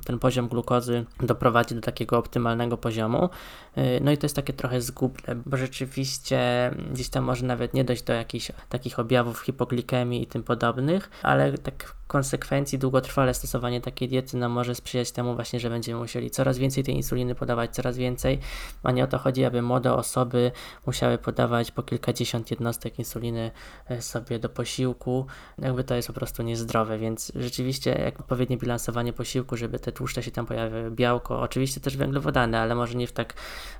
ten 0.05 0.19
poziom 0.19 0.47
glukozy 0.47 1.05
doprowadzi 1.19 1.75
do 1.75 1.81
takiego 1.81 2.17
optymalnego 2.17 2.77
poziomu. 2.77 3.29
Y, 3.77 3.99
no 4.03 4.11
i 4.11 4.17
to 4.17 4.25
jest 4.25 4.35
takie 4.35 4.53
trochę 4.53 4.81
zgubne, 4.81 5.35
bo 5.35 5.57
rzeczywiście 5.57 6.71
gdzieś 6.91 7.09
tam 7.09 7.23
może 7.23 7.45
nawet 7.45 7.73
nie 7.73 7.83
dojść 7.83 8.03
do 8.03 8.13
jakichś 8.13 8.51
takich 8.69 8.99
objawów 8.99 9.39
hipoglikemii 9.39 10.23
i 10.23 10.27
tym 10.27 10.43
podobnych, 10.43 11.09
ale 11.23 11.57
tak 11.57 11.95
konsekwencji 12.07 12.79
długotrwale 12.79 13.33
stosowanie 13.33 13.81
takiej 13.81 14.07
diety 14.07 14.37
nam 14.37 14.51
może 14.51 14.75
sprzyjać 14.75 15.11
temu 15.11 15.35
właśnie, 15.35 15.59
że 15.59 15.69
będziemy 15.69 15.99
musieli 15.99 16.31
coraz 16.31 16.57
więcej 16.57 16.83
tej 16.83 16.95
insuliny 16.95 17.35
podawać, 17.35 17.75
coraz 17.75 17.97
więcej, 17.97 18.39
a 18.83 18.91
nie 18.91 19.03
o 19.03 19.07
to 19.07 19.17
chodzi, 19.17 19.45
aby 19.45 19.61
młode 19.61 19.93
osoby 19.93 20.51
musiały 20.85 21.17
podawać 21.17 21.71
po 21.71 21.83
kilkadziesiąt 21.83 22.51
jednostek 22.51 22.99
insuliny 22.99 23.51
e, 23.89 24.01
sobie 24.01 24.39
do 24.39 24.49
posiłku, 24.49 25.25
jakby 25.57 25.83
to 25.83 25.95
jest 25.95 26.07
po 26.07 26.13
prostu 26.13 26.43
niezdrowe, 26.43 26.97
więc 26.97 27.31
rzeczywiście 27.35 27.91
jak 27.91 28.19
odpowiednie 28.19 28.57
bilansowanie 28.57 29.13
posiłku, 29.13 29.57
żeby 29.57 29.79
te 29.79 29.91
tłuszcze 29.91 30.23
się 30.23 30.31
tam 30.31 30.45
pojawiły, 30.45 30.91
białko, 30.91 31.41
oczywiście 31.41 31.81
też 31.81 31.97
węglowodany, 31.97 32.57
ale 32.59 32.75
może 32.75 32.95
nie 32.95 33.07
w 33.07 33.11
tak 33.11 33.33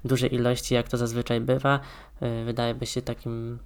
dużej 0.06 0.34
ilości, 0.36 0.74
jak 0.74 0.90
to 0.90 0.98
zazwyczaj 0.98 1.42
bywa, 1.42 1.80
e, 2.22 2.44
wydaje 2.46 2.76
by 2.76 2.86
się 2.86 3.02
takim 3.02 3.60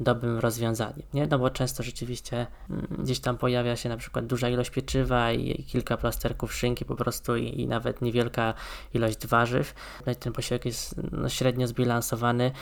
dobrym 0.00 0.38
rozwiązaniem, 0.38 1.06
nie? 1.14 1.26
No 1.26 1.38
bo 1.38 1.50
często 1.50 1.82
rzeczywiście 1.82 2.46
mm, 2.70 2.86
gdzieś 2.98 3.20
tam 3.20 3.38
pojawia 3.38 3.76
się 3.76 3.88
na 3.88 3.96
przykład 3.96 4.26
duża 4.26 4.48
ilość 4.48 4.70
pieczywa 4.70 5.32
i, 5.32 5.64
kilka 5.64 5.96
plasterków 5.96 6.54
szynki 6.54 6.84
po 6.84 6.96
prostu 6.96 7.36
i, 7.36 7.60
i, 7.60 7.66
nawet 7.66 8.02
niewielka 8.02 8.54
ilość 8.94 9.26
warzyw. 9.26 9.74
No 10.06 10.12
i 10.12 10.16
ten 10.16 10.32
posiłek 10.32 10.64
jest 10.64 10.94
no, 11.12 11.28
średnio 11.28 11.66
zbilansowany 11.66 12.52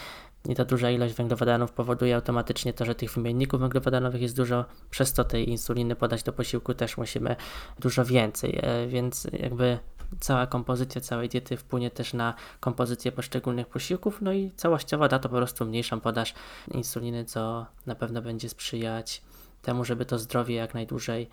i 0.49 0.55
ta 0.55 0.64
duża 0.64 0.91
ilość 0.91 1.14
węglowodanów 1.14 1.72
powoduje 1.72 2.14
automatycznie 2.14 2.72
to, 2.72 2.85
że 2.85 2.95
tych 2.95 3.12
wymienników 3.14 3.61
węglowodanowych 3.61 4.22
jest 4.22 4.37
dużo, 4.37 4.64
przez 4.91 5.12
to 5.12 5.24
tej 5.24 5.51
insuliny 5.51 5.97
podać 5.97 6.22
do 6.22 6.32
posiłku 6.32 6.74
też 6.74 6.97
musimy 6.97 7.37
dużo 7.78 8.05
więcej, 8.05 8.59
e, 8.62 8.87
więc 8.87 9.26
jakby 9.32 9.78
cała 10.21 10.47
kompozycja 10.47 11.01
całej 11.01 11.29
diety 11.29 11.57
wpłynie 11.57 11.91
też 11.91 12.13
na 12.13 12.35
kompozycję 12.61 13.13
poszczególnych 13.13 13.67
posiłków, 13.67 14.19
no 14.21 14.33
i 14.33 14.51
całościowo 14.57 15.09
da 15.09 15.19
to 15.19 15.29
po 15.29 15.37
prostu 15.37 15.65
mniejszą 15.65 16.01
podaż 16.01 16.35
insuliny, 16.71 17.25
co 17.25 17.67
na 17.87 17.95
pewno 17.95 18.23
będzie 18.23 18.49
sprzyjać 18.49 19.23
temu, 19.63 19.85
żeby 19.85 20.07
to 20.07 20.19
zdrowie 20.19 20.55
jak 20.55 20.75
najdłużej 20.75 21.29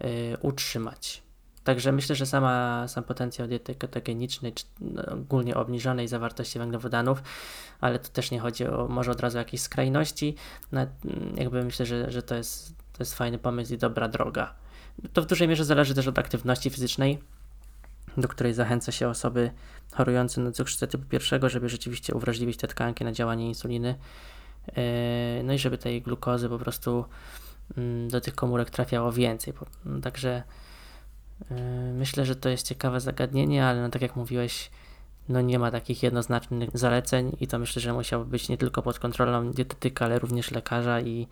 yy, 0.00 0.08
utrzymać. 0.40 1.22
Także 1.64 1.92
myślę, 1.92 2.16
że 2.16 2.26
sama, 2.26 2.88
sam 2.88 3.04
potencjał 3.04 3.48
diety 3.48 3.74
ketogenicznej, 3.74 4.52
czy 4.52 4.64
no, 4.80 5.02
ogólnie 5.06 5.54
obniżonej 5.54 6.08
zawartości 6.08 6.58
węglowodanów, 6.58 7.22
ale 7.80 7.98
tu 7.98 8.10
też 8.10 8.30
nie 8.30 8.40
chodzi 8.40 8.66
o 8.66 8.88
może 8.88 9.10
od 9.10 9.20
razu 9.20 9.38
jakieś 9.38 9.60
skrajności, 9.60 10.34
no, 10.72 10.86
jakby 11.36 11.64
myślę, 11.64 11.86
że, 11.86 12.10
że 12.10 12.22
to, 12.22 12.34
jest, 12.34 12.68
to 12.68 12.96
jest 12.98 13.14
fajny 13.14 13.38
pomysł 13.38 13.74
i 13.74 13.78
dobra 13.78 14.08
droga. 14.08 14.54
To 15.12 15.22
w 15.22 15.26
dużej 15.26 15.48
mierze 15.48 15.64
zależy 15.64 15.94
też 15.94 16.06
od 16.06 16.18
aktywności 16.18 16.70
fizycznej, 16.70 17.18
do 18.16 18.28
której 18.28 18.54
zachęca 18.54 18.92
się 18.92 19.08
osoby 19.08 19.50
chorujące 19.92 20.40
na 20.40 20.52
cukrzycę 20.52 20.86
typu 20.86 21.04
pierwszego, 21.04 21.48
żeby 21.48 21.68
rzeczywiście 21.68 22.14
uwrażliwić 22.14 22.56
te 22.56 22.68
tkanki 22.68 23.04
na 23.04 23.12
działanie 23.12 23.48
insuliny. 23.48 23.94
E, 24.76 25.42
no 25.44 25.52
i 25.52 25.58
żeby 25.58 25.78
tej 25.78 26.02
glukozy 26.02 26.48
po 26.48 26.58
prostu 26.58 27.04
mm, 27.76 28.08
do 28.08 28.20
tych 28.20 28.34
komórek 28.34 28.70
trafiało 28.70 29.12
więcej. 29.12 29.54
Także 30.02 30.42
e, 31.50 31.54
myślę, 31.92 32.26
że 32.26 32.36
to 32.36 32.48
jest 32.48 32.66
ciekawe 32.66 33.00
zagadnienie, 33.00 33.66
ale 33.66 33.82
no 33.82 33.88
tak 33.88 34.02
jak 34.02 34.16
mówiłeś, 34.16 34.70
no 35.28 35.40
nie 35.40 35.58
ma 35.58 35.70
takich 35.70 36.02
jednoznacznych 36.02 36.70
zaleceń 36.74 37.36
i 37.40 37.46
to 37.46 37.58
myślę, 37.58 37.82
że 37.82 37.92
musiało 37.92 38.24
być 38.24 38.48
nie 38.48 38.58
tylko 38.58 38.82
pod 38.82 38.98
kontrolą 38.98 39.50
dietetyka, 39.50 40.04
ale 40.04 40.18
również 40.18 40.50
lekarza 40.50 41.00
i 41.00 41.28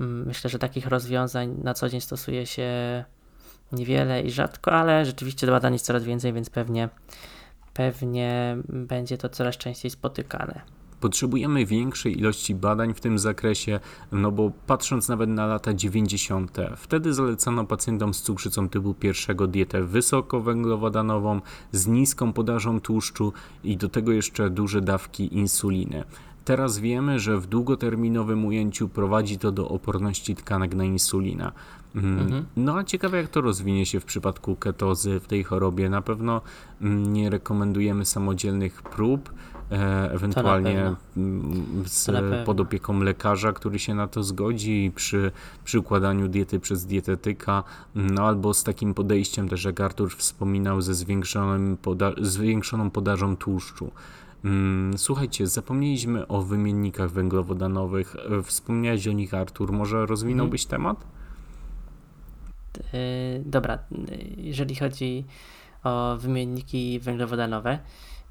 mm, 0.00 0.26
myślę, 0.26 0.50
że 0.50 0.58
takich 0.58 0.86
rozwiązań 0.86 1.56
na 1.62 1.74
co 1.74 1.88
dzień 1.88 2.00
stosuje 2.00 2.46
się 2.46 3.04
niewiele 3.72 4.22
i 4.22 4.30
rzadko, 4.30 4.72
ale 4.72 5.04
rzeczywiście 5.04 5.46
badań 5.46 5.72
jest 5.72 5.86
coraz 5.86 6.04
więcej, 6.04 6.32
więc 6.32 6.50
pewnie, 6.50 6.88
pewnie 7.74 8.56
będzie 8.68 9.18
to 9.18 9.28
coraz 9.28 9.56
częściej 9.56 9.90
spotykane. 9.90 10.60
Potrzebujemy 11.00 11.66
większej 11.66 12.18
ilości 12.18 12.54
badań 12.54 12.94
w 12.94 13.00
tym 13.00 13.18
zakresie, 13.18 13.80
no 14.12 14.32
bo 14.32 14.50
patrząc 14.66 15.08
nawet 15.08 15.30
na 15.30 15.46
lata 15.46 15.74
90., 15.74 16.56
wtedy 16.76 17.14
zalecano 17.14 17.64
pacjentom 17.64 18.14
z 18.14 18.22
cukrzycą 18.22 18.68
typu 18.68 18.94
pierwszego 18.94 19.46
dietę 19.46 19.82
wysokowęglowodanową 19.82 21.40
z 21.72 21.86
niską 21.86 22.32
podażą 22.32 22.80
tłuszczu 22.80 23.32
i 23.64 23.76
do 23.76 23.88
tego 23.88 24.12
jeszcze 24.12 24.50
duże 24.50 24.80
dawki 24.80 25.36
insuliny. 25.36 26.04
Teraz 26.46 26.78
wiemy, 26.78 27.20
że 27.20 27.38
w 27.38 27.46
długoterminowym 27.46 28.44
ujęciu 28.44 28.88
prowadzi 28.88 29.38
to 29.38 29.52
do 29.52 29.68
oporności 29.68 30.36
tkanek 30.36 30.74
na 30.74 30.84
insulinę. 30.84 31.52
Mm, 31.94 32.18
mhm. 32.18 32.44
No 32.56 32.76
a 32.76 32.84
ciekawe 32.84 33.16
jak 33.16 33.28
to 33.28 33.40
rozwinie 33.40 33.86
się 33.86 34.00
w 34.00 34.04
przypadku 34.04 34.56
ketozy 34.56 35.20
w 35.20 35.26
tej 35.26 35.44
chorobie. 35.44 35.88
Na 35.88 36.02
pewno 36.02 36.40
mm, 36.80 37.12
nie 37.12 37.30
rekomendujemy 37.30 38.04
samodzielnych 38.04 38.82
prób, 38.82 39.32
e, 39.72 40.10
ewentualnie 40.12 40.94
mm, 41.16 41.84
z, 41.86 42.10
pod 42.44 42.60
opieką 42.60 43.00
lekarza, 43.00 43.52
który 43.52 43.78
się 43.78 43.94
na 43.94 44.06
to 44.06 44.22
zgodzi 44.22 44.92
przy 44.94 45.32
przykładaniu 45.64 46.28
diety 46.28 46.60
przez 46.60 46.86
dietetyka, 46.86 47.64
no 47.94 48.22
albo 48.22 48.54
z 48.54 48.64
takim 48.64 48.94
podejściem 48.94 49.48
też, 49.48 49.64
jak 49.64 49.80
Artur 49.80 50.10
wspominał, 50.16 50.80
ze 50.80 50.94
zwiększonym 50.94 51.76
poda 51.82 52.12
zwiększoną 52.20 52.90
podażą 52.90 53.36
tłuszczu. 53.36 53.90
Słuchajcie, 54.96 55.46
zapomnieliśmy 55.46 56.28
o 56.28 56.42
wymiennikach 56.42 57.10
węglowodanowych. 57.10 58.16
E, 58.38 58.42
wspomniałeś 58.42 59.08
o 59.08 59.12
nich, 59.12 59.34
Artur. 59.34 59.72
Może 59.72 60.06
rozwinąłbyś 60.06 60.64
mhm. 60.64 60.82
temat? 60.82 61.06
Yy, 62.92 63.42
dobra, 63.44 63.78
jeżeli 64.36 64.74
chodzi 64.74 65.24
o 65.84 66.16
wymienniki 66.16 67.00
węglowodanowe. 67.00 67.78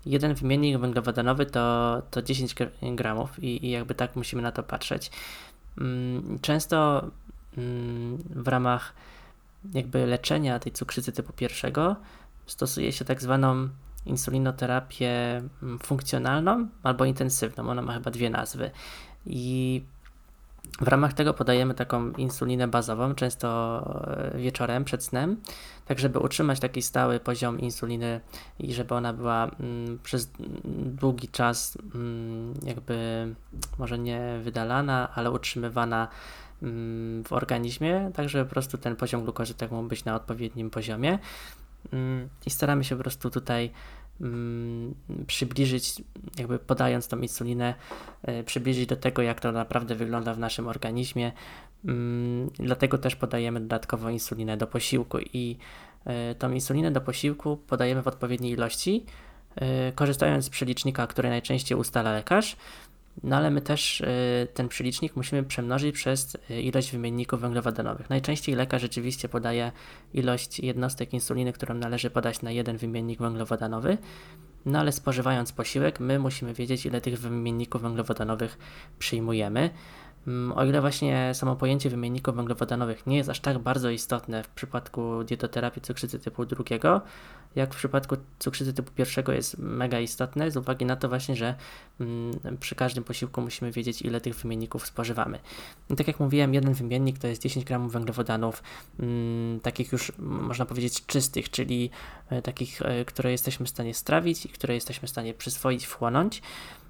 Jeden 0.06 0.34
wymiennik 0.34 0.78
węglowodanowy 0.78 1.46
to, 1.46 2.02
to 2.12 2.22
10 2.22 2.56
gramów 2.82 3.44
i, 3.44 3.66
i 3.66 3.70
jakby 3.70 3.96
tak 3.96 4.16
musimy 4.16 4.42
na 4.42 4.52
to 4.52 4.64
patrzeć. 4.64 5.12
Mm, 5.78 6.40
często 6.42 7.08
mm, 7.58 8.18
w 8.18 8.48
ramach 8.48 8.94
jakby 9.74 10.06
leczenia 10.06 10.60
tej 10.60 10.72
cukrzycy 10.72 11.12
typu 11.12 11.34
pierwszego 11.34 11.96
stosuje 12.46 12.92
się 12.92 13.06
tak 13.06 13.22
zwaną 13.22 13.70
insulinoterapię 14.06 15.42
mm, 15.64 15.80
funkcjonalną 15.80 16.68
albo 16.84 17.06
intensywną. 17.06 17.70
Ona 17.70 17.82
ma 17.82 17.94
chyba 17.94 18.12
dwie 18.12 18.30
nazwy. 18.30 18.72
I 19.26 19.84
w 20.82 20.88
ramach 20.88 21.14
tego 21.14 21.34
podajemy 21.34 21.74
taką 21.74 22.12
insulinę 22.12 22.68
bazową, 22.68 23.16
często 23.16 23.48
e, 24.34 24.38
wieczorem 24.38 24.86
przed 24.86 25.04
snem, 25.04 25.42
tak 25.86 26.00
żeby 26.00 26.20
utrzymać 26.20 26.60
taki 26.60 26.82
stały 26.82 27.20
poziom 27.20 27.60
insuliny 27.60 28.22
i 28.60 28.74
żeby 28.74 28.96
ona 28.96 29.14
była 29.14 29.52
mm, 29.60 30.00
przez 30.04 30.32
długi 30.76 31.28
czas 31.28 31.78
mm, 31.96 32.54
jakby 32.64 33.28
może 33.78 34.00
nie 34.00 34.40
wydalana, 34.44 35.10
ale 35.16 35.32
utrzymywana 35.32 36.08
w 37.26 37.34
organizmie, 37.34 38.12
tak 38.14 38.30
żeby 38.30 38.46
po 38.46 38.52
prostu 38.52 38.78
ten 38.78 38.96
poziom 38.96 39.24
glukozy 39.24 39.54
tak 39.54 39.72
mógł 39.72 39.88
być 39.88 40.06
na 40.06 40.16
odpowiednim 40.16 40.70
poziomie. 40.70 41.20
I 42.46 42.50
staramy 42.50 42.84
się 42.84 42.96
po 42.96 43.04
prostu 43.04 43.30
tutaj 43.30 43.72
przybliżyć, 45.28 45.94
jakby 46.38 46.60
podając 46.60 47.08
tą 47.08 47.20
insulinę, 47.20 47.74
e, 48.24 48.44
przybliżyć 48.44 48.86
do 48.86 48.96
tego, 48.96 49.22
jak 49.22 49.40
to 49.40 49.52
naprawdę 49.52 49.96
wygląda 49.96 50.34
w 50.34 50.40
naszym 50.40 50.68
organizmie. 50.68 51.32
Mm, 51.86 52.50
dlatego 52.60 52.98
też 52.98 53.16
podajemy 53.16 53.60
dodatkowo 53.60 54.10
insulinę 54.10 54.58
do 54.58 54.68
posiłku 54.68 55.18
i 55.20 55.58
e, 56.06 56.36
tą 56.36 56.52
insulinę 56.52 56.92
do 56.92 57.02
posiłku 57.02 57.58
podajemy 57.58 58.02
w 58.02 58.08
odpowiedniej 58.08 58.52
ilości, 58.52 59.06
e, 59.56 59.92
korzystając 59.92 60.46
z 60.46 60.50
przelicznika, 60.50 61.08
który 61.08 61.30
najczęściej 61.30 61.78
ustala 61.78 62.12
lekarz. 62.12 62.56
No 63.24 63.36
ale 63.36 63.52
my 63.52 63.62
też 63.62 64.02
y, 64.02 64.48
ten 64.54 64.68
przelicznik 64.68 65.16
musimy 65.16 65.44
przemnożyć 65.44 65.96
przez 65.96 66.38
y, 66.50 66.62
ilość 66.62 66.92
wymienników 66.92 67.42
węglowodanowych. 67.42 68.10
Najczęściej 68.10 68.56
lekarz 68.56 68.82
rzeczywiście 68.82 69.30
podaje 69.30 69.72
ilość 70.14 70.60
jednostek 70.60 71.14
insuliny, 71.14 71.54
którą 71.54 71.76
należy 71.76 72.10
podać 72.10 72.42
na 72.42 72.52
jeden 72.52 72.78
wymiennik 72.78 73.20
węglowodanowy. 73.20 73.98
No 74.66 74.80
ale 74.80 74.92
spożywając 74.92 75.52
posiłek, 75.52 76.00
my 76.00 76.20
musimy 76.20 76.54
wiedzieć, 76.54 76.86
ile 76.86 77.02
tych 77.02 77.20
wymienników 77.20 77.82
węglowodanowych 77.82 78.58
przyjmujemy. 79.00 79.70
Mm, 80.28 80.52
o 80.58 80.66
ile 80.66 80.82
właśnie 80.82 81.34
samo 81.34 81.56
pojęcie 81.56 81.90
wymienników 81.90 82.36
węglowodanowych 82.36 83.08
nie 83.08 83.18
jest 83.18 83.30
aż 83.30 83.40
tak 83.40 83.60
bardzo 83.60 83.90
istotne 83.90 84.44
w 84.44 84.50
przypadku 84.50 85.24
dietoterapii 85.24 85.82
cukrzycy 85.82 86.20
typu 86.20 86.46
drugiego, 86.46 87.02
jak 87.56 87.74
w 87.74 87.78
przypadku 87.78 88.16
cukrzycy 88.40 88.74
typu 88.74 88.92
pierwszego 88.92 89.32
jest 89.32 89.58
mega 89.58 90.00
istotne, 90.00 90.52
z 90.52 90.58
uwagi 90.58 90.86
na 90.86 90.96
to 90.96 91.10
właśnie, 91.10 91.36
że 91.36 91.56
mm, 92.00 92.58
przy 92.60 92.76
każdym 92.76 93.04
posiłku 93.04 93.42
musimy 93.42 93.72
wiedzieć, 93.72 94.02
ile 94.02 94.22
tych 94.22 94.36
wymienników 94.36 94.88
spożywamy. 94.88 95.40
I 95.90 95.96
tak 95.96 96.08
jak 96.08 96.20
mówiłem, 96.20 96.54
jeden 96.54 96.74
wymiennik 96.74 97.20
to 97.20 97.28
jest 97.28 97.42
10 97.42 97.66
gramów 97.66 97.94
węglowodanów, 97.94 98.64
mm, 99.00 99.60
takich 99.60 99.92
już 99.92 100.12
można 100.20 100.66
powiedzieć 100.66 101.06
czystych, 101.06 101.50
czyli 101.50 101.90
e, 102.30 102.42
takich, 102.42 102.82
e, 102.82 103.06
które 103.06 103.32
jesteśmy 103.32 103.66
w 103.66 103.70
stanie 103.70 103.94
strawić 103.94 104.46
i 104.46 104.50
które 104.50 104.74
jesteśmy 104.74 105.08
w 105.08 105.12
stanie 105.12 105.34
przyswoić, 105.34 105.86
wchłonąć. 105.86 106.42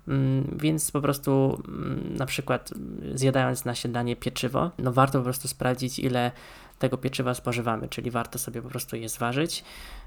Mm, 0.08 0.58
więc 0.62 0.92
po 0.92 1.02
prostu 1.02 1.62
mm, 1.68 2.16
na 2.18 2.26
przykład 2.26 2.74
zjadając 3.14 3.66
na 3.66 3.76
śniadanie 3.76 4.16
pieczywo, 4.16 4.72
no 4.80 4.94
warto 4.94 5.18
po 5.18 5.24
prostu 5.24 5.48
sprawdzić 5.48 6.00
ile 6.00 6.32
tego 6.80 6.98
pieczywa 6.98 7.34
spożywamy, 7.34 7.90
czyli 7.90 8.12
warto 8.12 8.40
sobie 8.40 8.62
po 8.62 8.70
prostu 8.70 8.96
je 8.96 9.10
zważyć 9.10 9.64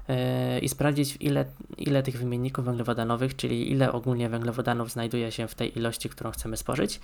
yy, 0.07 0.15
i 0.59 0.69
sprawdzić 0.69 1.17
ile, 1.19 1.45
ile 1.77 2.03
tych 2.03 2.17
wymienników 2.17 2.65
węglowodanowych, 2.65 3.35
czyli 3.35 3.71
ile 3.71 3.91
ogólnie 3.91 4.29
węglowodanów 4.29 4.91
znajduje 4.91 5.31
się 5.31 5.47
w 5.47 5.55
tej 5.55 5.77
ilości, 5.77 6.09
którą 6.09 6.31
chcemy 6.31 6.57
spożyć. 6.57 6.99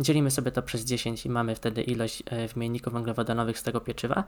Dzielimy 0.00 0.30
sobie 0.30 0.50
to 0.50 0.62
przez 0.62 0.84
10 0.84 1.26
i 1.26 1.30
mamy 1.30 1.54
wtedy 1.54 1.82
ilość 1.82 2.22
yy, 2.30 2.48
wymienników 2.48 2.92
węglowodanowych 2.92 3.58
z 3.58 3.62
tego 3.62 3.80
pieczywa. 3.80 4.24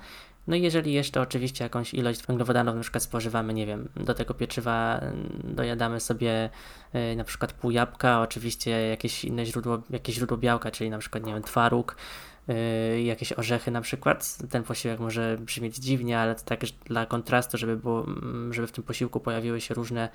No 0.46 0.56
i 0.56 0.62
jeżeli 0.62 0.92
jeszcze 0.92 1.20
oczywiście 1.20 1.64
jakąś 1.64 1.94
ilość 1.94 2.26
węglowodanów 2.26 2.74
na 2.74 2.82
przykład 2.82 3.02
spożywamy, 3.02 3.54
nie 3.54 3.66
wiem, 3.66 3.88
do 3.96 4.14
tego 4.14 4.34
pieczywa 4.34 5.00
yy, 5.44 5.54
dojadamy 5.54 6.00
sobie 6.00 6.50
yy, 6.94 7.16
na 7.16 7.24
przykład 7.24 7.52
pół 7.52 7.70
jabłka, 7.70 8.20
oczywiście 8.20 8.70
jakieś 8.70 9.24
inne 9.24 9.46
źródło, 9.46 9.82
jakieś 9.90 10.14
źródło 10.14 10.36
białka, 10.36 10.70
czyli 10.70 10.90
na 10.90 10.98
przykład, 10.98 11.26
nie 11.26 11.32
wiem, 11.32 11.42
twaróg, 11.42 11.96
jakieś 13.04 13.32
orzechy 13.32 13.70
na 13.70 13.80
przykład. 13.80 14.38
Ten 14.50 14.62
posiłek 14.62 15.00
może 15.00 15.38
brzmieć 15.40 15.76
dziwnie, 15.76 16.18
ale 16.18 16.34
to 16.34 16.42
tak 16.44 16.60
dla 16.84 17.06
kontrastu, 17.06 17.58
żeby, 17.58 17.76
było, 17.76 18.04
mm, 18.04 18.54
żeby 18.54 18.66
w 18.66 18.72
tym 18.72 18.84
posiłku 18.84 19.20
pojawiły 19.20 19.60
się 19.60 19.74
różne 19.74 20.08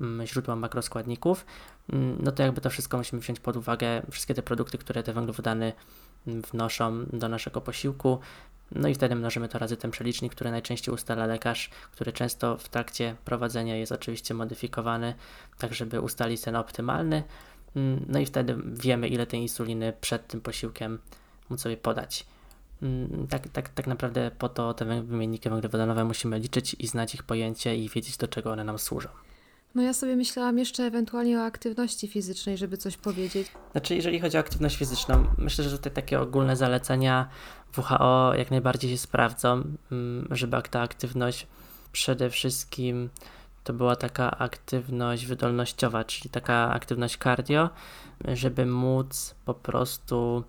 mm, 0.00 0.26
źródła 0.26 0.56
makroskładników, 0.56 1.46
mm, 1.92 2.18
no 2.22 2.32
to 2.32 2.42
jakby 2.42 2.60
to 2.60 2.70
wszystko 2.70 2.96
musimy 2.96 3.22
wziąć 3.22 3.40
pod 3.40 3.56
uwagę, 3.56 4.02
wszystkie 4.10 4.34
te 4.34 4.42
produkty, 4.42 4.78
które 4.78 5.02
te 5.02 5.12
węglowodany 5.12 5.72
wnoszą 6.26 7.04
do 7.12 7.28
naszego 7.28 7.60
posiłku. 7.60 8.18
No 8.72 8.88
i 8.88 8.94
wtedy 8.94 9.14
mnożymy 9.14 9.48
to 9.48 9.58
razy 9.58 9.76
ten 9.76 9.90
przelicznik, 9.90 10.34
który 10.34 10.50
najczęściej 10.50 10.94
ustala 10.94 11.26
lekarz, 11.26 11.70
który 11.92 12.12
często 12.12 12.56
w 12.56 12.68
trakcie 12.68 13.16
prowadzenia 13.24 13.76
jest 13.76 13.92
oczywiście 13.92 14.34
modyfikowany, 14.34 15.14
tak 15.58 15.74
żeby 15.74 16.00
ustalić 16.00 16.40
ten 16.40 16.56
optymalny. 16.56 17.22
No 18.08 18.18
i 18.18 18.26
wtedy 18.26 18.56
wiemy, 18.66 19.08
ile 19.08 19.26
tej 19.26 19.40
insuliny 19.40 19.92
przed 20.00 20.26
tym 20.26 20.40
posiłkiem 20.40 20.98
móc 21.50 21.60
sobie 21.60 21.76
podać. 21.76 22.26
Mm, 22.82 23.26
tak, 23.30 23.48
tak, 23.48 23.68
tak 23.68 23.86
naprawdę 23.86 24.30
po 24.38 24.48
to 24.48 24.74
te 24.74 25.02
wymienniki 25.02 25.50
węglowodanowe 25.50 26.04
musimy 26.04 26.38
liczyć 26.38 26.76
i 26.78 26.86
znać 26.86 27.14
ich 27.14 27.22
pojęcie 27.22 27.76
i 27.76 27.88
wiedzieć, 27.88 28.16
do 28.16 28.28
czego 28.28 28.52
one 28.52 28.64
nam 28.64 28.78
służą. 28.78 29.08
No 29.74 29.82
ja 29.82 29.94
sobie 29.94 30.16
myślałam 30.16 30.58
jeszcze 30.58 30.82
ewentualnie 30.82 31.38
o 31.38 31.44
aktywności 31.44 32.08
fizycznej, 32.08 32.58
żeby 32.58 32.76
coś 32.76 32.96
powiedzieć. 32.96 33.48
Znaczy, 33.72 33.94
jeżeli 33.94 34.20
chodzi 34.20 34.36
o 34.36 34.40
aktywność 34.40 34.76
fizyczną, 34.76 35.26
myślę, 35.38 35.64
że 35.64 35.76
tutaj 35.76 35.92
takie 35.92 36.20
ogólne 36.20 36.56
zalecenia 36.56 37.28
WHO 37.78 38.34
jak 38.34 38.50
najbardziej 38.50 38.90
się 38.90 38.98
sprawdzą, 38.98 39.62
mm, 39.92 40.28
żeby 40.30 40.62
ta 40.70 40.80
aktywność 40.80 41.46
przede 41.92 42.30
wszystkim 42.30 43.10
to 43.68 43.72
była 43.72 43.96
taka 43.96 44.30
aktywność 44.30 45.26
wydolnościowa, 45.26 46.04
czyli 46.04 46.30
taka 46.30 46.70
aktywność 46.70 47.18
cardio, 47.18 47.70
żeby 48.28 48.66
móc 48.66 49.34
po 49.44 49.54
prostu 49.54 50.44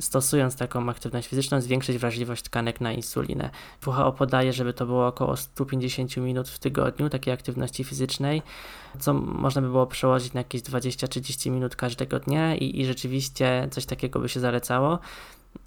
stosując 0.00 0.56
taką 0.56 0.90
aktywność 0.90 1.28
fizyczną 1.28 1.60
zwiększyć 1.60 1.98
wrażliwość 1.98 2.42
tkanek 2.42 2.80
na 2.80 2.92
insulinę. 2.92 3.50
WHO 3.86 4.12
podaje, 4.12 4.52
żeby 4.52 4.72
to 4.72 4.86
było 4.86 5.06
około 5.06 5.36
150 5.36 6.16
minut 6.16 6.48
w 6.48 6.58
tygodniu 6.58 7.08
takiej 7.08 7.34
aktywności 7.34 7.84
fizycznej, 7.84 8.42
co 9.00 9.14
można 9.14 9.62
by 9.62 9.68
było 9.68 9.86
przełożyć 9.86 10.32
na 10.32 10.40
jakieś 10.40 10.62
20-30 10.62 11.50
minut 11.50 11.76
każdego 11.76 12.18
dnia 12.18 12.56
i, 12.56 12.80
i 12.80 12.86
rzeczywiście 12.86 13.68
coś 13.70 13.86
takiego 13.86 14.20
by 14.20 14.28
się 14.28 14.40
zalecało 14.40 14.98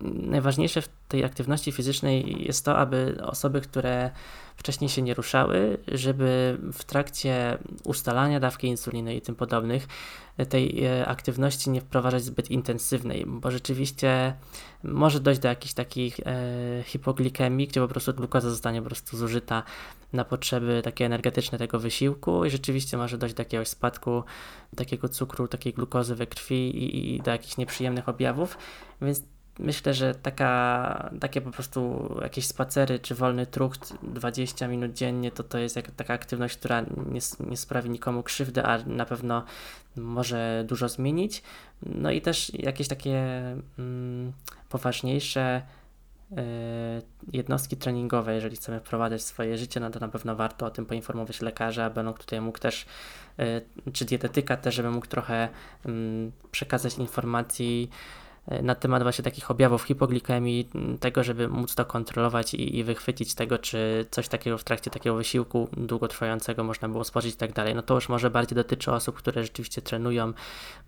najważniejsze 0.01 0.81
w 0.81 0.89
tej 1.07 1.23
aktywności 1.23 1.71
fizycznej 1.71 2.45
jest 2.45 2.65
to, 2.65 2.77
aby 2.77 3.17
osoby, 3.23 3.61
które 3.61 4.11
wcześniej 4.55 4.89
się 4.89 5.01
nie 5.01 5.13
ruszały, 5.13 5.77
żeby 5.87 6.57
w 6.73 6.83
trakcie 6.83 7.57
ustalania 7.83 8.39
dawki 8.39 8.67
insuliny 8.67 9.15
i 9.15 9.21
tym 9.21 9.35
podobnych 9.35 9.87
tej 10.49 10.85
e, 10.85 11.07
aktywności 11.07 11.69
nie 11.69 11.81
wprowadzać 11.81 12.23
zbyt 12.23 12.51
intensywnej, 12.51 13.25
bo 13.27 13.51
rzeczywiście 13.51 14.33
może 14.83 15.19
dojść 15.19 15.41
do 15.41 15.47
jakichś 15.47 15.73
takich 15.73 16.19
e, 16.19 16.83
hipoglikemii, 16.83 17.67
gdzie 17.67 17.81
po 17.81 17.87
prostu 17.87 18.13
glukoza 18.13 18.49
zostanie 18.49 18.81
po 18.81 18.87
prostu 18.87 19.17
zużyta 19.17 19.63
na 20.13 20.25
potrzeby 20.25 20.81
takie 20.83 21.05
energetyczne 21.05 21.57
tego 21.57 21.79
wysiłku 21.79 22.45
i 22.45 22.49
rzeczywiście 22.49 22.97
może 22.97 23.17
dojść 23.17 23.35
do 23.35 23.41
jakiegoś 23.41 23.67
spadku 23.67 24.23
takiego 24.75 25.09
cukru, 25.09 25.47
takiej 25.47 25.73
glukozy 25.73 26.15
we 26.15 26.27
krwi 26.27 26.69
i, 26.83 27.15
i 27.15 27.21
do 27.21 27.31
jakichś 27.31 27.57
nieprzyjemnych 27.57 28.09
objawów, 28.09 28.57
więc 29.01 29.23
myślę, 29.59 29.93
że 29.93 30.15
taka, 30.15 31.09
takie 31.19 31.41
po 31.41 31.51
prostu 31.51 32.09
jakieś 32.21 32.47
spacery 32.47 32.99
czy 32.99 33.15
wolny 33.15 33.45
trucht 33.45 33.93
20 34.03 34.67
minut 34.67 34.93
dziennie, 34.93 35.31
to 35.31 35.43
to 35.43 35.57
jest 35.57 35.75
jak, 35.75 35.91
taka 35.91 36.13
aktywność, 36.13 36.57
która 36.57 36.81
nie, 36.81 37.19
nie 37.39 37.57
sprawi 37.57 37.89
nikomu 37.89 38.23
krzywdy, 38.23 38.63
a 38.63 38.77
na 38.77 39.05
pewno 39.05 39.43
może 39.95 40.63
dużo 40.67 40.89
zmienić. 40.89 41.43
No 41.85 42.11
i 42.11 42.21
też 42.21 42.51
jakieś 42.53 42.87
takie 42.87 43.17
mm, 43.79 44.33
poważniejsze 44.69 45.61
y, 46.31 46.35
jednostki 47.33 47.77
treningowe, 47.77 48.35
jeżeli 48.35 48.55
chcemy 48.55 48.79
wprowadzać 48.79 49.23
swoje 49.23 49.57
życie, 49.57 49.79
no 49.79 49.89
to 49.89 49.99
na 49.99 50.07
pewno 50.07 50.35
warto 50.35 50.65
o 50.65 50.71
tym 50.71 50.85
poinformować 50.85 51.41
lekarza, 51.41 51.85
aby 51.85 51.99
on 51.99 52.13
tutaj 52.13 52.41
mógł 52.41 52.59
też, 52.59 52.85
y, 53.39 53.91
czy 53.93 54.05
dietetyka 54.05 54.57
też, 54.57 54.75
żeby 54.75 54.91
mógł 54.91 55.07
trochę 55.07 55.49
y, 55.85 55.89
przekazać 56.51 56.97
informacji, 56.97 57.89
na 58.61 58.75
temat 58.75 59.03
właśnie 59.03 59.23
takich 59.23 59.51
objawów 59.51 59.83
hipoglikemii, 59.83 60.69
tego, 60.99 61.23
żeby 61.23 61.47
móc 61.47 61.75
to 61.75 61.85
kontrolować 61.85 62.53
i, 62.53 62.77
i, 62.77 62.83
wychwycić 62.83 63.35
tego, 63.35 63.57
czy 63.57 64.05
coś 64.11 64.27
takiego 64.27 64.57
w 64.57 64.63
trakcie 64.63 64.91
takiego 64.91 65.15
wysiłku 65.15 65.69
długotrwającego 65.77 66.63
można 66.63 66.89
było 66.89 67.03
spożyć 67.03 67.33
i 67.33 67.37
tak 67.37 67.53
dalej. 67.53 67.75
No 67.75 67.81
to 67.81 67.93
już 67.93 68.09
może 68.09 68.29
bardziej 68.29 68.55
dotyczy 68.55 68.91
osób, 68.91 69.15
które 69.15 69.43
rzeczywiście 69.43 69.81
trenują, 69.81 70.33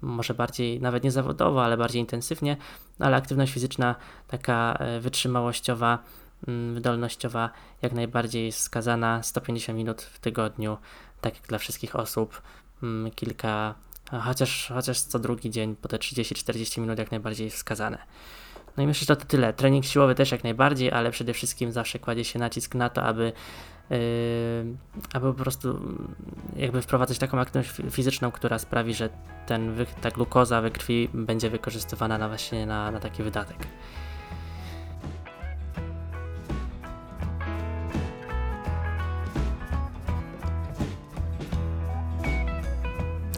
może 0.02 0.34
bardziej, 0.34 0.82
nawet 0.82 1.04
nie 1.04 1.12
zawodowo, 1.12 1.64
ale 1.64 1.78
bardziej 1.78 2.02
intensywnie, 2.02 2.58
ale 3.00 3.18
aktywność 3.18 3.54
fizyczna 3.54 3.96
taka 4.28 4.74
e, 4.80 5.00
wytrzymałościowa 5.00 6.00
wydolnościowa 6.74 7.50
jak 7.82 7.94
najbardziej 7.94 8.46
jest 8.46 8.60
wskazana. 8.60 9.24
150 9.24 9.78
minut 9.78 10.02
w 10.02 10.20
tygodniu, 10.20 10.78
tak 11.22 11.36
jak 11.36 11.48
dla 11.48 11.58
wszystkich 11.58 11.96
osób. 11.96 12.42
Kilka, 13.16 13.76
chociaż, 14.12 14.68
chociaż 14.74 15.00
co 15.00 15.20
drugi 15.20 15.50
dzień, 15.50 15.76
po 15.76 15.88
te 15.88 15.98
30-40 15.98 16.82
minut 16.82 17.00
jak 17.00 17.12
najbardziej 17.12 17.50
wskazane. 17.50 17.98
No 18.78 18.84
i 18.84 18.88
myślę, 18.88 19.06
że 19.06 19.16
to 19.16 19.26
tyle. 19.26 19.54
Trening 19.54 19.86
siłowy 19.86 20.16
też 20.16 20.32
jak 20.32 20.44
najbardziej, 20.44 20.92
ale 20.92 21.12
przede 21.12 21.34
wszystkim 21.34 21.72
zawsze 21.72 22.00
kładzie 22.00 22.24
się 22.24 22.40
nacisk 22.40 22.76
na 22.76 22.90
to, 22.90 23.04
aby, 23.04 23.34
yy, 23.90 23.98
aby 25.14 25.34
po 25.34 25.44
prostu 25.44 25.68
yy, 26.56 26.62
jakby 26.62 26.82
wprowadzać 26.82 27.18
taką 27.18 27.40
aktywność 27.40 27.72
fizyczną, 27.92 28.32
która 28.32 28.60
sprawi, 28.60 28.94
że 28.94 29.10
ten, 29.46 29.86
ta 30.02 30.12
glukoza 30.12 30.62
we 30.62 30.72
krwi 30.72 31.10
będzie 31.14 31.50
wykorzystywana 31.50 32.18
na 32.18 32.28
właśnie 32.28 32.66
na, 32.66 32.92
na 32.92 33.00
taki 33.00 33.24
wydatek. 33.24 33.58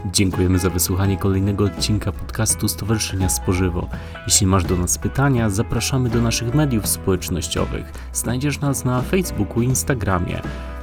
Dziękujemy 0.05 0.59
za 0.59 0.69
wysłuchanie 0.69 1.17
kolejnego 1.17 1.63
odcinka 1.63 2.11
podcastu 2.11 2.67
Stowarzyszenia 2.67 3.29
Spożywo. 3.29 3.87
Jeśli 4.27 4.47
masz 4.47 4.63
do 4.63 4.77
nas 4.77 4.97
pytania, 4.97 5.49
zapraszamy 5.49 6.09
do 6.09 6.21
naszych 6.21 6.55
mediów 6.55 6.87
społecznościowych. 6.87 7.91
Znajdziesz 8.13 8.59
nas 8.59 8.85
na 8.85 9.01
Facebooku 9.01 9.61
i 9.61 9.65
Instagramie. 9.65 10.41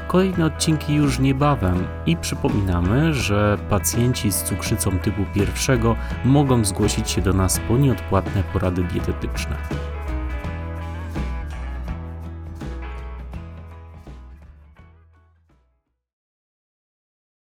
Kolejne 0.09 0.45
odcinki 0.45 0.95
już 0.95 1.19
niebawem 1.19 1.87
i 2.07 2.17
przypominamy, 2.17 3.15
że 3.15 3.59
pacjenci 3.71 4.33
z 4.33 4.43
cukrzycą 4.43 4.99
typu 4.99 5.23
pierwszego 5.35 5.97
mogą 6.25 6.65
zgłosić 6.65 7.11
się 7.11 7.23
do 7.23 7.33
nas 7.33 7.61
po 7.69 7.77
nieodpłatne 7.77 8.43
porady 8.53 8.83
dietetyczne. 8.83 9.57